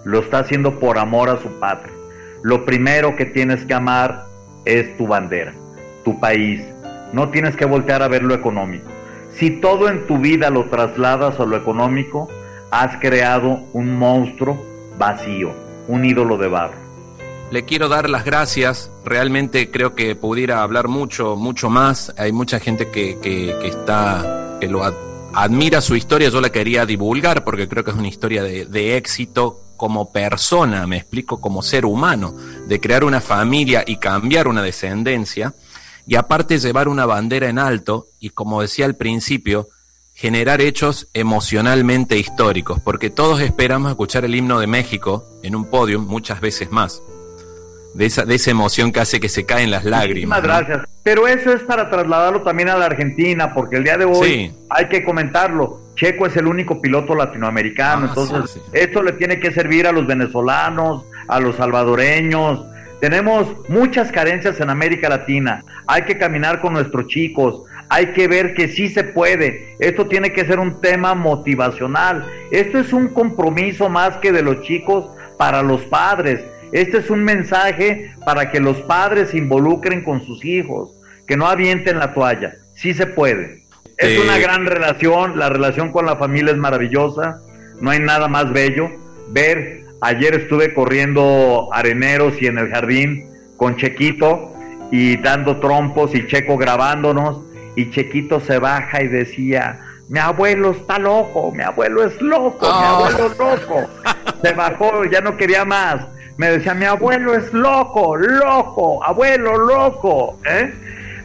lo 0.04 0.20
está 0.20 0.40
haciendo 0.40 0.80
por 0.80 0.98
amor 0.98 1.28
a 1.30 1.38
su 1.40 1.48
patria. 1.60 1.92
Lo 2.42 2.64
primero 2.64 3.16
que 3.16 3.26
tienes 3.26 3.64
que 3.64 3.74
amar 3.74 4.24
es 4.64 4.96
tu 4.96 5.06
bandera, 5.06 5.52
tu 6.04 6.18
país. 6.18 6.62
No 7.12 7.30
tienes 7.30 7.56
que 7.56 7.64
voltear 7.64 8.02
a 8.02 8.08
ver 8.08 8.22
lo 8.22 8.34
económico. 8.34 8.90
Si 9.34 9.50
todo 9.50 9.88
en 9.88 10.06
tu 10.06 10.18
vida 10.18 10.50
lo 10.50 10.64
trasladas 10.64 11.38
a 11.38 11.44
lo 11.44 11.56
económico, 11.56 12.28
has 12.70 12.96
creado 12.96 13.60
un 13.72 13.96
monstruo 13.96 14.58
vacío, 14.98 15.52
un 15.86 16.04
ídolo 16.04 16.36
de 16.36 16.48
barro. 16.48 16.88
Le 17.50 17.64
quiero 17.64 17.88
dar 17.88 18.10
las 18.10 18.24
gracias. 18.24 18.90
Realmente 19.04 19.70
creo 19.70 19.94
que 19.94 20.14
pudiera 20.14 20.62
hablar 20.62 20.88
mucho, 20.88 21.36
mucho 21.36 21.70
más. 21.70 22.12
Hay 22.18 22.32
mucha 22.32 22.60
gente 22.60 22.90
que, 22.90 23.18
que, 23.22 23.66
está, 23.66 24.58
que 24.60 24.68
lo 24.68 24.82
admira 25.32 25.80
su 25.80 25.96
historia. 25.96 26.28
Yo 26.28 26.42
la 26.42 26.50
quería 26.50 26.84
divulgar 26.84 27.44
porque 27.44 27.66
creo 27.66 27.84
que 27.84 27.92
es 27.92 27.96
una 27.96 28.08
historia 28.08 28.42
de, 28.42 28.66
de 28.66 28.98
éxito 28.98 29.62
como 29.78 30.10
persona, 30.12 30.86
me 30.86 30.96
explico, 30.98 31.40
como 31.40 31.62
ser 31.62 31.86
humano, 31.86 32.34
de 32.66 32.80
crear 32.80 33.04
una 33.04 33.20
familia 33.20 33.84
y 33.86 33.96
cambiar 33.96 34.48
una 34.48 34.60
descendencia. 34.60 35.54
Y 36.08 36.16
aparte 36.16 36.58
llevar 36.58 36.88
una 36.88 37.06
bandera 37.06 37.48
en 37.48 37.58
alto 37.58 38.06
y 38.18 38.30
como 38.30 38.62
decía 38.62 38.86
al 38.86 38.96
principio, 38.96 39.68
generar 40.14 40.60
hechos 40.60 41.06
emocionalmente 41.14 42.16
históricos, 42.16 42.80
porque 42.80 43.10
todos 43.10 43.40
esperamos 43.40 43.90
escuchar 43.90 44.24
el 44.24 44.34
himno 44.34 44.58
de 44.58 44.66
México 44.66 45.24
en 45.42 45.54
un 45.54 45.66
podium 45.66 46.06
muchas 46.06 46.40
veces 46.40 46.72
más 46.72 47.02
de 47.94 48.06
esa, 48.06 48.24
de 48.24 48.34
esa 48.36 48.50
emoción 48.50 48.92
que 48.92 49.00
hace 49.00 49.20
que 49.20 49.28
se 49.28 49.44
caen 49.44 49.70
las 49.70 49.84
lágrimas. 49.84 50.40
Muchísimas 50.40 50.66
gracias. 50.66 50.88
Pero 51.02 51.26
eso 51.26 51.52
es 51.52 51.62
para 51.62 51.90
trasladarlo 51.90 52.42
también 52.42 52.68
a 52.68 52.76
la 52.76 52.86
Argentina, 52.86 53.52
porque 53.52 53.76
el 53.76 53.84
día 53.84 53.96
de 53.96 54.04
hoy 54.04 54.52
hay 54.70 54.88
que 54.88 55.04
comentarlo. 55.04 55.80
Checo 55.94 56.26
es 56.26 56.36
el 56.36 56.46
único 56.46 56.80
piloto 56.80 57.14
latinoamericano, 57.14 58.06
ah, 58.06 58.08
entonces 58.08 58.62
esto 58.72 59.02
le 59.02 59.12
tiene 59.12 59.40
que 59.40 59.50
servir 59.52 59.86
a 59.86 59.92
los 59.92 60.06
venezolanos, 60.06 61.04
a 61.26 61.40
los 61.40 61.56
salvadoreños. 61.56 62.64
Tenemos 63.00 63.48
muchas 63.68 64.10
carencias 64.10 64.60
en 64.60 64.70
América 64.70 65.08
Latina. 65.08 65.64
Hay 65.86 66.02
que 66.02 66.18
caminar 66.18 66.60
con 66.60 66.72
nuestros 66.72 67.06
chicos. 67.06 67.62
Hay 67.88 68.08
que 68.08 68.28
ver 68.28 68.54
que 68.54 68.68
sí 68.68 68.88
se 68.88 69.04
puede. 69.04 69.76
Esto 69.78 70.06
tiene 70.06 70.32
que 70.32 70.44
ser 70.44 70.58
un 70.58 70.80
tema 70.80 71.14
motivacional. 71.14 72.26
Esto 72.50 72.78
es 72.78 72.92
un 72.92 73.08
compromiso 73.08 73.88
más 73.88 74.16
que 74.18 74.32
de 74.32 74.42
los 74.42 74.62
chicos 74.62 75.06
para 75.38 75.62
los 75.62 75.82
padres 75.82 76.40
este 76.72 76.98
es 76.98 77.10
un 77.10 77.24
mensaje 77.24 78.12
para 78.24 78.50
que 78.50 78.60
los 78.60 78.76
padres 78.82 79.30
se 79.30 79.38
involucren 79.38 80.02
con 80.02 80.24
sus 80.24 80.44
hijos, 80.44 80.90
que 81.26 81.36
no 81.36 81.46
avienten 81.46 81.98
la 81.98 82.12
toalla. 82.12 82.56
Sí 82.74 82.92
se 82.94 83.06
puede. 83.06 83.62
Es 83.96 84.18
una 84.20 84.38
gran 84.38 84.66
relación, 84.66 85.38
la 85.38 85.48
relación 85.48 85.90
con 85.90 86.06
la 86.06 86.16
familia 86.16 86.52
es 86.52 86.58
maravillosa, 86.58 87.40
no 87.80 87.90
hay 87.90 88.00
nada 88.00 88.28
más 88.28 88.52
bello. 88.52 88.90
Ver, 89.30 89.82
ayer 90.00 90.34
estuve 90.34 90.74
corriendo 90.74 91.68
areneros 91.72 92.40
y 92.40 92.46
en 92.46 92.58
el 92.58 92.70
jardín 92.70 93.28
con 93.56 93.76
Chequito 93.76 94.52
y 94.90 95.16
dando 95.16 95.58
trompos 95.60 96.14
y 96.14 96.26
Checo 96.26 96.56
grabándonos 96.56 97.42
y 97.76 97.90
Chequito 97.90 98.40
se 98.40 98.58
baja 98.58 99.02
y 99.02 99.08
decía, 99.08 99.80
mi 100.08 100.18
abuelo 100.18 100.72
está 100.72 100.98
loco, 100.98 101.52
mi 101.52 101.62
abuelo 101.62 102.04
es 102.04 102.20
loco, 102.20 102.66
mi 102.66 102.84
ah. 102.84 102.96
abuelo 102.96 103.26
es 103.26 103.38
loco. 103.38 103.90
Se 104.42 104.52
bajó, 104.52 105.04
ya 105.04 105.20
no 105.20 105.36
quería 105.36 105.64
más 105.64 106.06
me 106.38 106.50
decía, 106.50 106.72
mi 106.72 106.84
abuelo 106.86 107.34
es 107.34 107.52
loco, 107.52 108.16
loco, 108.16 109.04
abuelo 109.04 109.58
loco. 109.58 110.38
¿eh? 110.48 110.72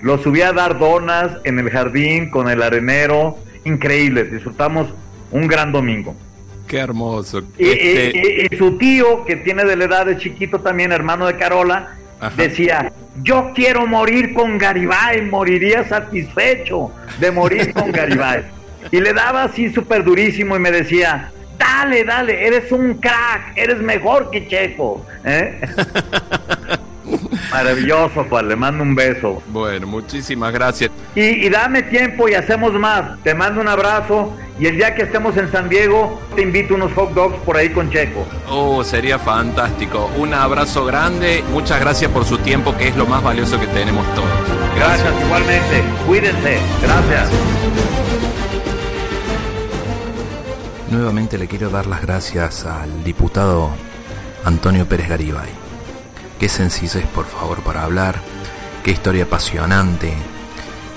Lo 0.01 0.17
subí 0.17 0.41
a 0.41 0.51
dar 0.51 0.79
donas 0.79 1.31
en 1.43 1.59
el 1.59 1.69
jardín 1.69 2.31
con 2.31 2.49
el 2.49 2.61
arenero, 2.63 3.37
increíble, 3.63 4.23
disfrutamos 4.23 4.87
un 5.31 5.47
gran 5.47 5.71
domingo. 5.71 6.15
Qué 6.73 6.79
hermoso. 6.79 7.43
Y, 7.59 7.69
este 7.69 8.57
su 8.57 8.79
tío, 8.79 9.25
que 9.25 9.35
tiene 9.35 9.63
de 9.63 9.75
la 9.75 9.85
edad 9.85 10.07
de 10.07 10.17
chiquito 10.17 10.59
también, 10.59 10.91
hermano 10.91 11.27
de 11.27 11.37
Carola, 11.37 11.89
decía, 12.35 12.91
yo 13.21 13.51
quiero 13.53 13.85
morir 13.85 14.33
con 14.33 14.57
Garibay, 14.57 15.21
moriría 15.21 15.87
satisfecho 15.87 16.91
de 17.19 17.29
morir 17.29 17.73
con 17.73 17.91
Garibay. 17.91 18.45
Y 18.91 19.01
le 19.01 19.13
daba 19.13 19.43
así 19.43 19.71
súper 19.71 20.03
durísimo 20.03 20.55
y 20.55 20.59
me 20.59 20.71
decía, 20.71 21.31
dale, 21.59 22.03
dale, 22.05 22.43
eres 22.43 22.71
un 22.71 22.95
crack, 22.95 23.55
eres 23.55 23.77
mejor 23.77 24.31
que 24.31 24.47
Checo. 24.47 25.05
¿eh? 25.23 25.61
Maravilloso, 27.53 28.25
pues 28.27 28.43
le 28.45 28.55
mando 28.55 28.83
un 28.83 28.95
beso. 28.95 29.43
Bueno, 29.49 29.85
muchísimas 29.85 30.51
gracias. 30.51 30.89
Y, 31.13 31.47
dame 31.49 31.83
tiempo 31.83 32.27
y 32.27 32.33
hacemos 32.33 32.73
más. 32.73 33.21
Te 33.21 33.35
mando 33.35 33.61
un 33.61 33.67
abrazo 33.67 34.35
y 34.59 34.65
el 34.65 34.77
día 34.77 34.95
que 34.95 35.03
estemos 35.03 35.37
en 35.37 35.51
San 35.51 35.69
Diego 35.69 36.19
te 36.35 36.41
invito 36.41 36.73
unos 36.73 36.91
hot 36.93 37.13
dogs 37.13 37.37
por 37.45 37.55
ahí 37.55 37.69
con 37.69 37.91
Checo. 37.91 38.25
Oh, 38.49 38.83
sería 38.83 39.19
fantástico. 39.19 40.09
Un 40.17 40.33
abrazo 40.33 40.83
grande. 40.85 41.43
Muchas 41.51 41.79
gracias 41.79 42.09
por 42.09 42.25
su 42.25 42.39
tiempo, 42.39 42.75
que 42.75 42.87
es 42.87 42.97
lo 42.97 43.05
más 43.05 43.21
valioso 43.21 43.59
que 43.59 43.67
tenemos 43.67 44.03
todos. 44.15 44.27
Gracias, 44.75 45.03
gracias 45.03 45.25
igualmente. 45.25 45.83
Cuídense. 46.07 46.57
Gracias. 46.81 47.29
Nuevamente 50.89 51.37
le 51.37 51.47
quiero 51.47 51.69
dar 51.69 51.85
las 51.85 52.01
gracias 52.01 52.65
al 52.65 53.03
diputado 53.03 53.69
Antonio 54.43 54.87
Pérez 54.87 55.07
Garibay. 55.07 55.62
Qué 56.43 56.49
sencillez, 56.49 57.05
por 57.07 57.25
favor, 57.25 57.63
para 57.63 57.83
hablar. 57.83 58.19
Qué 58.83 58.91
historia 58.91 59.23
apasionante. 59.23 60.13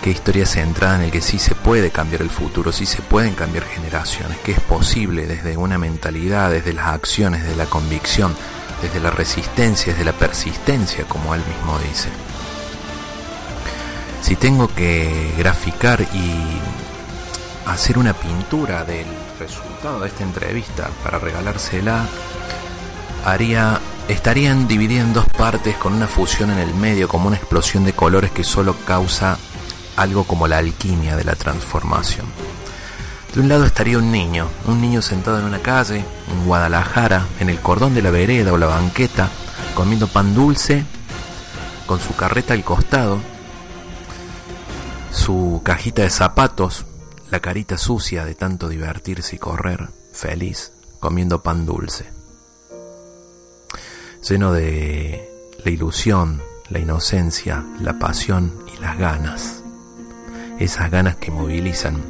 Qué 0.02 0.10
historia 0.10 0.44
centrada 0.44 0.96
en 0.96 1.02
el 1.02 1.12
que 1.12 1.20
sí 1.20 1.38
se 1.38 1.54
puede 1.54 1.92
cambiar 1.92 2.22
el 2.22 2.30
futuro, 2.30 2.72
sí 2.72 2.84
se 2.84 3.00
pueden 3.00 3.34
cambiar 3.34 3.62
generaciones, 3.64 4.38
que 4.38 4.50
es 4.50 4.58
posible 4.58 5.28
desde 5.28 5.56
una 5.56 5.78
mentalidad, 5.78 6.50
desde 6.50 6.72
las 6.72 6.88
acciones, 6.88 7.44
desde 7.44 7.54
la 7.54 7.66
convicción, 7.66 8.34
desde 8.82 8.98
la 8.98 9.12
resistencia, 9.12 9.92
desde 9.92 10.04
la 10.04 10.14
persistencia, 10.14 11.04
como 11.04 11.32
él 11.32 11.42
mismo 11.46 11.78
dice. 11.78 12.08
Si 14.22 14.34
tengo 14.34 14.66
que 14.66 15.32
graficar 15.38 16.00
y 16.12 16.58
hacer 17.66 17.98
una 17.98 18.14
pintura 18.14 18.82
del 18.82 19.06
resultado 19.38 20.00
de 20.00 20.08
esta 20.08 20.24
entrevista 20.24 20.90
para 21.04 21.20
regalársela, 21.20 22.04
haría, 23.24 23.80
estarían 24.08 24.68
divididas 24.68 25.06
en 25.06 25.12
dos 25.12 25.26
partes 25.26 25.76
con 25.76 25.92
una 25.92 26.06
fusión 26.06 26.50
en 26.50 26.58
el 26.58 26.74
medio, 26.74 27.08
como 27.08 27.28
una 27.28 27.36
explosión 27.36 27.84
de 27.84 27.92
colores 27.92 28.30
que 28.30 28.44
solo 28.44 28.76
causa 28.84 29.38
algo 29.96 30.24
como 30.24 30.48
la 30.48 30.58
alquimia 30.58 31.16
de 31.16 31.24
la 31.24 31.34
transformación. 31.34 32.26
De 33.34 33.40
un 33.40 33.48
lado 33.48 33.64
estaría 33.64 33.98
un 33.98 34.10
niño, 34.10 34.48
un 34.66 34.80
niño 34.80 35.02
sentado 35.02 35.38
en 35.38 35.44
una 35.44 35.60
calle, 35.60 36.04
en 36.30 36.46
Guadalajara, 36.46 37.26
en 37.40 37.50
el 37.50 37.60
cordón 37.60 37.94
de 37.94 38.02
la 38.02 38.10
vereda 38.10 38.52
o 38.52 38.58
la 38.58 38.66
banqueta, 38.66 39.28
comiendo 39.74 40.06
pan 40.08 40.34
dulce, 40.34 40.84
con 41.86 42.00
su 42.00 42.14
carreta 42.14 42.54
al 42.54 42.64
costado, 42.64 43.20
su 45.10 45.60
cajita 45.64 46.02
de 46.02 46.10
zapatos 46.10 46.86
la 47.30 47.40
carita 47.40 47.76
sucia 47.76 48.24
de 48.24 48.34
tanto 48.34 48.68
divertirse 48.68 49.36
y 49.36 49.38
correr, 49.38 49.88
feliz, 50.12 50.72
comiendo 51.00 51.42
pan 51.42 51.66
dulce. 51.66 52.15
Lleno 54.28 54.52
de 54.52 55.30
la 55.64 55.70
ilusión, 55.70 56.42
la 56.68 56.80
inocencia, 56.80 57.64
la 57.80 58.00
pasión 58.00 58.52
y 58.74 58.80
las 58.80 58.98
ganas. 58.98 59.62
Esas 60.58 60.90
ganas 60.90 61.14
que 61.14 61.30
movilizan. 61.30 62.02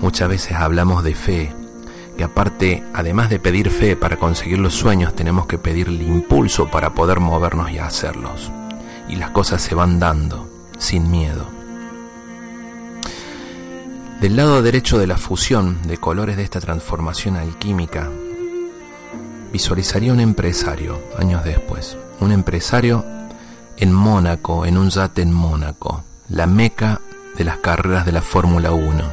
Muchas 0.00 0.30
veces 0.30 0.52
hablamos 0.52 1.04
de 1.04 1.14
fe, 1.14 1.52
que 2.16 2.24
aparte, 2.24 2.82
además 2.94 3.28
de 3.28 3.40
pedir 3.40 3.68
fe 3.68 3.94
para 3.94 4.16
conseguir 4.16 4.58
los 4.58 4.72
sueños, 4.72 5.14
tenemos 5.14 5.46
que 5.46 5.58
pedir 5.58 5.88
el 5.88 6.00
impulso 6.00 6.70
para 6.70 6.94
poder 6.94 7.20
movernos 7.20 7.70
y 7.70 7.78
hacerlos. 7.78 8.50
Y 9.10 9.16
las 9.16 9.30
cosas 9.30 9.60
se 9.60 9.74
van 9.74 9.98
dando, 9.98 10.48
sin 10.78 11.10
miedo. 11.10 11.46
Del 14.22 14.36
lado 14.36 14.62
derecho 14.62 14.98
de 14.98 15.06
la 15.06 15.18
fusión 15.18 15.82
de 15.82 15.98
colores 15.98 16.38
de 16.38 16.42
esta 16.42 16.60
transformación 16.60 17.36
alquímica, 17.36 18.08
visualizaría 19.52 20.12
un 20.12 20.20
empresario 20.20 21.00
años 21.18 21.44
después. 21.44 21.96
Un 22.20 22.32
empresario 22.32 23.04
en 23.76 23.92
Mónaco, 23.92 24.66
en 24.66 24.76
un 24.76 24.90
yate 24.90 25.22
en 25.22 25.32
Mónaco, 25.32 26.04
la 26.28 26.46
meca 26.46 27.00
de 27.36 27.44
las 27.44 27.58
carreras 27.58 28.04
de 28.04 28.12
la 28.12 28.22
Fórmula 28.22 28.72
1. 28.72 29.12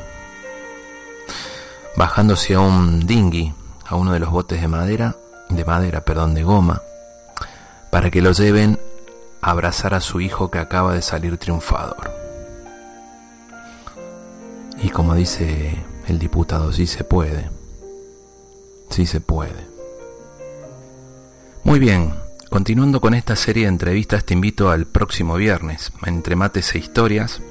Bajándose 1.95 2.53
a 2.53 2.59
un 2.59 3.05
dinghy, 3.07 3.53
a 3.85 3.95
uno 3.95 4.13
de 4.13 4.19
los 4.19 4.29
botes 4.29 4.61
de 4.61 4.67
madera, 4.67 5.15
de 5.49 5.65
madera, 5.65 6.01
perdón, 6.01 6.33
de 6.33 6.43
goma, 6.43 6.81
para 7.89 8.11
que 8.11 8.21
lo 8.21 8.31
lleven 8.31 8.79
a 9.41 9.51
abrazar 9.51 9.93
a 9.93 10.01
su 10.01 10.19
hijo 10.19 10.51
que 10.51 10.59
acaba 10.59 10.93
de 10.93 11.01
salir 11.01 11.37
triunfador. 11.37 12.11
Y 14.81 14.89
como 14.89 15.15
dice 15.15 15.83
el 16.07 16.19
diputado, 16.19 16.71
sí 16.71 16.85
se 16.85 17.03
puede. 17.03 17.49
Sí 18.89 19.05
se 19.05 19.21
puede. 19.21 19.76
Muy 21.67 21.79
bien, 21.79 22.13
continuando 22.49 23.01
con 23.01 23.13
esta 23.13 23.35
serie 23.35 23.63
de 23.63 23.69
entrevistas, 23.69 24.23
te 24.23 24.33
invito 24.33 24.71
al 24.71 24.85
próximo 24.85 25.35
viernes, 25.35 25.91
entre 26.05 26.37
mates 26.37 26.73
e 26.73 26.77
historias, 26.77 27.41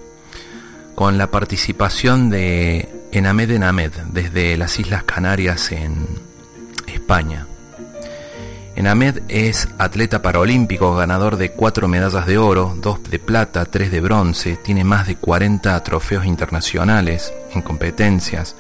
con 0.94 1.18
la 1.18 1.30
participación 1.30 2.30
de 2.30 2.88
Enamed 3.12 3.50
Enamed, 3.50 3.92
desde 4.12 4.56
las 4.56 4.80
Islas 4.80 5.04
Canarias 5.04 5.70
en 5.70 6.06
España. 6.86 7.46
Enamed 8.74 9.20
es 9.28 9.68
atleta 9.76 10.22
paralímpico, 10.22 10.96
ganador 10.96 11.36
de 11.36 11.52
cuatro 11.52 11.86
medallas 11.86 12.26
de 12.26 12.38
oro, 12.38 12.74
dos 12.80 13.02
de 13.10 13.18
plata, 13.18 13.66
tres 13.66 13.90
de 13.90 14.00
bronce, 14.00 14.56
tiene 14.56 14.82
más 14.82 15.06
de 15.06 15.16
40 15.16 15.82
trofeos 15.82 16.24
internacionales 16.24 17.34
en 17.52 17.60
competencias, 17.60 18.56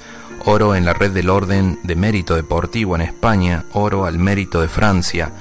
oro 0.46 0.76
en 0.76 0.84
la 0.84 0.92
red 0.92 1.10
del 1.10 1.28
Orden 1.28 1.80
de 1.82 1.96
Mérito 1.96 2.36
Deportivo 2.36 2.94
en 2.94 3.02
España, 3.02 3.64
oro 3.72 4.06
al 4.06 4.18
Mérito 4.18 4.60
de 4.60 4.68
Francia, 4.68 5.32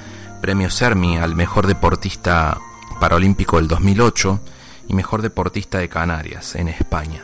premio 0.46 0.70
Sermi 0.70 1.18
al 1.18 1.34
mejor 1.34 1.66
deportista 1.66 2.60
paralímpico 3.00 3.58
del 3.58 3.68
2008 3.68 4.40
y 4.88 4.94
mejor 4.94 5.24
deportista 5.24 5.80
de 5.80 5.90
Canarias 5.90 6.54
en 6.54 6.68
España. 6.68 7.24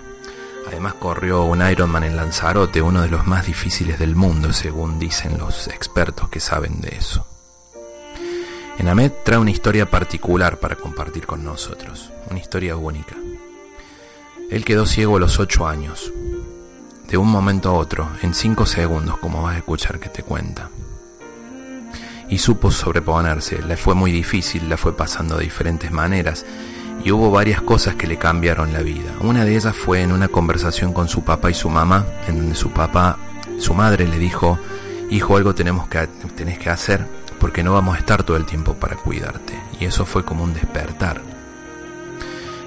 Además 0.67 0.95
corrió 0.95 1.43
un 1.43 1.61
Ironman 1.61 2.03
en 2.03 2.15
Lanzarote, 2.15 2.81
uno 2.81 3.03
de 3.03 3.09
los 3.09 3.27
más 3.27 3.45
difíciles 3.45 3.99
del 3.99 4.15
mundo, 4.15 4.51
según 4.53 4.97
dicen 4.97 5.37
los 5.37 5.67
expertos 5.67 6.29
que 6.29 6.39
saben 6.39 6.81
de 6.81 6.95
eso. 6.97 7.27
Enamed 8.79 9.11
trae 9.23 9.37
una 9.37 9.51
historia 9.51 9.87
particular 9.87 10.59
para 10.59 10.75
compartir 10.75 11.27
con 11.27 11.43
nosotros, 11.43 12.11
una 12.31 12.39
historia 12.39 12.75
única. 12.75 13.15
Él 14.49 14.65
quedó 14.65 14.87
ciego 14.87 15.17
a 15.17 15.19
los 15.19 15.37
8 15.37 15.67
años, 15.67 16.11
de 17.07 17.17
un 17.17 17.29
momento 17.29 17.69
a 17.69 17.73
otro, 17.73 18.09
en 18.23 18.33
5 18.33 18.65
segundos, 18.65 19.19
como 19.19 19.43
vas 19.43 19.53
a 19.53 19.59
escuchar 19.59 19.99
que 19.99 20.09
te 20.09 20.23
cuenta. 20.23 20.71
Y 22.31 22.37
supo 22.39 22.71
sobreponerse, 22.71 23.61
le 23.61 23.75
fue 23.75 23.93
muy 23.93 24.11
difícil, 24.11 24.69
la 24.69 24.77
fue 24.77 24.95
pasando 24.95 25.35
de 25.37 25.43
diferentes 25.43 25.91
maneras, 25.91 26.45
y 27.03 27.11
hubo 27.11 27.29
varias 27.29 27.61
cosas 27.61 27.95
que 27.95 28.07
le 28.07 28.17
cambiaron 28.17 28.71
la 28.71 28.81
vida. 28.81 29.11
Una 29.19 29.43
de 29.43 29.53
ellas 29.53 29.75
fue 29.75 30.01
en 30.01 30.13
una 30.13 30.29
conversación 30.29 30.93
con 30.93 31.09
su 31.09 31.25
papá 31.25 31.51
y 31.51 31.53
su 31.53 31.69
mamá, 31.69 32.05
en 32.29 32.37
donde 32.37 32.55
su 32.55 32.71
papá, 32.71 33.17
su 33.59 33.73
madre 33.73 34.07
le 34.07 34.17
dijo, 34.17 34.57
hijo, 35.09 35.35
algo 35.35 35.53
tenemos 35.53 35.89
que, 35.89 36.07
tenés 36.33 36.57
que 36.57 36.69
hacer 36.69 37.05
porque 37.37 37.63
no 37.63 37.73
vamos 37.73 37.95
a 37.95 37.99
estar 37.99 38.23
todo 38.23 38.37
el 38.37 38.45
tiempo 38.45 38.75
para 38.75 38.95
cuidarte. 38.95 39.53
Y 39.79 39.85
eso 39.85 40.05
fue 40.05 40.23
como 40.23 40.45
un 40.45 40.53
despertar. 40.53 41.21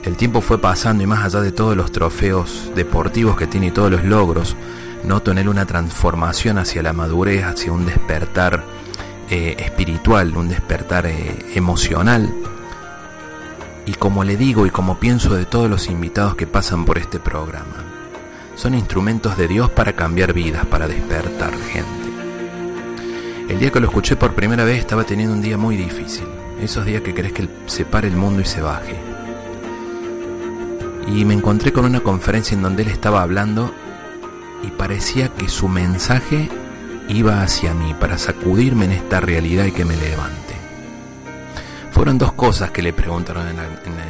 El 0.04 0.16
tiempo 0.18 0.42
fue 0.42 0.60
pasando 0.60 1.02
y 1.02 1.06
más 1.06 1.24
allá 1.24 1.40
de 1.40 1.52
todos 1.52 1.74
los 1.74 1.90
trofeos 1.90 2.70
deportivos 2.74 3.36
que 3.38 3.46
tiene 3.46 3.68
y 3.68 3.70
todos 3.70 3.90
los 3.90 4.04
logros, 4.04 4.56
noto 5.04 5.30
en 5.30 5.38
él 5.38 5.48
una 5.48 5.64
transformación 5.64 6.58
hacia 6.58 6.82
la 6.82 6.92
madurez, 6.92 7.44
hacia 7.44 7.72
un 7.72 7.86
despertar 7.86 8.62
eh, 9.30 9.56
espiritual, 9.58 10.36
un 10.36 10.48
despertar 10.48 11.06
eh, 11.06 11.46
emocional. 11.54 12.32
Y 13.86 13.92
como 13.94 14.24
le 14.24 14.36
digo 14.36 14.66
y 14.66 14.70
como 14.70 14.98
pienso 14.98 15.34
de 15.34 15.44
todos 15.44 15.68
los 15.68 15.88
invitados 15.88 16.36
que 16.36 16.46
pasan 16.46 16.84
por 16.84 16.98
este 16.98 17.20
programa, 17.20 17.84
son 18.54 18.74
instrumentos 18.74 19.36
de 19.36 19.48
Dios 19.48 19.70
para 19.70 19.94
cambiar 19.94 20.32
vidas, 20.32 20.66
para 20.66 20.88
despertar 20.88 21.52
gente. 21.58 22.04
El 23.48 23.58
día 23.58 23.70
que 23.70 23.80
lo 23.80 23.88
escuché 23.88 24.16
por 24.16 24.34
primera 24.34 24.64
vez 24.64 24.78
estaba 24.78 25.04
teniendo 25.04 25.34
un 25.34 25.42
día 25.42 25.58
muy 25.58 25.76
difícil. 25.76 26.26
Esos 26.60 26.86
días 26.86 27.02
que 27.02 27.12
crees 27.12 27.32
que 27.32 27.48
se 27.66 27.84
pare 27.84 28.08
el 28.08 28.16
mundo 28.16 28.40
y 28.40 28.46
se 28.46 28.62
baje. 28.62 28.96
Y 31.06 31.24
me 31.26 31.34
encontré 31.34 31.72
con 31.72 31.84
una 31.84 32.00
conferencia 32.00 32.54
en 32.54 32.62
donde 32.62 32.84
él 32.84 32.88
estaba 32.88 33.22
hablando 33.22 33.74
y 34.62 34.68
parecía 34.68 35.28
que 35.28 35.48
su 35.48 35.68
mensaje 35.68 36.48
iba 37.08 37.42
hacia 37.42 37.74
mí 37.74 37.94
para 37.98 38.18
sacudirme 38.18 38.86
en 38.86 38.92
esta 38.92 39.20
realidad 39.20 39.64
y 39.64 39.72
que 39.72 39.84
me 39.84 39.96
levante. 39.96 40.54
Fueron 41.90 42.18
dos 42.18 42.32
cosas 42.32 42.70
que 42.70 42.82
le 42.82 42.92
preguntaron 42.92 43.46
en, 43.48 43.58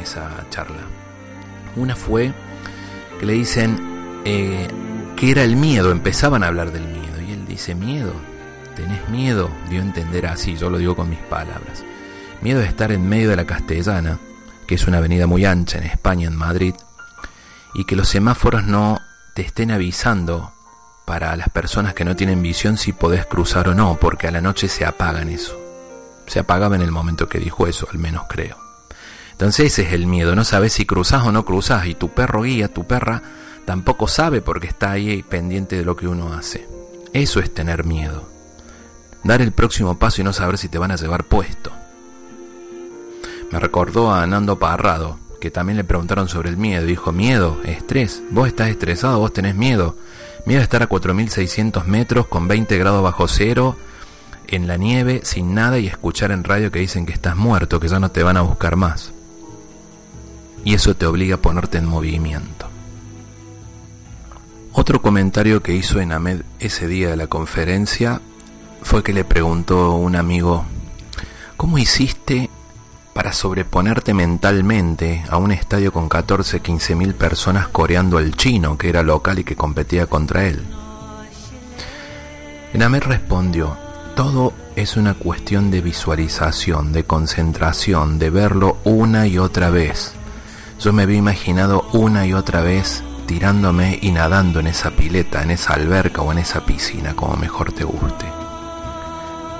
esa 0.01 0.45
charla. 0.49 0.81
Una 1.75 1.95
fue 1.95 2.33
que 3.19 3.25
le 3.25 3.33
dicen 3.33 4.21
eh, 4.25 4.67
que 5.15 5.31
era 5.31 5.43
el 5.43 5.55
miedo, 5.55 5.91
empezaban 5.91 6.43
a 6.43 6.47
hablar 6.47 6.71
del 6.71 6.87
miedo. 6.87 7.21
Y 7.21 7.31
él 7.31 7.45
dice, 7.45 7.75
miedo, 7.75 8.13
¿Tenés 8.75 9.07
miedo? 9.07 9.49
Dio 9.69 9.79
a 9.79 9.85
entender 9.85 10.25
así, 10.27 10.57
yo 10.57 10.69
lo 10.69 10.77
digo 10.77 10.95
con 10.95 11.09
mis 11.09 11.19
palabras. 11.19 11.83
Miedo 12.41 12.59
de 12.59 12.67
estar 12.67 12.91
en 12.91 13.07
medio 13.07 13.29
de 13.29 13.37
la 13.37 13.45
Castellana, 13.45 14.19
que 14.67 14.75
es 14.75 14.85
una 14.85 14.97
avenida 14.97 15.27
muy 15.27 15.45
ancha 15.45 15.77
en 15.77 15.85
España, 15.85 16.27
en 16.27 16.35
Madrid, 16.35 16.75
y 17.73 17.85
que 17.85 17.95
los 17.95 18.09
semáforos 18.09 18.65
no 18.65 18.99
te 19.33 19.43
estén 19.43 19.71
avisando 19.71 20.53
para 21.05 21.35
las 21.35 21.49
personas 21.49 21.93
que 21.93 22.05
no 22.05 22.15
tienen 22.15 22.41
visión 22.41 22.77
si 22.77 22.93
podés 22.93 23.25
cruzar 23.25 23.69
o 23.69 23.75
no, 23.75 23.97
porque 23.99 24.27
a 24.27 24.31
la 24.31 24.41
noche 24.41 24.67
se 24.67 24.85
apagan 24.85 25.29
eso. 25.29 25.57
Se 26.27 26.39
apagaba 26.39 26.75
en 26.75 26.81
el 26.81 26.91
momento 26.91 27.29
que 27.29 27.39
dijo 27.39 27.67
eso, 27.67 27.87
al 27.91 27.99
menos 27.99 28.23
creo. 28.27 28.57
Entonces 29.31 29.67
ese 29.67 29.83
es 29.83 29.93
el 29.93 30.07
miedo, 30.07 30.35
no 30.35 30.43
sabes 30.43 30.73
si 30.73 30.85
cruzas 30.85 31.25
o 31.25 31.31
no 31.31 31.45
cruzas, 31.45 31.85
y 31.85 31.95
tu 31.95 32.09
perro 32.09 32.41
guía, 32.41 32.73
tu 32.73 32.85
perra, 32.85 33.21
tampoco 33.65 34.07
sabe 34.07 34.41
porque 34.41 34.67
está 34.67 34.91
ahí 34.91 35.23
pendiente 35.23 35.77
de 35.77 35.85
lo 35.85 35.95
que 35.95 36.07
uno 36.07 36.33
hace. 36.33 36.67
Eso 37.13 37.39
es 37.39 37.53
tener 37.53 37.85
miedo 37.85 38.35
dar 39.25 39.41
el 39.41 39.51
próximo 39.51 39.97
paso 39.97 40.21
y 40.21 40.23
no 40.23 40.31
saber 40.33 40.57
si 40.57 40.69
te 40.69 40.77
van 40.77 40.91
a 40.91 40.95
llevar 40.95 41.23
puesto. 41.23 41.71
Me 43.51 43.59
recordó 43.59 44.13
a 44.13 44.25
Nando 44.27 44.59
Parrado, 44.59 45.19
que 45.41 45.49
también 45.49 45.77
le 45.77 45.83
preguntaron 45.83 46.29
sobre 46.29 46.49
el 46.49 46.57
miedo. 46.57 46.85
Dijo, 46.85 47.11
miedo, 47.11 47.59
estrés, 47.65 48.21
vos 48.29 48.47
estás 48.47 48.69
estresado, 48.69 49.19
vos 49.19 49.33
tenés 49.33 49.55
miedo. 49.55 49.95
Miedo 50.45 50.61
a 50.61 50.63
estar 50.63 50.83
a 50.83 50.89
4.600 50.89 51.85
metros 51.85 52.27
con 52.27 52.47
20 52.47 52.77
grados 52.77 53.01
bajo 53.01 53.27
cero, 53.27 53.75
en 54.47 54.67
la 54.67 54.77
nieve, 54.77 55.21
sin 55.23 55.55
nada 55.55 55.79
y 55.79 55.87
escuchar 55.87 56.31
en 56.31 56.43
radio 56.43 56.71
que 56.71 56.79
dicen 56.79 57.07
que 57.07 57.13
estás 57.13 57.35
muerto, 57.35 57.79
que 57.79 57.87
ya 57.87 57.99
no 57.99 58.11
te 58.11 58.21
van 58.21 58.37
a 58.37 58.41
buscar 58.41 58.75
más. 58.75 59.11
Y 60.63 60.75
eso 60.75 60.95
te 60.95 61.07
obliga 61.07 61.35
a 61.35 61.41
ponerte 61.41 61.79
en 61.79 61.85
movimiento. 61.85 62.67
Otro 64.71 65.01
comentario 65.01 65.63
que 65.63 65.73
hizo 65.73 65.99
Enamed 65.99 66.41
ese 66.59 66.87
día 66.87 67.09
de 67.09 67.15
la 67.15 67.27
conferencia 67.27 68.21
fue 68.83 69.03
que 69.03 69.13
le 69.13 69.23
preguntó 69.23 69.95
un 69.95 70.15
amigo, 70.15 70.65
¿cómo 71.57 71.79
hiciste 71.79 72.51
para 73.15 73.31
sobreponerte 73.31 74.13
mentalmente 74.13 75.23
a 75.29 75.37
un 75.37 75.53
estadio 75.53 75.93
con 75.93 76.09
14, 76.09 76.59
15 76.59 76.95
mil 76.95 77.15
personas 77.15 77.69
coreando 77.69 78.19
el 78.19 78.35
chino, 78.35 78.77
que 78.77 78.89
era 78.89 79.01
local 79.01 79.39
y 79.39 79.45
que 79.45 79.55
competía 79.55 80.05
contra 80.05 80.45
él? 80.45 80.61
Enamer 82.73 83.07
respondió, 83.07 83.77
todo 84.15 84.51
es 84.75 84.97
una 84.97 85.13
cuestión 85.13 85.71
de 85.71 85.79
visualización, 85.79 86.91
de 86.91 87.05
concentración, 87.05 88.19
de 88.19 88.29
verlo 88.29 88.79
una 88.83 89.27
y 89.27 89.37
otra 89.39 89.69
vez. 89.69 90.11
Yo 90.81 90.91
me 90.91 91.03
había 91.03 91.17
imaginado 91.17 91.87
una 91.93 92.27
y 92.27 92.33
otra 92.33 92.61
vez 92.61 93.01
tirándome 93.27 93.97
y 94.01 94.11
nadando 94.11 94.59
en 94.59 94.67
esa 94.67 94.91
pileta, 94.91 95.41
en 95.41 95.51
esa 95.51 95.73
alberca 95.73 96.21
o 96.21 96.33
en 96.33 96.39
esa 96.39 96.65
piscina, 96.65 97.15
como 97.15 97.37
mejor 97.37 97.71
te 97.71 97.85
guste 97.85 98.25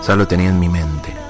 ya 0.05 0.15
lo 0.15 0.27
tenía 0.27 0.49
en 0.49 0.59
mi 0.59 0.69
mente. 0.69 1.24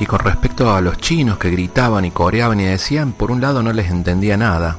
Y 0.00 0.06
con 0.06 0.20
respecto 0.20 0.74
a 0.74 0.80
los 0.80 0.96
chinos 0.96 1.38
que 1.38 1.50
gritaban 1.50 2.06
y 2.06 2.10
coreaban 2.10 2.58
y 2.58 2.64
decían, 2.64 3.12
por 3.12 3.30
un 3.30 3.42
lado 3.42 3.62
no 3.62 3.70
les 3.74 3.90
entendía 3.90 4.38
nada, 4.38 4.78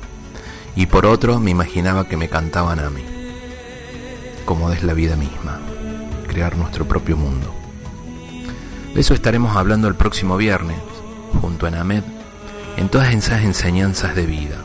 y 0.75 0.87
por 0.87 1.05
otro 1.05 1.39
me 1.39 1.51
imaginaba 1.51 2.07
que 2.07 2.17
me 2.17 2.27
cantaban 2.27 2.79
a 2.79 2.89
mí. 2.89 3.05
Como 4.45 4.71
es 4.71 4.81
la 4.81 4.93
vida 4.93 5.15
misma, 5.15 5.59
crear 6.27 6.57
nuestro 6.57 6.87
propio 6.87 7.17
mundo. 7.17 7.53
De 8.95 9.01
eso 9.01 9.13
estaremos 9.13 9.55
hablando 9.55 9.87
el 9.87 9.93
próximo 9.93 10.37
viernes, 10.37 10.79
junto 11.39 11.67
a 11.67 11.71
Named, 11.71 12.03
en 12.77 12.89
todas 12.89 13.13
esas 13.13 13.43
enseñanzas 13.43 14.15
de 14.15 14.25
vida, 14.25 14.57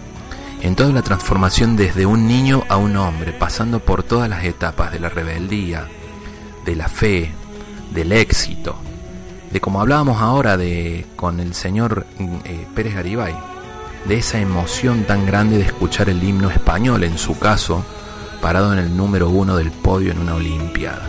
en 0.62 0.74
toda 0.74 0.90
la 0.90 1.02
transformación 1.02 1.76
desde 1.76 2.07
un 2.07 2.26
niño 2.26 2.64
a 2.70 2.78
un 2.78 2.96
hombre, 2.96 3.32
pasando 3.32 3.80
por 3.80 4.02
todas 4.02 4.30
las 4.30 4.42
etapas 4.42 4.90
de 4.90 5.00
la 5.00 5.11
rebeldía, 5.11 5.86
de 6.64 6.76
la 6.76 6.88
fe, 6.88 7.30
del 7.92 8.12
éxito, 8.12 8.76
de 9.51 9.61
como 9.61 9.80
hablábamos 9.80 10.20
ahora 10.20 10.57
de 10.57 11.07
con 11.16 11.40
el 11.40 11.55
señor 11.55 12.07
eh, 12.44 12.66
Pérez 12.74 12.94
Garibay, 12.94 13.34
de 14.07 14.18
esa 14.18 14.38
emoción 14.38 15.05
tan 15.05 15.26
grande 15.26 15.59
de 15.59 15.64
escuchar 15.64 16.09
el 16.09 16.22
himno 16.22 16.51
español, 16.51 17.05
en 17.05 17.18
su 17.18 17.38
caso, 17.38 17.84
parado 18.40 18.72
en 18.72 18.78
el 18.78 18.97
número 18.97 19.28
uno 19.28 19.57
del 19.57 19.70
podio 19.70 20.12
en 20.12 20.18
una 20.18 20.34
Olimpiada. 20.34 21.03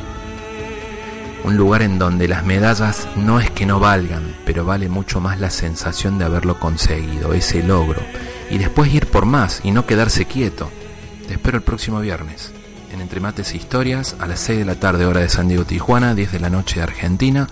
Un 1.44 1.56
lugar 1.56 1.82
en 1.82 2.00
donde 2.00 2.28
las 2.28 2.44
medallas 2.44 3.08
no 3.16 3.40
es 3.40 3.52
que 3.52 3.66
no 3.66 3.80
valgan, 3.80 4.36
pero 4.46 4.66
vale 4.66 4.90
mucho 4.90 5.22
más 5.22 5.40
la 5.40 5.50
sensación 5.50 6.18
de 6.18 6.26
haberlo 6.26 6.60
conseguido, 6.60 7.34
ese 7.34 7.64
logro, 7.64 8.02
y 8.50 8.58
después 8.58 8.94
ir 8.94 9.08
por 9.08 9.26
más 9.26 9.62
y 9.64 9.72
no 9.72 9.86
quedarse 9.86 10.26
quieto. 10.26 10.70
Te 11.28 11.36
espero 11.36 11.58
el 11.58 11.64
próximo 11.64 12.00
viernes, 12.02 12.52
en 12.92 13.02
Entre 13.02 13.20
Mates 13.20 13.54
e 13.54 13.58
Historias, 13.58 14.16
a 14.20 14.28
las 14.28 14.40
6 14.40 14.60
de 14.60 14.66
la 14.66 14.76
tarde 14.76 15.06
hora 15.06 15.22
de 15.22 15.30
San 15.30 15.48
Diego, 15.48 15.66
Tijuana, 15.66 16.16
10 16.16 16.32
de 16.32 16.40
la 16.40 16.50
noche 16.50 16.82
Argentina. 16.82 17.48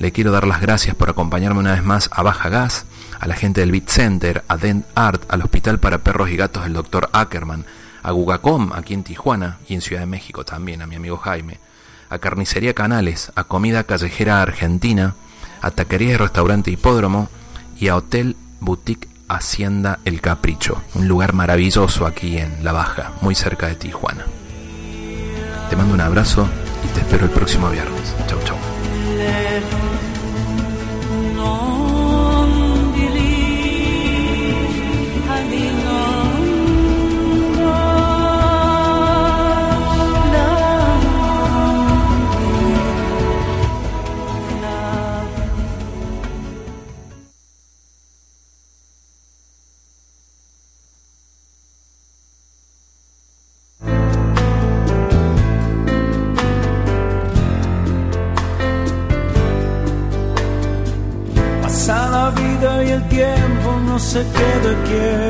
Le 0.00 0.12
quiero 0.12 0.32
dar 0.32 0.46
las 0.46 0.62
gracias 0.62 0.96
por 0.96 1.10
acompañarme 1.10 1.60
una 1.60 1.72
vez 1.72 1.84
más 1.84 2.08
a 2.10 2.22
Baja 2.22 2.48
Gas, 2.48 2.86
a 3.20 3.26
la 3.26 3.36
gente 3.36 3.60
del 3.60 3.70
Beat 3.70 3.90
Center, 3.90 4.42
a 4.48 4.56
Dent 4.56 4.86
Art, 4.94 5.24
al 5.28 5.42
Hospital 5.42 5.78
para 5.78 5.98
Perros 5.98 6.30
y 6.30 6.36
Gatos 6.36 6.64
del 6.64 6.72
Dr. 6.72 7.10
Ackerman, 7.12 7.66
a 8.02 8.10
Gugacom 8.10 8.72
aquí 8.72 8.94
en 8.94 9.04
Tijuana 9.04 9.58
y 9.68 9.74
en 9.74 9.82
Ciudad 9.82 10.00
de 10.00 10.06
México 10.06 10.42
también, 10.42 10.80
a 10.80 10.86
mi 10.86 10.96
amigo 10.96 11.18
Jaime, 11.18 11.58
a 12.08 12.18
Carnicería 12.18 12.72
Canales, 12.72 13.30
a 13.34 13.44
Comida 13.44 13.84
Callejera 13.84 14.40
Argentina, 14.40 15.16
a 15.60 15.70
Taquería 15.70 16.14
y 16.14 16.16
Restaurante 16.16 16.70
Hipódromo 16.70 17.28
y 17.78 17.88
a 17.88 17.96
Hotel 17.96 18.36
Boutique 18.58 19.06
Hacienda 19.28 19.98
El 20.06 20.22
Capricho, 20.22 20.82
un 20.94 21.08
lugar 21.08 21.34
maravilloso 21.34 22.06
aquí 22.06 22.38
en 22.38 22.64
La 22.64 22.72
Baja, 22.72 23.12
muy 23.20 23.34
cerca 23.34 23.66
de 23.66 23.74
Tijuana. 23.74 24.24
Te 25.68 25.76
mando 25.76 25.92
un 25.92 26.00
abrazo 26.00 26.48
y 26.86 26.88
te 26.94 27.00
espero 27.00 27.26
el 27.26 27.30
próximo 27.30 27.68
viernes. 27.68 28.14
Chau, 28.26 28.38
chau. 28.44 28.59
Hallelujah. 29.20 29.99
Se 64.10 64.24
queda 64.24 64.74
quieto 64.86 65.29